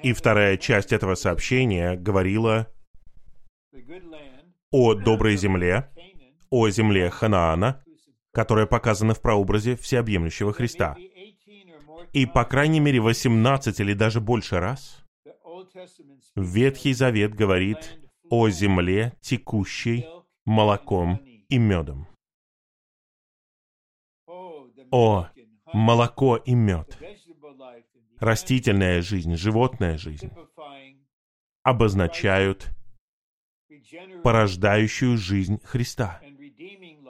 И 0.03 0.13
вторая 0.13 0.57
часть 0.57 0.93
этого 0.93 1.16
сообщения 1.16 1.95
говорила 1.95 2.68
о 4.70 4.93
доброй 4.93 5.38
земле, 5.38 5.89
о 6.51 6.70
земле 6.70 7.09
Ханаана, 7.09 7.84
которая 8.32 8.68
показана 8.68 9.16
в 9.16 9.22
прообразе 9.24 9.76
всеобъемлющего 9.76 10.53
Христа. 10.53 10.95
И 12.16 12.26
по 12.26 12.45
крайней 12.45 12.80
мере 12.80 13.01
18 13.01 13.78
или 13.82 13.93
даже 13.93 14.22
больше 14.22 14.61
раз 14.61 15.03
Ветхий 16.38 16.93
Завет 16.93 17.36
говорит 17.36 17.99
о 18.30 18.47
земле, 18.47 19.11
текущей 19.20 20.05
молоком 20.45 21.18
и 21.49 21.57
медом. 21.57 22.07
О, 24.91 25.28
молоко 25.74 26.38
и 26.38 26.53
мед. 26.53 26.97
Растительная 28.20 29.01
жизнь, 29.01 29.36
животная 29.36 29.97
жизнь 29.97 30.32
обозначают 31.63 32.70
порождающую 34.24 35.18
жизнь 35.18 35.59
Христа 35.66 36.22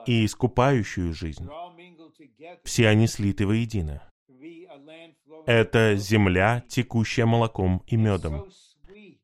и 0.08 0.26
искупающую 0.26 1.14
жизнь. 1.14 1.48
Все 2.64 2.88
они 2.88 3.06
слиты 3.06 3.46
воедино. 3.46 4.02
Это 5.46 5.96
земля, 5.96 6.64
текущая 6.68 7.26
молоком 7.26 7.84
и 7.88 7.96
медом. 7.98 8.50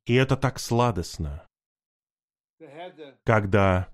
И 0.06 0.14
это 0.14 0.38
так 0.38 0.60
сладостно, 0.60 1.48
когда 3.24 3.92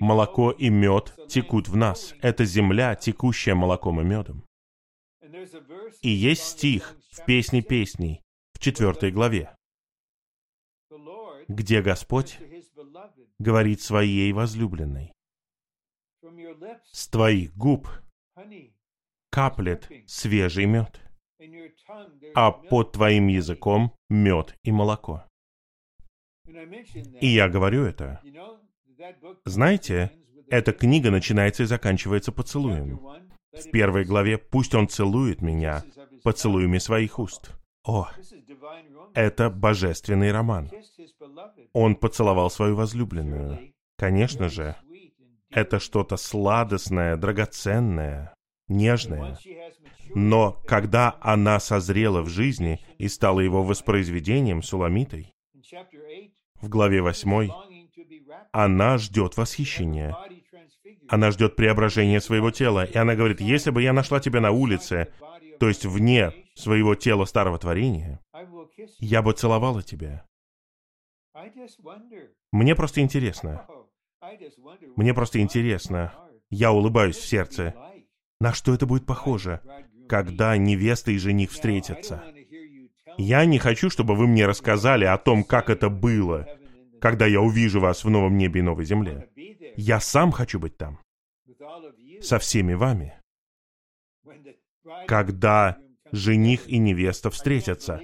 молоко 0.00 0.50
и 0.50 0.68
мед 0.68 1.14
текут 1.28 1.68
в 1.68 1.76
нас. 1.76 2.14
Это 2.22 2.44
земля, 2.44 2.94
текущая 2.94 3.54
молоком 3.54 4.00
и 4.00 4.04
медом. 4.04 4.44
И 6.02 6.08
есть 6.08 6.42
стих 6.42 6.96
в 7.12 7.24
«Песне 7.26 7.62
песней» 7.62 8.22
в 8.54 8.58
четвертой 8.58 9.10
главе, 9.10 9.54
где 11.48 11.82
Господь 11.82 12.38
говорит 13.38 13.80
своей 13.82 14.32
возлюбленной, 14.32 15.12
«С 16.90 17.08
твоих 17.08 17.54
губ 17.56 17.88
каплет 19.38 19.88
свежий 20.06 20.66
мед, 20.66 21.00
а 22.34 22.50
под 22.50 22.92
твоим 22.92 23.28
языком 23.28 23.92
мед 24.10 24.56
и 24.64 24.72
молоко». 24.72 25.24
И 27.20 27.28
я 27.28 27.48
говорю 27.48 27.84
это. 27.84 28.20
Знаете, 29.44 30.10
эта 30.50 30.72
книга 30.72 31.12
начинается 31.12 31.62
и 31.62 31.66
заканчивается 31.66 32.32
поцелуем. 32.32 32.98
В 33.52 33.70
первой 33.70 34.04
главе 34.04 34.38
«Пусть 34.38 34.74
он 34.74 34.88
целует 34.88 35.40
меня 35.40 35.84
поцелуями 36.24 36.78
своих 36.78 37.20
уст». 37.20 37.52
О, 37.84 38.08
это 39.14 39.50
божественный 39.50 40.32
роман. 40.32 40.68
Он 41.72 41.94
поцеловал 41.94 42.50
свою 42.50 42.74
возлюбленную. 42.74 43.72
Конечно 43.96 44.48
же, 44.48 44.74
это 45.50 45.78
что-то 45.78 46.16
сладостное, 46.16 47.16
драгоценное, 47.16 48.34
нежное. 48.68 49.38
Но 50.14 50.52
когда 50.66 51.16
она 51.20 51.60
созрела 51.60 52.22
в 52.22 52.28
жизни 52.28 52.80
и 52.98 53.08
стала 53.08 53.40
его 53.40 53.62
воспроизведением 53.62 54.62
Суламитой, 54.62 55.34
в 56.60 56.68
главе 56.68 57.02
8 57.02 57.50
она 58.52 58.98
ждет 58.98 59.36
восхищения. 59.36 60.16
Она 61.08 61.30
ждет 61.30 61.56
преображения 61.56 62.20
своего 62.20 62.50
тела. 62.50 62.84
И 62.84 62.96
она 62.96 63.14
говорит, 63.14 63.40
если 63.40 63.70
бы 63.70 63.82
я 63.82 63.92
нашла 63.92 64.20
тебя 64.20 64.40
на 64.40 64.50
улице, 64.50 65.12
то 65.58 65.68
есть 65.68 65.84
вне 65.84 66.32
своего 66.54 66.94
тела 66.94 67.24
старого 67.24 67.58
творения, 67.58 68.20
я 68.98 69.22
бы 69.22 69.32
целовала 69.32 69.82
тебя. 69.82 70.26
Мне 72.52 72.74
просто 72.74 73.00
интересно. 73.00 73.66
Мне 74.96 75.14
просто 75.14 75.40
интересно. 75.40 76.12
Я 76.50 76.72
улыбаюсь 76.72 77.16
в 77.16 77.26
сердце. 77.26 77.74
На 78.40 78.52
что 78.52 78.72
это 78.72 78.86
будет 78.86 79.04
похоже, 79.04 79.60
когда 80.08 80.56
невеста 80.56 81.10
и 81.10 81.18
жених 81.18 81.50
встретятся? 81.50 82.22
Я 83.16 83.44
не 83.44 83.58
хочу, 83.58 83.90
чтобы 83.90 84.14
вы 84.14 84.28
мне 84.28 84.46
рассказали 84.46 85.04
о 85.04 85.18
том, 85.18 85.42
как 85.42 85.70
это 85.70 85.88
было, 85.88 86.46
когда 87.00 87.26
я 87.26 87.40
увижу 87.40 87.80
вас 87.80 88.04
в 88.04 88.10
новом 88.10 88.36
небе 88.36 88.60
и 88.60 88.62
новой 88.62 88.84
земле. 88.84 89.28
Я 89.76 89.98
сам 89.98 90.30
хочу 90.30 90.60
быть 90.60 90.76
там. 90.76 91.00
Со 92.20 92.38
всеми 92.38 92.74
вами. 92.74 93.20
Когда 95.06 95.78
жених 96.12 96.68
и 96.68 96.78
невеста 96.78 97.30
встретятся. 97.30 98.00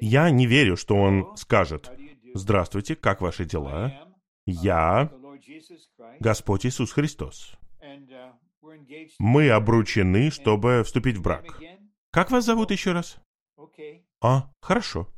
Я 0.00 0.30
не 0.30 0.46
верю, 0.46 0.76
что 0.76 0.96
он 0.96 1.34
скажет, 1.36 1.90
«Здравствуйте, 2.34 2.94
как 2.94 3.22
ваши 3.22 3.46
дела? 3.46 4.06
Я 4.44 5.10
Господь 6.20 6.66
Иисус 6.66 6.92
Христос. 6.92 7.56
Мы 9.18 9.50
обручены, 9.50 10.30
чтобы 10.30 10.82
вступить 10.84 11.16
в 11.16 11.22
брак. 11.22 11.60
Как 12.10 12.30
вас 12.30 12.44
зовут 12.44 12.70
еще 12.70 12.92
раз? 12.92 13.18
А, 14.22 14.50
хорошо. 14.60 15.08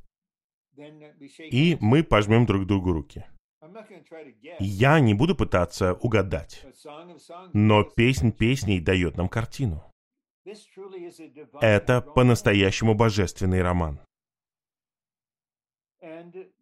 И 1.39 1.77
мы 1.81 2.05
пожмем 2.05 2.47
друг 2.47 2.66
другу 2.66 2.93
руки. 2.93 3.27
Я 4.61 5.01
не 5.01 5.14
буду 5.14 5.35
пытаться 5.37 5.95
угадать, 5.95 6.64
но 7.53 7.85
песнь 7.85 8.33
песней 8.33 8.81
дает 8.81 9.16
нам 9.16 9.29
картину. 9.29 9.85
Это 11.61 12.01
по-настоящему 12.01 12.95
божественный 12.95 13.62
роман. 13.62 14.01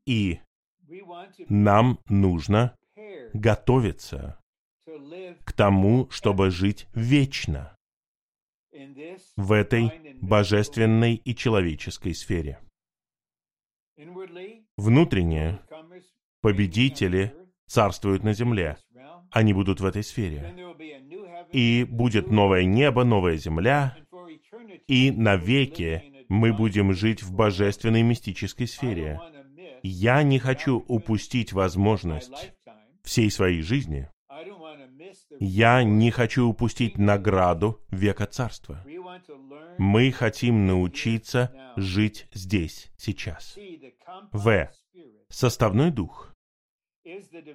И 0.07 0.41
нам 1.49 2.01
нужно 2.09 2.77
готовиться 3.33 4.39
к 5.45 5.53
тому, 5.53 6.09
чтобы 6.11 6.51
жить 6.51 6.87
вечно 6.95 7.77
в 9.37 9.53
этой 9.53 9.91
божественной 10.21 11.15
и 11.15 11.35
человеческой 11.35 12.15
сфере. 12.15 12.61
Внутренне 14.77 15.61
победители 16.43 17.35
царствуют 17.67 18.23
на 18.23 18.33
земле. 18.35 18.77
Они 19.31 19.53
будут 19.53 19.81
в 19.81 19.87
этой 19.87 20.03
сфере. 20.03 20.55
И 21.53 21.85
будет 21.89 22.31
новое 22.31 22.65
небо, 22.65 23.05
новая 23.05 23.37
земля, 23.37 23.97
и 24.87 25.11
навеки 25.11 26.25
мы 26.29 26.53
будем 26.53 26.93
жить 26.93 27.23
в 27.23 27.35
божественной 27.35 28.03
мистической 28.03 28.67
сфере. 28.67 29.21
Я 29.83 30.23
не 30.23 30.39
хочу 30.39 30.85
упустить 30.89 31.53
возможность 31.53 32.53
всей 33.03 33.31
своей 33.31 33.63
жизни. 33.63 34.09
Я 35.41 35.83
не 35.83 36.11
хочу 36.11 36.47
упустить 36.47 36.99
награду 36.99 37.81
века 37.91 38.27
царства. 38.27 38.85
Мы 39.79 40.11
хотим 40.13 40.67
научиться 40.67 41.53
жить 41.77 42.29
здесь, 42.33 42.91
сейчас. 42.97 43.59
В. 44.33 44.71
Составной 45.29 45.91
дух 45.91 46.35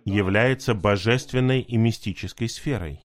является 0.05 0.73
божественной 0.73 1.61
и 1.61 1.77
мистической 1.77 2.49
сферой. 2.49 3.01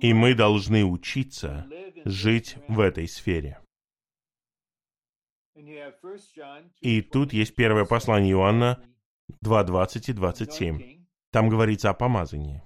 И 0.00 0.12
мы 0.12 0.34
должны 0.34 0.84
учиться 0.84 1.66
жить 2.04 2.56
в 2.68 2.80
этой 2.80 3.08
сфере. 3.08 3.60
И 6.80 7.02
тут 7.02 7.32
есть 7.32 7.54
первое 7.54 7.84
послание 7.84 8.32
Иоанна 8.32 8.84
2.20 9.44 10.10
и 10.10 10.12
27. 10.12 11.04
Там 11.30 11.48
говорится 11.48 11.90
о 11.90 11.94
помазании. 11.94 12.62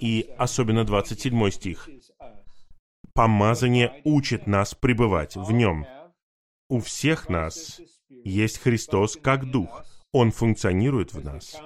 И 0.00 0.28
особенно 0.38 0.84
27 0.84 1.50
стих. 1.50 1.88
Помазание 3.14 4.00
учит 4.04 4.46
нас 4.46 4.74
пребывать 4.74 5.36
в 5.36 5.52
нем. 5.52 5.86
У 6.68 6.80
всех 6.80 7.28
нас 7.28 7.80
есть 8.08 8.58
Христос 8.58 9.16
как 9.16 9.50
Дух. 9.50 9.84
Он 10.12 10.30
функционирует 10.30 11.12
в 11.12 11.22
нас 11.22 11.60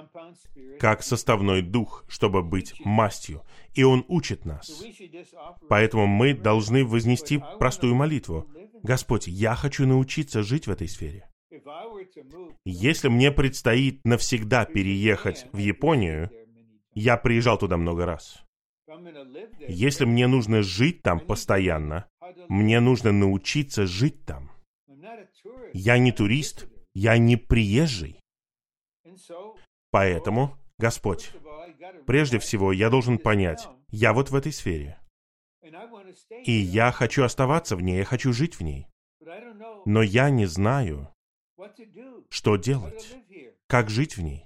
как 0.79 1.01
составной 1.01 1.61
дух, 1.61 2.03
чтобы 2.09 2.43
быть 2.43 2.73
мастью. 2.83 3.41
И 3.73 3.83
Он 3.83 4.03
учит 4.07 4.45
нас. 4.45 4.83
Поэтому 5.69 6.07
мы 6.07 6.33
должны 6.33 6.83
вознести 6.83 7.41
простую 7.59 7.95
молитву. 7.95 8.49
Господь, 8.83 9.27
я 9.27 9.55
хочу 9.55 9.87
научиться 9.87 10.43
жить 10.43 10.67
в 10.67 10.71
этой 10.71 10.89
сфере. 10.89 11.29
Если 12.65 13.07
мне 13.07 13.31
предстоит 13.31 14.01
навсегда 14.03 14.65
переехать 14.65 15.47
в 15.53 15.57
Японию, 15.57 16.29
я 16.95 17.17
приезжал 17.17 17.57
туда 17.57 17.77
много 17.77 18.05
раз. 18.05 18.43
Если 19.67 20.05
мне 20.05 20.27
нужно 20.27 20.61
жить 20.61 21.01
там 21.01 21.19
постоянно, 21.19 22.07
Мне 22.49 22.79
нужно 22.79 23.11
научиться 23.11 23.85
жить 23.85 24.25
там. 24.25 24.51
Я 25.73 25.97
не 25.97 26.11
турист, 26.11 26.67
я 26.93 27.17
не 27.17 27.37
приезжий. 27.37 28.19
Поэтому, 29.91 30.57
Господь, 30.77 31.31
прежде 32.05 32.39
всего 32.39 32.71
я 32.71 32.89
должен 32.89 33.17
понять, 33.17 33.67
я 33.89 34.13
вот 34.13 34.31
в 34.31 34.35
этой 34.35 34.51
сфере. 34.51 34.99
И 36.45 36.51
я 36.51 36.91
хочу 36.91 37.23
оставаться 37.23 37.75
в 37.75 37.81
ней, 37.81 37.97
я 37.97 38.05
хочу 38.05 38.33
жить 38.33 38.55
в 38.55 38.61
ней. 38.61 38.87
Но 39.85 40.01
я 40.01 40.29
не 40.29 40.45
знаю, 40.45 41.13
что 42.29 42.57
делать, 42.57 43.15
как 43.67 43.89
жить 43.89 44.17
в 44.17 44.21
ней. 44.21 44.45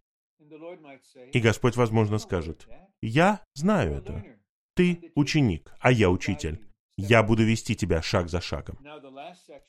И 1.33 1.39
Господь, 1.39 1.75
возможно, 1.75 2.17
скажет, 2.17 2.67
я 3.01 3.43
знаю 3.53 3.95
это. 3.95 4.23
Ты 4.75 5.11
ученик, 5.15 5.73
а 5.79 5.91
я 5.91 6.09
учитель. 6.09 6.63
Я 6.97 7.21
буду 7.21 7.43
вести 7.43 7.75
тебя 7.75 8.01
шаг 8.01 8.29
за 8.29 8.41
шагом. 8.41 8.77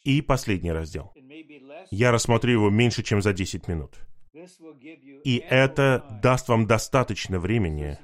И 0.04 0.22
последний 0.22 0.72
раздел. 0.72 1.12
Я 1.90 2.10
рассмотрю 2.10 2.52
его 2.52 2.70
меньше, 2.70 3.02
чем 3.02 3.20
за 3.22 3.32
10 3.32 3.68
минут. 3.68 3.98
И 5.24 5.42
это 5.48 6.18
даст 6.22 6.48
вам 6.48 6.66
достаточно 6.66 7.38
времени. 7.38 7.98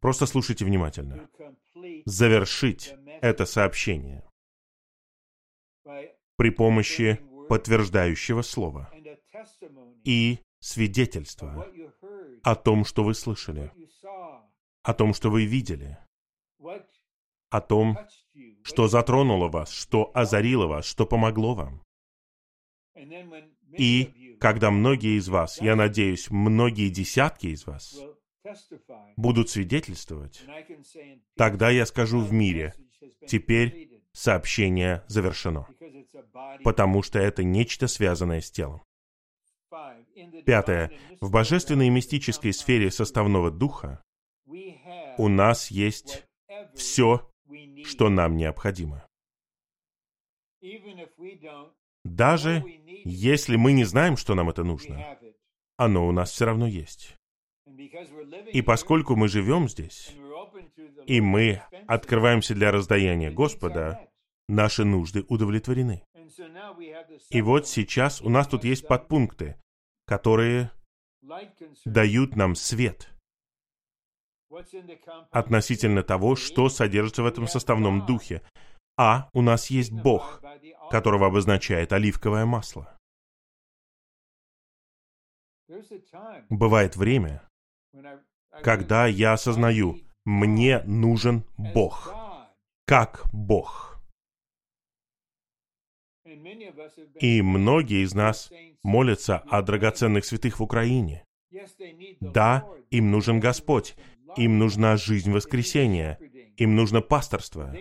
Просто 0.00 0.26
слушайте 0.26 0.64
внимательно. 0.64 1.28
Завершить 2.06 2.94
это 3.20 3.44
сообщение 3.46 4.24
при 6.36 6.50
помощи 6.50 7.20
подтверждающего 7.48 8.42
слова 8.42 8.90
и 10.04 10.38
свидетельства 10.60 11.66
о 12.42 12.54
том, 12.54 12.84
что 12.84 13.04
вы 13.04 13.14
слышали, 13.14 13.72
о 14.82 14.94
том, 14.94 15.14
что 15.14 15.30
вы 15.30 15.44
видели, 15.44 15.98
о 17.50 17.60
том, 17.60 17.98
что 18.62 18.88
затронуло 18.88 19.48
вас, 19.48 19.70
что 19.70 20.10
озарило 20.14 20.66
вас, 20.66 20.84
что 20.84 21.06
помогло 21.06 21.54
вам. 21.54 21.82
И 23.76 24.36
когда 24.40 24.70
многие 24.70 25.18
из 25.18 25.28
вас, 25.28 25.60
я 25.60 25.76
надеюсь, 25.76 26.30
многие 26.30 26.88
десятки 26.88 27.48
из 27.48 27.66
вас 27.66 27.98
будут 29.16 29.50
свидетельствовать, 29.50 30.42
тогда 31.36 31.70
я 31.70 31.86
скажу 31.86 32.20
в 32.20 32.32
мире, 32.32 32.74
теперь 33.26 34.02
сообщение 34.12 35.04
завершено, 35.06 35.68
потому 36.64 37.02
что 37.02 37.18
это 37.18 37.44
нечто 37.44 37.86
связанное 37.86 38.40
с 38.40 38.50
телом. 38.50 38.82
Пятое. 40.44 40.92
В 41.20 41.30
божественной 41.30 41.86
и 41.88 41.90
мистической 41.90 42.52
сфере 42.52 42.90
составного 42.90 43.50
духа 43.50 44.02
у 45.18 45.28
нас 45.28 45.70
есть 45.70 46.24
все, 46.74 47.30
что 47.84 48.08
нам 48.08 48.36
необходимо. 48.36 49.06
Даже 52.04 52.64
если 53.04 53.56
мы 53.56 53.72
не 53.72 53.84
знаем, 53.84 54.16
что 54.16 54.34
нам 54.34 54.50
это 54.50 54.64
нужно, 54.64 55.18
оно 55.76 56.06
у 56.06 56.12
нас 56.12 56.30
все 56.30 56.46
равно 56.46 56.66
есть. 56.66 57.16
И 58.52 58.62
поскольку 58.62 59.16
мы 59.16 59.28
живем 59.28 59.68
здесь, 59.68 60.12
и 61.06 61.20
мы 61.20 61.62
открываемся 61.86 62.54
для 62.54 62.70
раздаяния 62.72 63.30
Господа, 63.30 64.08
наши 64.48 64.84
нужды 64.84 65.24
удовлетворены. 65.28 66.02
И 67.30 67.42
вот 67.42 67.68
сейчас 67.68 68.20
у 68.20 68.28
нас 68.28 68.48
тут 68.48 68.64
есть 68.64 68.86
подпункты, 68.86 69.56
которые 70.10 70.72
дают 71.84 72.34
нам 72.34 72.56
свет 72.56 73.08
относительно 75.30 76.02
того, 76.02 76.34
что 76.34 76.68
содержится 76.68 77.22
в 77.22 77.26
этом 77.26 77.46
составном 77.46 78.04
духе. 78.06 78.42
А 78.98 79.30
у 79.32 79.40
нас 79.40 79.70
есть 79.70 79.92
Бог, 79.92 80.42
которого 80.90 81.28
обозначает 81.28 81.92
оливковое 81.92 82.44
масло. 82.44 82.98
Бывает 86.48 86.96
время, 86.96 87.48
когда 88.50 89.06
я 89.06 89.34
осознаю, 89.34 90.00
мне 90.24 90.82
нужен 90.86 91.44
Бог. 91.56 92.12
Как 92.84 93.22
Бог. 93.32 93.89
И 97.20 97.42
многие 97.42 98.04
из 98.04 98.14
нас 98.14 98.50
молятся 98.82 99.38
о 99.38 99.62
драгоценных 99.62 100.24
святых 100.24 100.60
в 100.60 100.62
Украине. 100.62 101.24
Да, 102.20 102.66
им 102.90 103.10
нужен 103.10 103.40
Господь, 103.40 103.96
им 104.36 104.58
нужна 104.58 104.96
жизнь 104.96 105.32
воскресения, 105.32 106.18
им 106.56 106.76
нужно 106.76 107.00
пасторство. 107.00 107.74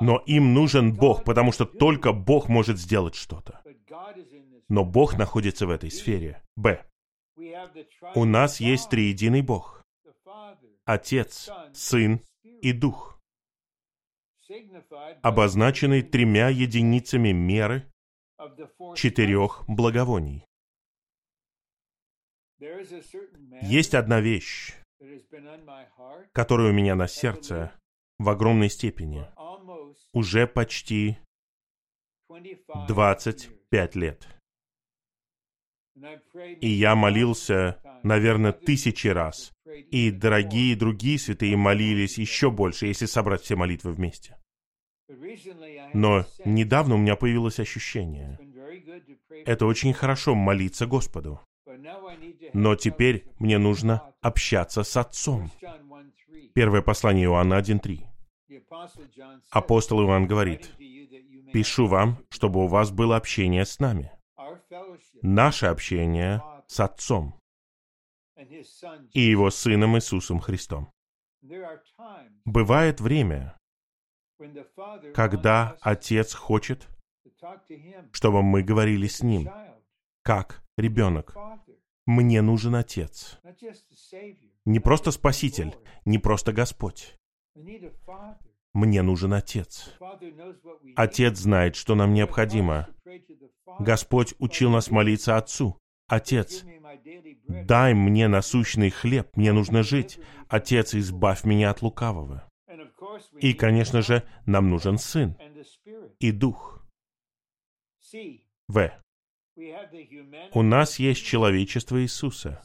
Но 0.00 0.22
им 0.26 0.54
нужен 0.54 0.94
Бог, 0.94 1.24
потому 1.24 1.52
что 1.52 1.64
только 1.64 2.12
Бог 2.12 2.48
может 2.48 2.78
сделать 2.78 3.14
что-то. 3.14 3.60
Но 4.68 4.84
Бог 4.84 5.18
находится 5.18 5.66
в 5.66 5.70
этой 5.70 5.90
сфере. 5.90 6.42
Б. 6.56 6.84
У 8.14 8.24
нас 8.24 8.60
есть 8.60 8.88
триединый 8.88 9.42
Бог. 9.42 9.84
Отец, 10.84 11.50
Сын 11.72 12.20
и 12.62 12.72
Дух 12.72 13.09
обозначенный 15.22 16.02
тремя 16.02 16.48
единицами 16.48 17.32
меры 17.32 17.90
четырех 18.96 19.64
благовоний. 19.68 20.44
Есть 23.62 23.94
одна 23.94 24.20
вещь, 24.20 24.74
которая 26.32 26.70
у 26.70 26.72
меня 26.72 26.94
на 26.94 27.08
сердце 27.08 27.72
в 28.18 28.28
огромной 28.28 28.68
степени 28.70 29.26
уже 30.12 30.46
почти 30.46 31.18
25 32.88 33.96
лет. 33.96 34.28
И 36.60 36.68
я 36.68 36.94
молился, 36.94 37.80
наверное, 38.02 38.52
тысячи 38.52 39.08
раз. 39.08 39.52
И 39.90 40.10
дорогие 40.10 40.76
другие 40.76 41.18
святые 41.18 41.56
молились 41.56 42.18
еще 42.18 42.50
больше, 42.50 42.86
если 42.86 43.06
собрать 43.06 43.42
все 43.42 43.56
молитвы 43.56 43.92
вместе. 43.92 44.39
Но 45.94 46.24
недавно 46.44 46.94
у 46.94 46.98
меня 46.98 47.16
появилось 47.16 47.58
ощущение. 47.58 48.38
Это 49.44 49.66
очень 49.66 49.92
хорошо 49.92 50.34
молиться 50.34 50.86
Господу. 50.86 51.40
Но 52.52 52.76
теперь 52.76 53.26
мне 53.38 53.58
нужно 53.58 54.12
общаться 54.20 54.82
с 54.82 54.96
Отцом. 54.96 55.50
Первое 56.54 56.82
послание 56.82 57.26
Иоанна 57.26 57.58
1.3. 57.60 58.06
Апостол 59.50 60.02
Иоанн 60.02 60.26
говорит, 60.26 60.70
«Пишу 61.52 61.86
вам, 61.86 62.18
чтобы 62.28 62.64
у 62.64 62.66
вас 62.66 62.90
было 62.90 63.16
общение 63.16 63.64
с 63.64 63.78
нами». 63.78 64.12
Наше 65.22 65.66
общение 65.66 66.42
с 66.66 66.80
Отцом 66.80 67.38
и 69.12 69.20
Его 69.20 69.50
Сыном 69.50 69.96
Иисусом 69.96 70.40
Христом. 70.40 70.90
Бывает 72.44 73.00
время, 73.00 73.56
когда 75.14 75.76
Отец 75.80 76.34
хочет, 76.34 76.88
чтобы 78.12 78.42
мы 78.42 78.62
говорили 78.62 79.06
с 79.06 79.22
Ним, 79.22 79.48
как 80.22 80.62
ребенок. 80.76 81.34
Мне 82.06 82.42
нужен 82.42 82.74
Отец. 82.74 83.38
Не 84.64 84.80
просто 84.80 85.10
Спаситель, 85.10 85.74
не 86.04 86.18
просто 86.18 86.52
Господь. 86.52 87.16
Мне 88.72 89.02
нужен 89.02 89.32
Отец. 89.34 89.94
Отец 90.96 91.38
знает, 91.38 91.76
что 91.76 91.94
нам 91.94 92.14
необходимо. 92.14 92.88
Господь 93.78 94.34
учил 94.38 94.70
нас 94.70 94.90
молиться 94.90 95.36
Отцу. 95.36 95.78
Отец, 96.08 96.64
дай 97.46 97.94
мне 97.94 98.26
насущный 98.26 98.90
хлеб, 98.90 99.28
мне 99.36 99.52
нужно 99.52 99.82
жить. 99.82 100.18
Отец, 100.48 100.94
избавь 100.94 101.44
меня 101.44 101.70
от 101.70 101.82
лукавого. 101.82 102.49
И, 103.40 103.54
конечно 103.54 104.02
же, 104.02 104.22
нам 104.46 104.70
нужен 104.70 104.98
Сын 104.98 105.36
и 106.18 106.32
Дух. 106.32 106.84
В. 108.68 108.92
У 110.52 110.62
нас 110.62 110.98
есть 110.98 111.24
человечество 111.24 112.02
Иисуса, 112.02 112.62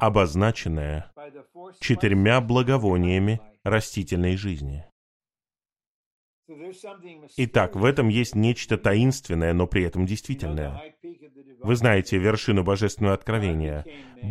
обозначенное 0.00 1.12
четырьмя 1.80 2.40
благовониями 2.40 3.40
растительной 3.62 4.36
жизни. 4.36 4.84
Итак, 7.36 7.74
в 7.74 7.84
этом 7.84 8.08
есть 8.08 8.34
нечто 8.34 8.78
таинственное, 8.78 9.52
но 9.52 9.66
при 9.66 9.82
этом 9.82 10.06
действительное. 10.06 10.94
Вы 11.60 11.74
знаете 11.74 12.18
вершину 12.18 12.62
божественного 12.62 13.14
откровения. 13.14 13.84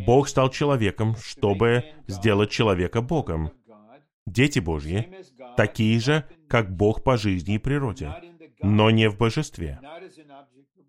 Бог 0.06 0.30
стал 0.30 0.50
человеком, 0.50 1.16
чтобы 1.18 1.84
сделать 2.08 2.52
человека 2.52 3.02
Богом. 3.02 3.52
Дети 4.26 4.60
Божьи 4.60 5.14
такие 5.56 6.00
же, 6.00 6.28
как 6.50 6.76
Бог 6.76 7.04
по 7.04 7.18
жизни 7.18 7.56
и 7.56 7.60
природе, 7.60 8.14
но 8.62 8.90
не 8.90 9.10
в 9.10 9.18
божестве. 9.18 9.80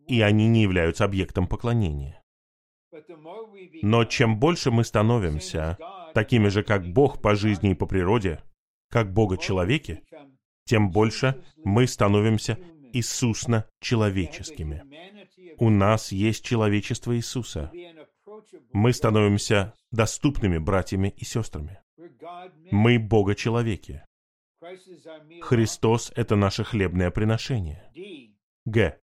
И 0.06 0.20
они 0.20 0.48
не 0.48 0.62
являются 0.62 1.04
объектом 1.04 1.46
поклонения. 1.46 2.22
Но 3.82 4.04
чем 4.04 4.38
больше 4.38 4.70
мы 4.70 4.84
становимся 4.84 5.76
такими 6.14 6.48
же, 6.48 6.62
как 6.62 6.86
Бог 6.86 7.20
по 7.20 7.34
жизни 7.34 7.72
и 7.72 7.74
по 7.74 7.86
природе, 7.86 8.42
как 8.88 9.12
Бога 9.12 9.36
человеки, 9.36 10.02
тем 10.64 10.90
больше 10.90 11.44
мы 11.64 11.86
становимся 11.86 12.58
Иисусно-человеческими. 12.92 14.82
У 15.58 15.70
нас 15.70 16.12
есть 16.12 16.44
человечество 16.44 17.14
Иисуса. 17.16 17.70
Мы 18.72 18.92
становимся 18.92 19.74
доступными 19.90 20.58
братьями 20.58 21.12
и 21.16 21.24
сестрами. 21.24 21.80
Мы 22.70 22.98
Бога-человеки. 22.98 24.04
Христос— 25.42 26.12
это 26.16 26.36
наше 26.36 26.64
хлебное 26.64 27.10
приношение. 27.10 27.90
Г. 28.64 28.98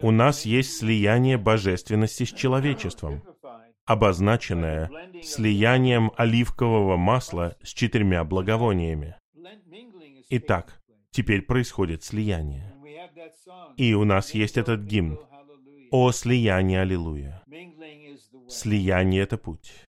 У 0.00 0.10
нас 0.10 0.44
есть 0.44 0.78
слияние 0.78 1.36
божественности 1.36 2.24
с 2.24 2.32
человечеством, 2.32 3.22
обозначенное 3.84 4.90
слиянием 5.22 6.12
оливкового 6.16 6.96
масла 6.96 7.56
с 7.62 7.72
четырьмя 7.72 8.24
благовониями. 8.24 9.16
Итак, 10.28 10.80
теперь 11.10 11.42
происходит 11.42 12.02
слияние. 12.04 12.74
И 13.76 13.94
у 13.94 14.04
нас 14.04 14.34
есть 14.34 14.56
этот 14.56 14.80
гимн 14.82 15.18
«О 15.90 16.10
слияние, 16.12 16.80
аллилуйя». 16.80 17.42
Слияние— 18.48 19.22
это 19.22 19.38
путь. 19.38 19.85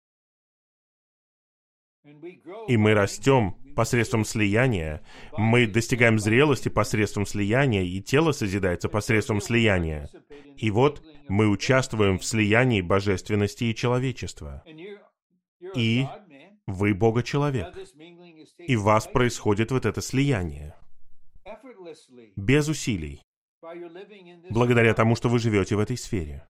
И 2.68 2.78
мы 2.78 2.94
растем 2.94 3.56
посредством 3.76 4.26
слияния, 4.26 5.02
мы 5.38 5.68
достигаем 5.68 6.18
зрелости 6.18 6.70
посредством 6.70 7.26
слияния, 7.26 7.84
и 7.84 8.02
тело 8.02 8.32
созидается 8.32 8.90
посредством 8.90 9.42
слияния. 9.42 10.10
И 10.58 10.72
вот 10.72 11.04
мы 11.28 11.50
участвуем 11.50 12.18
в 12.18 12.26
слиянии 12.26 12.82
божественности 12.82 13.66
и 13.66 13.76
человечества. 13.76 14.64
И 15.76 16.06
вы 16.68 16.94
Бога-человек. 16.94 17.68
И 18.58 18.76
в 18.76 18.84
вас 18.84 19.08
происходит 19.08 19.72
вот 19.72 19.86
это 19.86 20.02
слияние. 20.02 20.76
Без 22.36 22.68
усилий. 22.68 23.22
Благодаря 24.50 24.94
тому, 24.94 25.16
что 25.16 25.30
вы 25.30 25.40
живете 25.40 25.76
в 25.76 25.80
этой 25.80 25.98
сфере. 25.98 26.48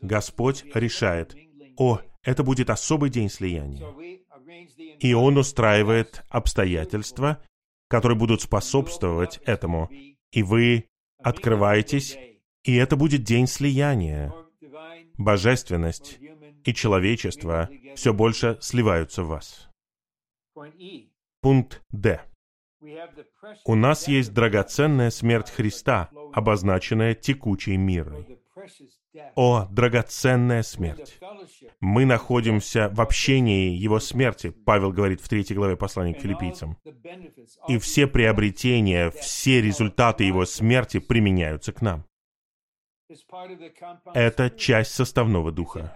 Господь 0.00 0.64
решает, 0.74 1.36
о, 1.76 2.00
это 2.26 2.42
будет 2.42 2.70
особый 2.70 3.08
день 3.08 3.30
слияния. 3.30 3.86
И 4.98 5.14
Он 5.14 5.38
устраивает 5.38 6.24
обстоятельства, 6.28 7.40
которые 7.88 8.18
будут 8.18 8.42
способствовать 8.42 9.38
этому. 9.44 9.88
И 10.32 10.42
вы 10.42 10.86
открываетесь, 11.22 12.18
и 12.64 12.74
это 12.74 12.96
будет 12.96 13.22
день 13.22 13.46
слияния. 13.46 14.34
Божественность 15.16 16.18
и 16.64 16.74
человечество 16.74 17.70
все 17.94 18.12
больше 18.12 18.58
сливаются 18.60 19.22
в 19.22 19.28
вас. 19.28 19.68
Пункт 21.40 21.80
Д. 21.90 22.20
У 23.64 23.74
нас 23.76 24.08
есть 24.08 24.34
драгоценная 24.34 25.10
смерть 25.10 25.50
Христа, 25.50 26.10
обозначенная 26.32 27.14
текучей 27.14 27.76
мирой. 27.76 28.40
О, 29.34 29.66
драгоценная 29.70 30.62
смерть! 30.62 31.18
Мы 31.80 32.04
находимся 32.04 32.88
в 32.90 33.00
общении 33.00 33.70
Его 33.70 34.00
смерти, 34.00 34.50
Павел 34.50 34.92
говорит 34.92 35.20
в 35.20 35.28
третьей 35.28 35.56
главе 35.56 35.76
послания 35.76 36.14
к 36.14 36.20
филиппийцам. 36.20 36.78
И 37.68 37.78
все 37.78 38.06
приобретения, 38.06 39.10
все 39.10 39.60
результаты 39.60 40.24
Его 40.24 40.44
смерти 40.44 40.98
применяются 40.98 41.72
к 41.72 41.82
нам. 41.82 42.04
Это 44.14 44.50
часть 44.50 44.92
составного 44.92 45.52
духа. 45.52 45.94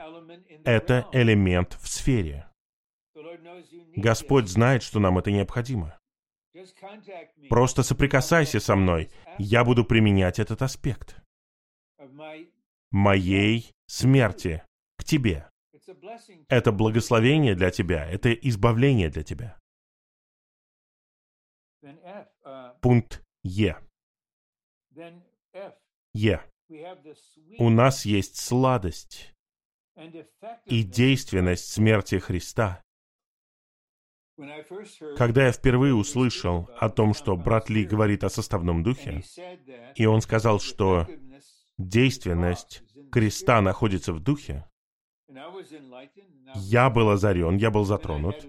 Это 0.64 1.06
элемент 1.12 1.76
в 1.80 1.88
сфере. 1.88 2.47
Господь 3.97 4.48
знает, 4.48 4.82
что 4.82 5.01
нам 5.01 5.18
это 5.18 5.30
необходимо. 5.30 5.98
Просто 7.48 7.82
соприкасайся 7.82 8.60
со 8.60 8.76
мной. 8.76 9.10
Я 9.38 9.64
буду 9.64 9.84
применять 9.84 10.38
этот 10.38 10.62
аспект 10.62 11.16
моей 12.90 13.72
смерти 13.86 14.62
к 14.96 15.04
тебе. 15.04 15.48
Это 16.48 16.72
благословение 16.72 17.54
для 17.54 17.70
тебя, 17.70 18.08
это 18.08 18.32
избавление 18.32 19.10
для 19.10 19.22
тебя. 19.22 19.58
Пункт 22.80 23.22
Е. 23.42 23.76
Е. 26.14 26.40
У 27.58 27.70
нас 27.70 28.04
есть 28.04 28.36
сладость 28.36 29.34
и 30.66 30.82
действенность 30.84 31.72
смерти 31.72 32.18
Христа. 32.18 32.82
Когда 35.16 35.46
я 35.46 35.52
впервые 35.52 35.94
услышал 35.94 36.70
о 36.78 36.88
том, 36.88 37.12
что 37.12 37.36
брат 37.36 37.68
Ли 37.68 37.84
говорит 37.84 38.24
о 38.24 38.30
составном 38.30 38.82
духе, 38.82 39.22
и 39.96 40.06
он 40.06 40.20
сказал, 40.22 40.60
что 40.60 41.06
действенность 41.89 42.82
креста 43.11 43.61
находится 43.61 44.12
в 44.12 44.20
духе, 44.20 44.65
я 46.55 46.90
был 46.90 47.11
озарен, 47.11 47.57
я 47.57 47.70
был 47.70 47.85
затронут, 47.85 48.47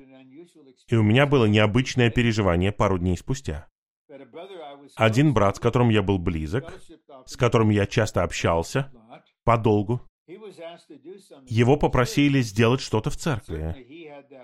и 0.88 0.96
у 0.96 1.04
меня 1.04 1.26
было 1.26 1.46
необычное 1.46 2.10
переживание 2.10 2.72
пару 2.72 2.98
дней 2.98 3.18
спустя. 3.18 3.68
Один 4.96 5.34
брат, 5.34 5.56
с 5.56 5.60
которым 5.60 5.90
я 5.90 6.02
был 6.02 6.18
близок, 6.18 6.82
с 7.26 7.38
которым 7.38 7.70
я 7.70 7.86
часто 7.86 8.24
общался, 8.24 8.92
подолгу, 9.44 10.02
его 11.48 11.78
попросили 11.78 12.42
сделать 12.42 12.82
что-то 12.82 13.10
в 13.10 13.18
церкви. 13.18 13.76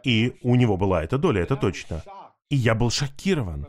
И 0.04 0.38
у 0.42 0.56
него 0.56 0.78
была 0.78 1.04
эта 1.04 1.18
доля, 1.18 1.42
это 1.42 1.56
точно. 1.56 2.04
И 2.50 2.56
я 2.56 2.76
был 2.76 2.90
шокирован. 2.90 3.68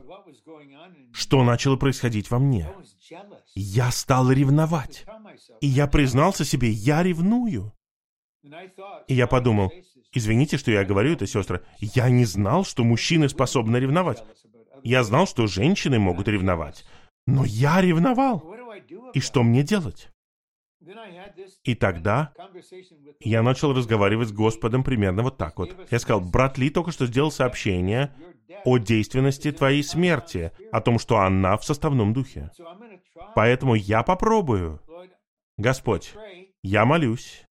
Что 1.12 1.45
начало 1.45 1.77
происходить 1.77 2.31
во 2.31 2.39
мне? 2.39 2.69
Я 3.55 3.91
стал 3.91 4.31
ревновать. 4.31 5.05
И 5.61 5.66
я 5.66 5.87
признался 5.87 6.45
себе, 6.45 6.70
я 6.70 7.03
ревную. 7.03 7.73
И 9.09 9.15
я 9.15 9.27
подумал, 9.27 9.73
извините, 10.12 10.57
что 10.59 10.70
я 10.70 10.85
говорю 10.85 11.12
это, 11.12 11.27
сестры, 11.27 11.65
я 11.81 12.09
не 12.09 12.25
знал, 12.25 12.65
что 12.65 12.85
мужчины 12.85 13.29
способны 13.29 13.77
ревновать. 13.77 14.23
Я 14.85 15.03
знал, 15.03 15.27
что 15.27 15.47
женщины 15.47 15.99
могут 15.99 16.29
ревновать. 16.29 16.85
Но 17.27 17.45
я 17.45 17.81
ревновал. 17.81 18.55
И 19.15 19.20
что 19.20 19.43
мне 19.43 19.62
делать? 19.62 20.11
И 21.65 21.75
тогда 21.75 22.33
я 23.20 23.43
начал 23.43 23.75
разговаривать 23.75 24.29
с 24.29 24.33
Господом 24.33 24.85
примерно 24.85 25.23
вот 25.23 25.37
так 25.37 25.59
вот. 25.59 25.77
Я 25.91 25.99
сказал, 25.99 26.20
брат 26.20 26.57
Ли 26.57 26.70
только 26.70 26.93
что 26.93 27.07
сделал 27.07 27.31
сообщение 27.31 28.15
о 28.65 28.79
действенности 28.79 29.53
твоей 29.53 29.83
смерти, 29.83 30.53
о 30.73 30.81
том, 30.81 30.99
что 30.99 31.19
она 31.19 31.57
в 31.57 31.65
составном 31.65 32.12
духе. 32.12 32.51
Поэтому 33.35 33.75
я 33.75 34.03
попробую. 34.03 34.81
Господь, 35.57 36.15
я 36.62 36.85
молюсь. 36.85 37.45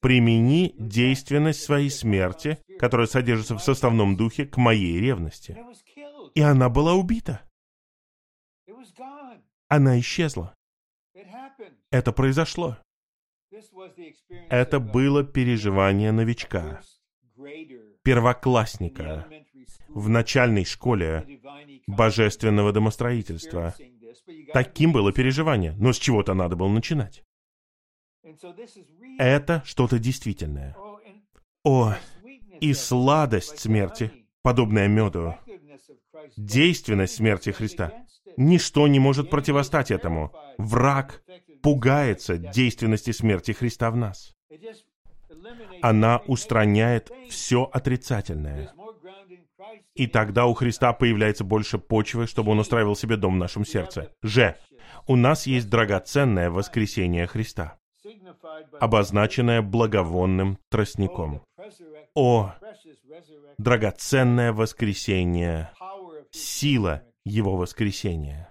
Примени 0.00 0.74
действенность 0.78 1.62
своей 1.62 1.90
смерти, 1.90 2.58
которая 2.78 3.06
содержится 3.06 3.56
в 3.56 3.62
составном 3.62 4.16
духе, 4.16 4.46
к 4.46 4.56
моей 4.56 4.98
ревности. 4.98 5.56
И 6.34 6.40
она 6.40 6.68
была 6.68 6.94
убита. 6.94 7.42
Она 9.68 10.00
исчезла. 10.00 10.54
Это 11.90 12.12
произошло. 12.12 12.78
Это 14.48 14.80
было 14.80 15.24
переживание 15.24 16.10
новичка, 16.10 16.80
первоклассника 18.02 19.26
в 19.94 20.08
начальной 20.08 20.64
школе 20.64 21.40
божественного 21.86 22.72
домостроительства. 22.72 23.74
Таким 24.52 24.92
было 24.92 25.12
переживание, 25.12 25.72
но 25.78 25.92
с 25.92 25.98
чего-то 25.98 26.34
надо 26.34 26.56
было 26.56 26.68
начинать. 26.68 27.24
Это 29.18 29.62
что-то 29.64 29.98
действительное. 29.98 30.76
О, 31.64 31.94
и 32.60 32.74
сладость 32.74 33.58
смерти, 33.58 34.12
подобная 34.42 34.88
меду, 34.88 35.36
действенность 36.36 37.16
смерти 37.16 37.50
Христа. 37.50 37.92
Ничто 38.36 38.88
не 38.88 38.98
может 38.98 39.30
противостать 39.30 39.90
этому. 39.90 40.32
Враг 40.58 41.22
пугается 41.62 42.36
действенности 42.36 43.10
смерти 43.10 43.52
Христа 43.52 43.90
в 43.90 43.96
нас. 43.96 44.34
Она 45.80 46.18
устраняет 46.26 47.10
все 47.28 47.64
отрицательное. 47.64 48.72
И 49.94 50.06
тогда 50.06 50.46
у 50.46 50.54
Христа 50.54 50.92
появляется 50.92 51.44
больше 51.44 51.78
почвы, 51.78 52.26
чтобы 52.26 52.52
Он 52.52 52.58
устраивал 52.58 52.96
себе 52.96 53.16
дом 53.16 53.34
в 53.34 53.38
нашем 53.38 53.64
сердце. 53.64 54.12
Ж. 54.22 54.56
У 55.06 55.16
нас 55.16 55.46
есть 55.46 55.68
драгоценное 55.68 56.50
воскресение 56.50 57.26
Христа, 57.26 57.78
обозначенное 58.80 59.62
благовонным 59.62 60.58
тростником. 60.70 61.42
О, 62.14 62.54
драгоценное 63.58 64.52
воскресение, 64.52 65.70
сила 66.30 67.02
Его 67.24 67.56
воскресения. 67.56 68.48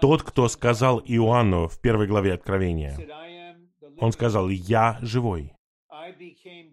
Тот, 0.00 0.22
кто 0.22 0.48
сказал 0.48 1.00
Иоанну 1.00 1.68
в 1.68 1.80
первой 1.80 2.06
главе 2.06 2.34
Откровения, 2.34 2.98
он 3.98 4.12
сказал, 4.12 4.48
«Я 4.48 4.98
живой. 5.00 5.52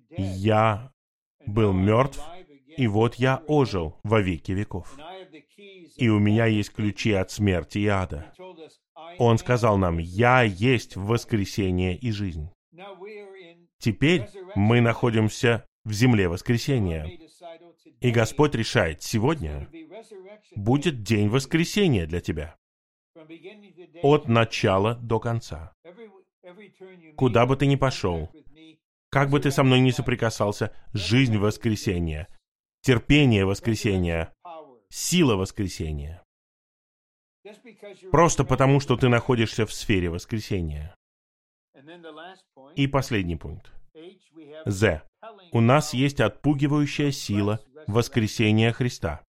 Я 0.09 0.91
был 1.45 1.73
мертв, 1.73 2.21
И 2.77 2.88
вот 2.88 3.15
я 3.15 3.43
ожил 3.47 3.99
во 4.03 4.22
веки 4.22 4.52
веков. 4.52 4.97
И 5.97 6.10
у 6.10 6.19
меня 6.19 6.45
есть 6.45 6.73
ключи 6.73 7.14
от 7.14 7.31
смерти 7.31 7.80
и 7.80 7.88
ада. 7.88 8.34
Он 9.18 9.38
сказал 9.38 9.77
нам, 9.77 9.97
«Я 9.97 10.41
есть 10.41 10.95
воскресение 10.95 11.95
и 11.95 12.11
жизнь». 12.11 12.49
Теперь 13.80 14.27
мы 14.56 14.81
находимся 14.81 15.65
в 15.84 15.93
земле 15.93 16.27
воскресения. 16.27 17.19
И 18.02 18.11
Господь 18.11 18.56
решает, 18.56 19.03
сегодня 19.03 19.69
будет 20.56 21.03
день 21.03 21.30
воскресения 21.30 22.06
для 22.06 22.19
тебя. 22.19 22.56
От 24.02 24.27
начала 24.27 24.95
до 24.95 25.19
конца. 25.19 25.73
Куда 27.15 27.45
бы 27.45 27.56
ты 27.56 27.65
ни 27.65 27.76
пошел, 27.76 28.30
как 29.10 29.30
бы 29.30 29.39
ты 29.39 29.52
со 29.52 29.64
мной 29.64 29.80
ни 29.80 29.91
соприкасался, 29.91 30.73
жизнь 30.93 31.38
воскресения, 31.38 32.27
терпение 32.85 33.45
воскресения, 33.45 34.31
сила 34.89 35.35
воскресения. 35.35 36.23
Просто 38.11 38.43
потому, 38.43 38.79
что 38.79 38.95
ты 38.95 39.09
находишься 39.09 39.65
в 39.65 39.73
сфере 39.73 40.09
воскресения. 40.09 40.95
И 42.75 42.85
последний 42.87 43.37
пункт. 43.37 43.71
З. 44.65 45.01
У 45.51 45.61
нас 45.61 45.95
есть 45.95 46.19
отпугивающая 46.19 47.11
сила 47.11 47.59
воскресения 47.87 48.71
Христа, 48.71 49.23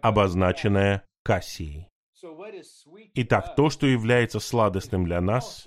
обозначенная 0.00 1.04
Кассией. 1.24 1.88
Итак, 3.14 3.56
то, 3.56 3.68
что 3.68 3.86
является 3.86 4.38
сладостным 4.38 5.04
для 5.04 5.20
нас, 5.20 5.66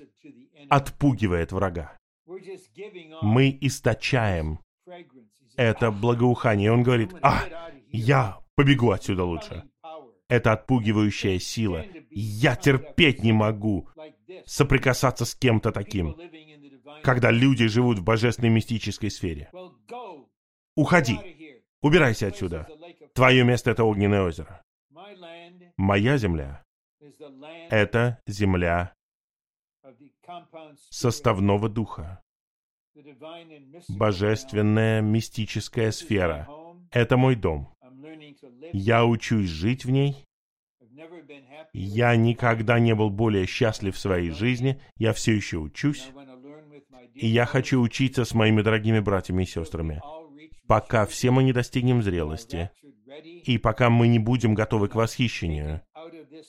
отпугивает 0.69 1.51
врага. 1.51 1.97
Мы 3.21 3.57
источаем 3.59 4.59
это 5.59 5.91
благоухание. 5.91 6.71
Он 6.71 6.83
говорит, 6.83 7.13
а, 7.21 7.43
я 7.89 8.39
побегу 8.55 8.91
отсюда 8.91 9.25
лучше. 9.25 9.63
Это 10.29 10.53
отпугивающая 10.53 11.37
сила. 11.37 11.85
Я 12.11 12.55
терпеть 12.55 13.23
не 13.23 13.33
могу 13.33 13.89
соприкасаться 14.45 15.25
с 15.25 15.35
кем-то 15.35 15.73
таким, 15.73 16.15
когда 17.03 17.29
люди 17.29 17.67
живут 17.67 17.99
в 17.99 18.03
божественной 18.03 18.49
мистической 18.49 19.11
сфере. 19.11 19.51
Уходи. 20.75 21.19
Убирайся 21.81 22.27
отсюда. 22.27 22.65
Твое 23.13 23.43
место— 23.43 23.71
это 23.71 23.83
огненное 23.83 24.21
озеро. 24.21 24.63
Моя 25.75 26.17
земля— 26.17 26.63
это 27.69 28.21
земля 28.25 28.93
составного 30.89 31.67
духа. 31.67 32.21
Божественная 33.89 35.01
мистическая 35.01 35.91
сфера— 35.91 36.47
это 36.91 37.17
мой 37.17 37.35
дом. 37.35 37.69
Я 38.73 39.05
учусь 39.05 39.49
жить 39.49 39.85
в 39.85 39.91
ней. 39.91 40.25
Я 41.73 42.15
никогда 42.15 42.79
не 42.79 42.95
был 42.95 43.09
более 43.09 43.45
счастлив 43.45 43.95
в 43.95 43.99
своей 43.99 44.31
жизни. 44.31 44.81
Я 44.97 45.13
все 45.13 45.33
еще 45.33 45.57
учусь. 45.57 46.09
И 47.13 47.27
я 47.27 47.45
хочу 47.45 47.81
учиться 47.81 48.25
с 48.25 48.33
моими 48.33 48.61
дорогими 48.61 48.99
братьями 48.99 49.43
и 49.43 49.45
сестрами, 49.45 50.01
пока 50.67 51.05
все 51.05 51.31
мы 51.31 51.43
не 51.43 51.53
достигнем 51.53 52.01
зрелости, 52.01 52.71
и 53.43 53.57
пока 53.57 53.89
мы 53.89 54.07
не 54.07 54.19
будем 54.19 54.53
готовы 54.53 54.87
к 54.87 54.95
восхищению, 54.95 55.81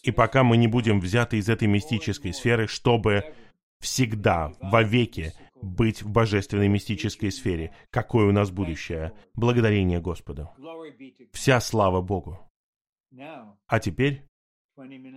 и 0.02 0.10
пока 0.12 0.44
мы 0.44 0.56
не 0.56 0.68
будем 0.68 1.01
взяты 1.01 1.39
из 1.39 1.48
этой 1.48 1.66
мистической 1.66 2.32
сферы, 2.32 2.68
чтобы 2.68 3.24
всегда, 3.81 4.52
вовеки 4.60 5.32
быть 5.62 6.03
в 6.03 6.11
божественной 6.11 6.69
мистической 6.69 7.31
сфере. 7.31 7.74
Какое 7.91 8.27
у 8.27 8.32
нас 8.32 8.51
будущее. 8.51 9.12
Благодарение 9.35 10.01
Господу. 10.01 10.51
Вся 11.32 11.61
слава 11.61 12.01
Богу. 12.01 12.39
А 13.66 13.81
теперь 13.81 14.24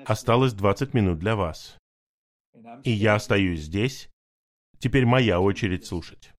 осталось 0.05 0.53
20 0.53 0.93
минут 0.93 1.19
для 1.19 1.35
вас. 1.35 1.77
И 2.83 2.91
я 2.91 3.15
остаюсь 3.15 3.61
здесь. 3.61 4.09
Теперь 4.79 5.05
моя 5.05 5.39
очередь 5.39 5.85
слушать. 5.85 6.32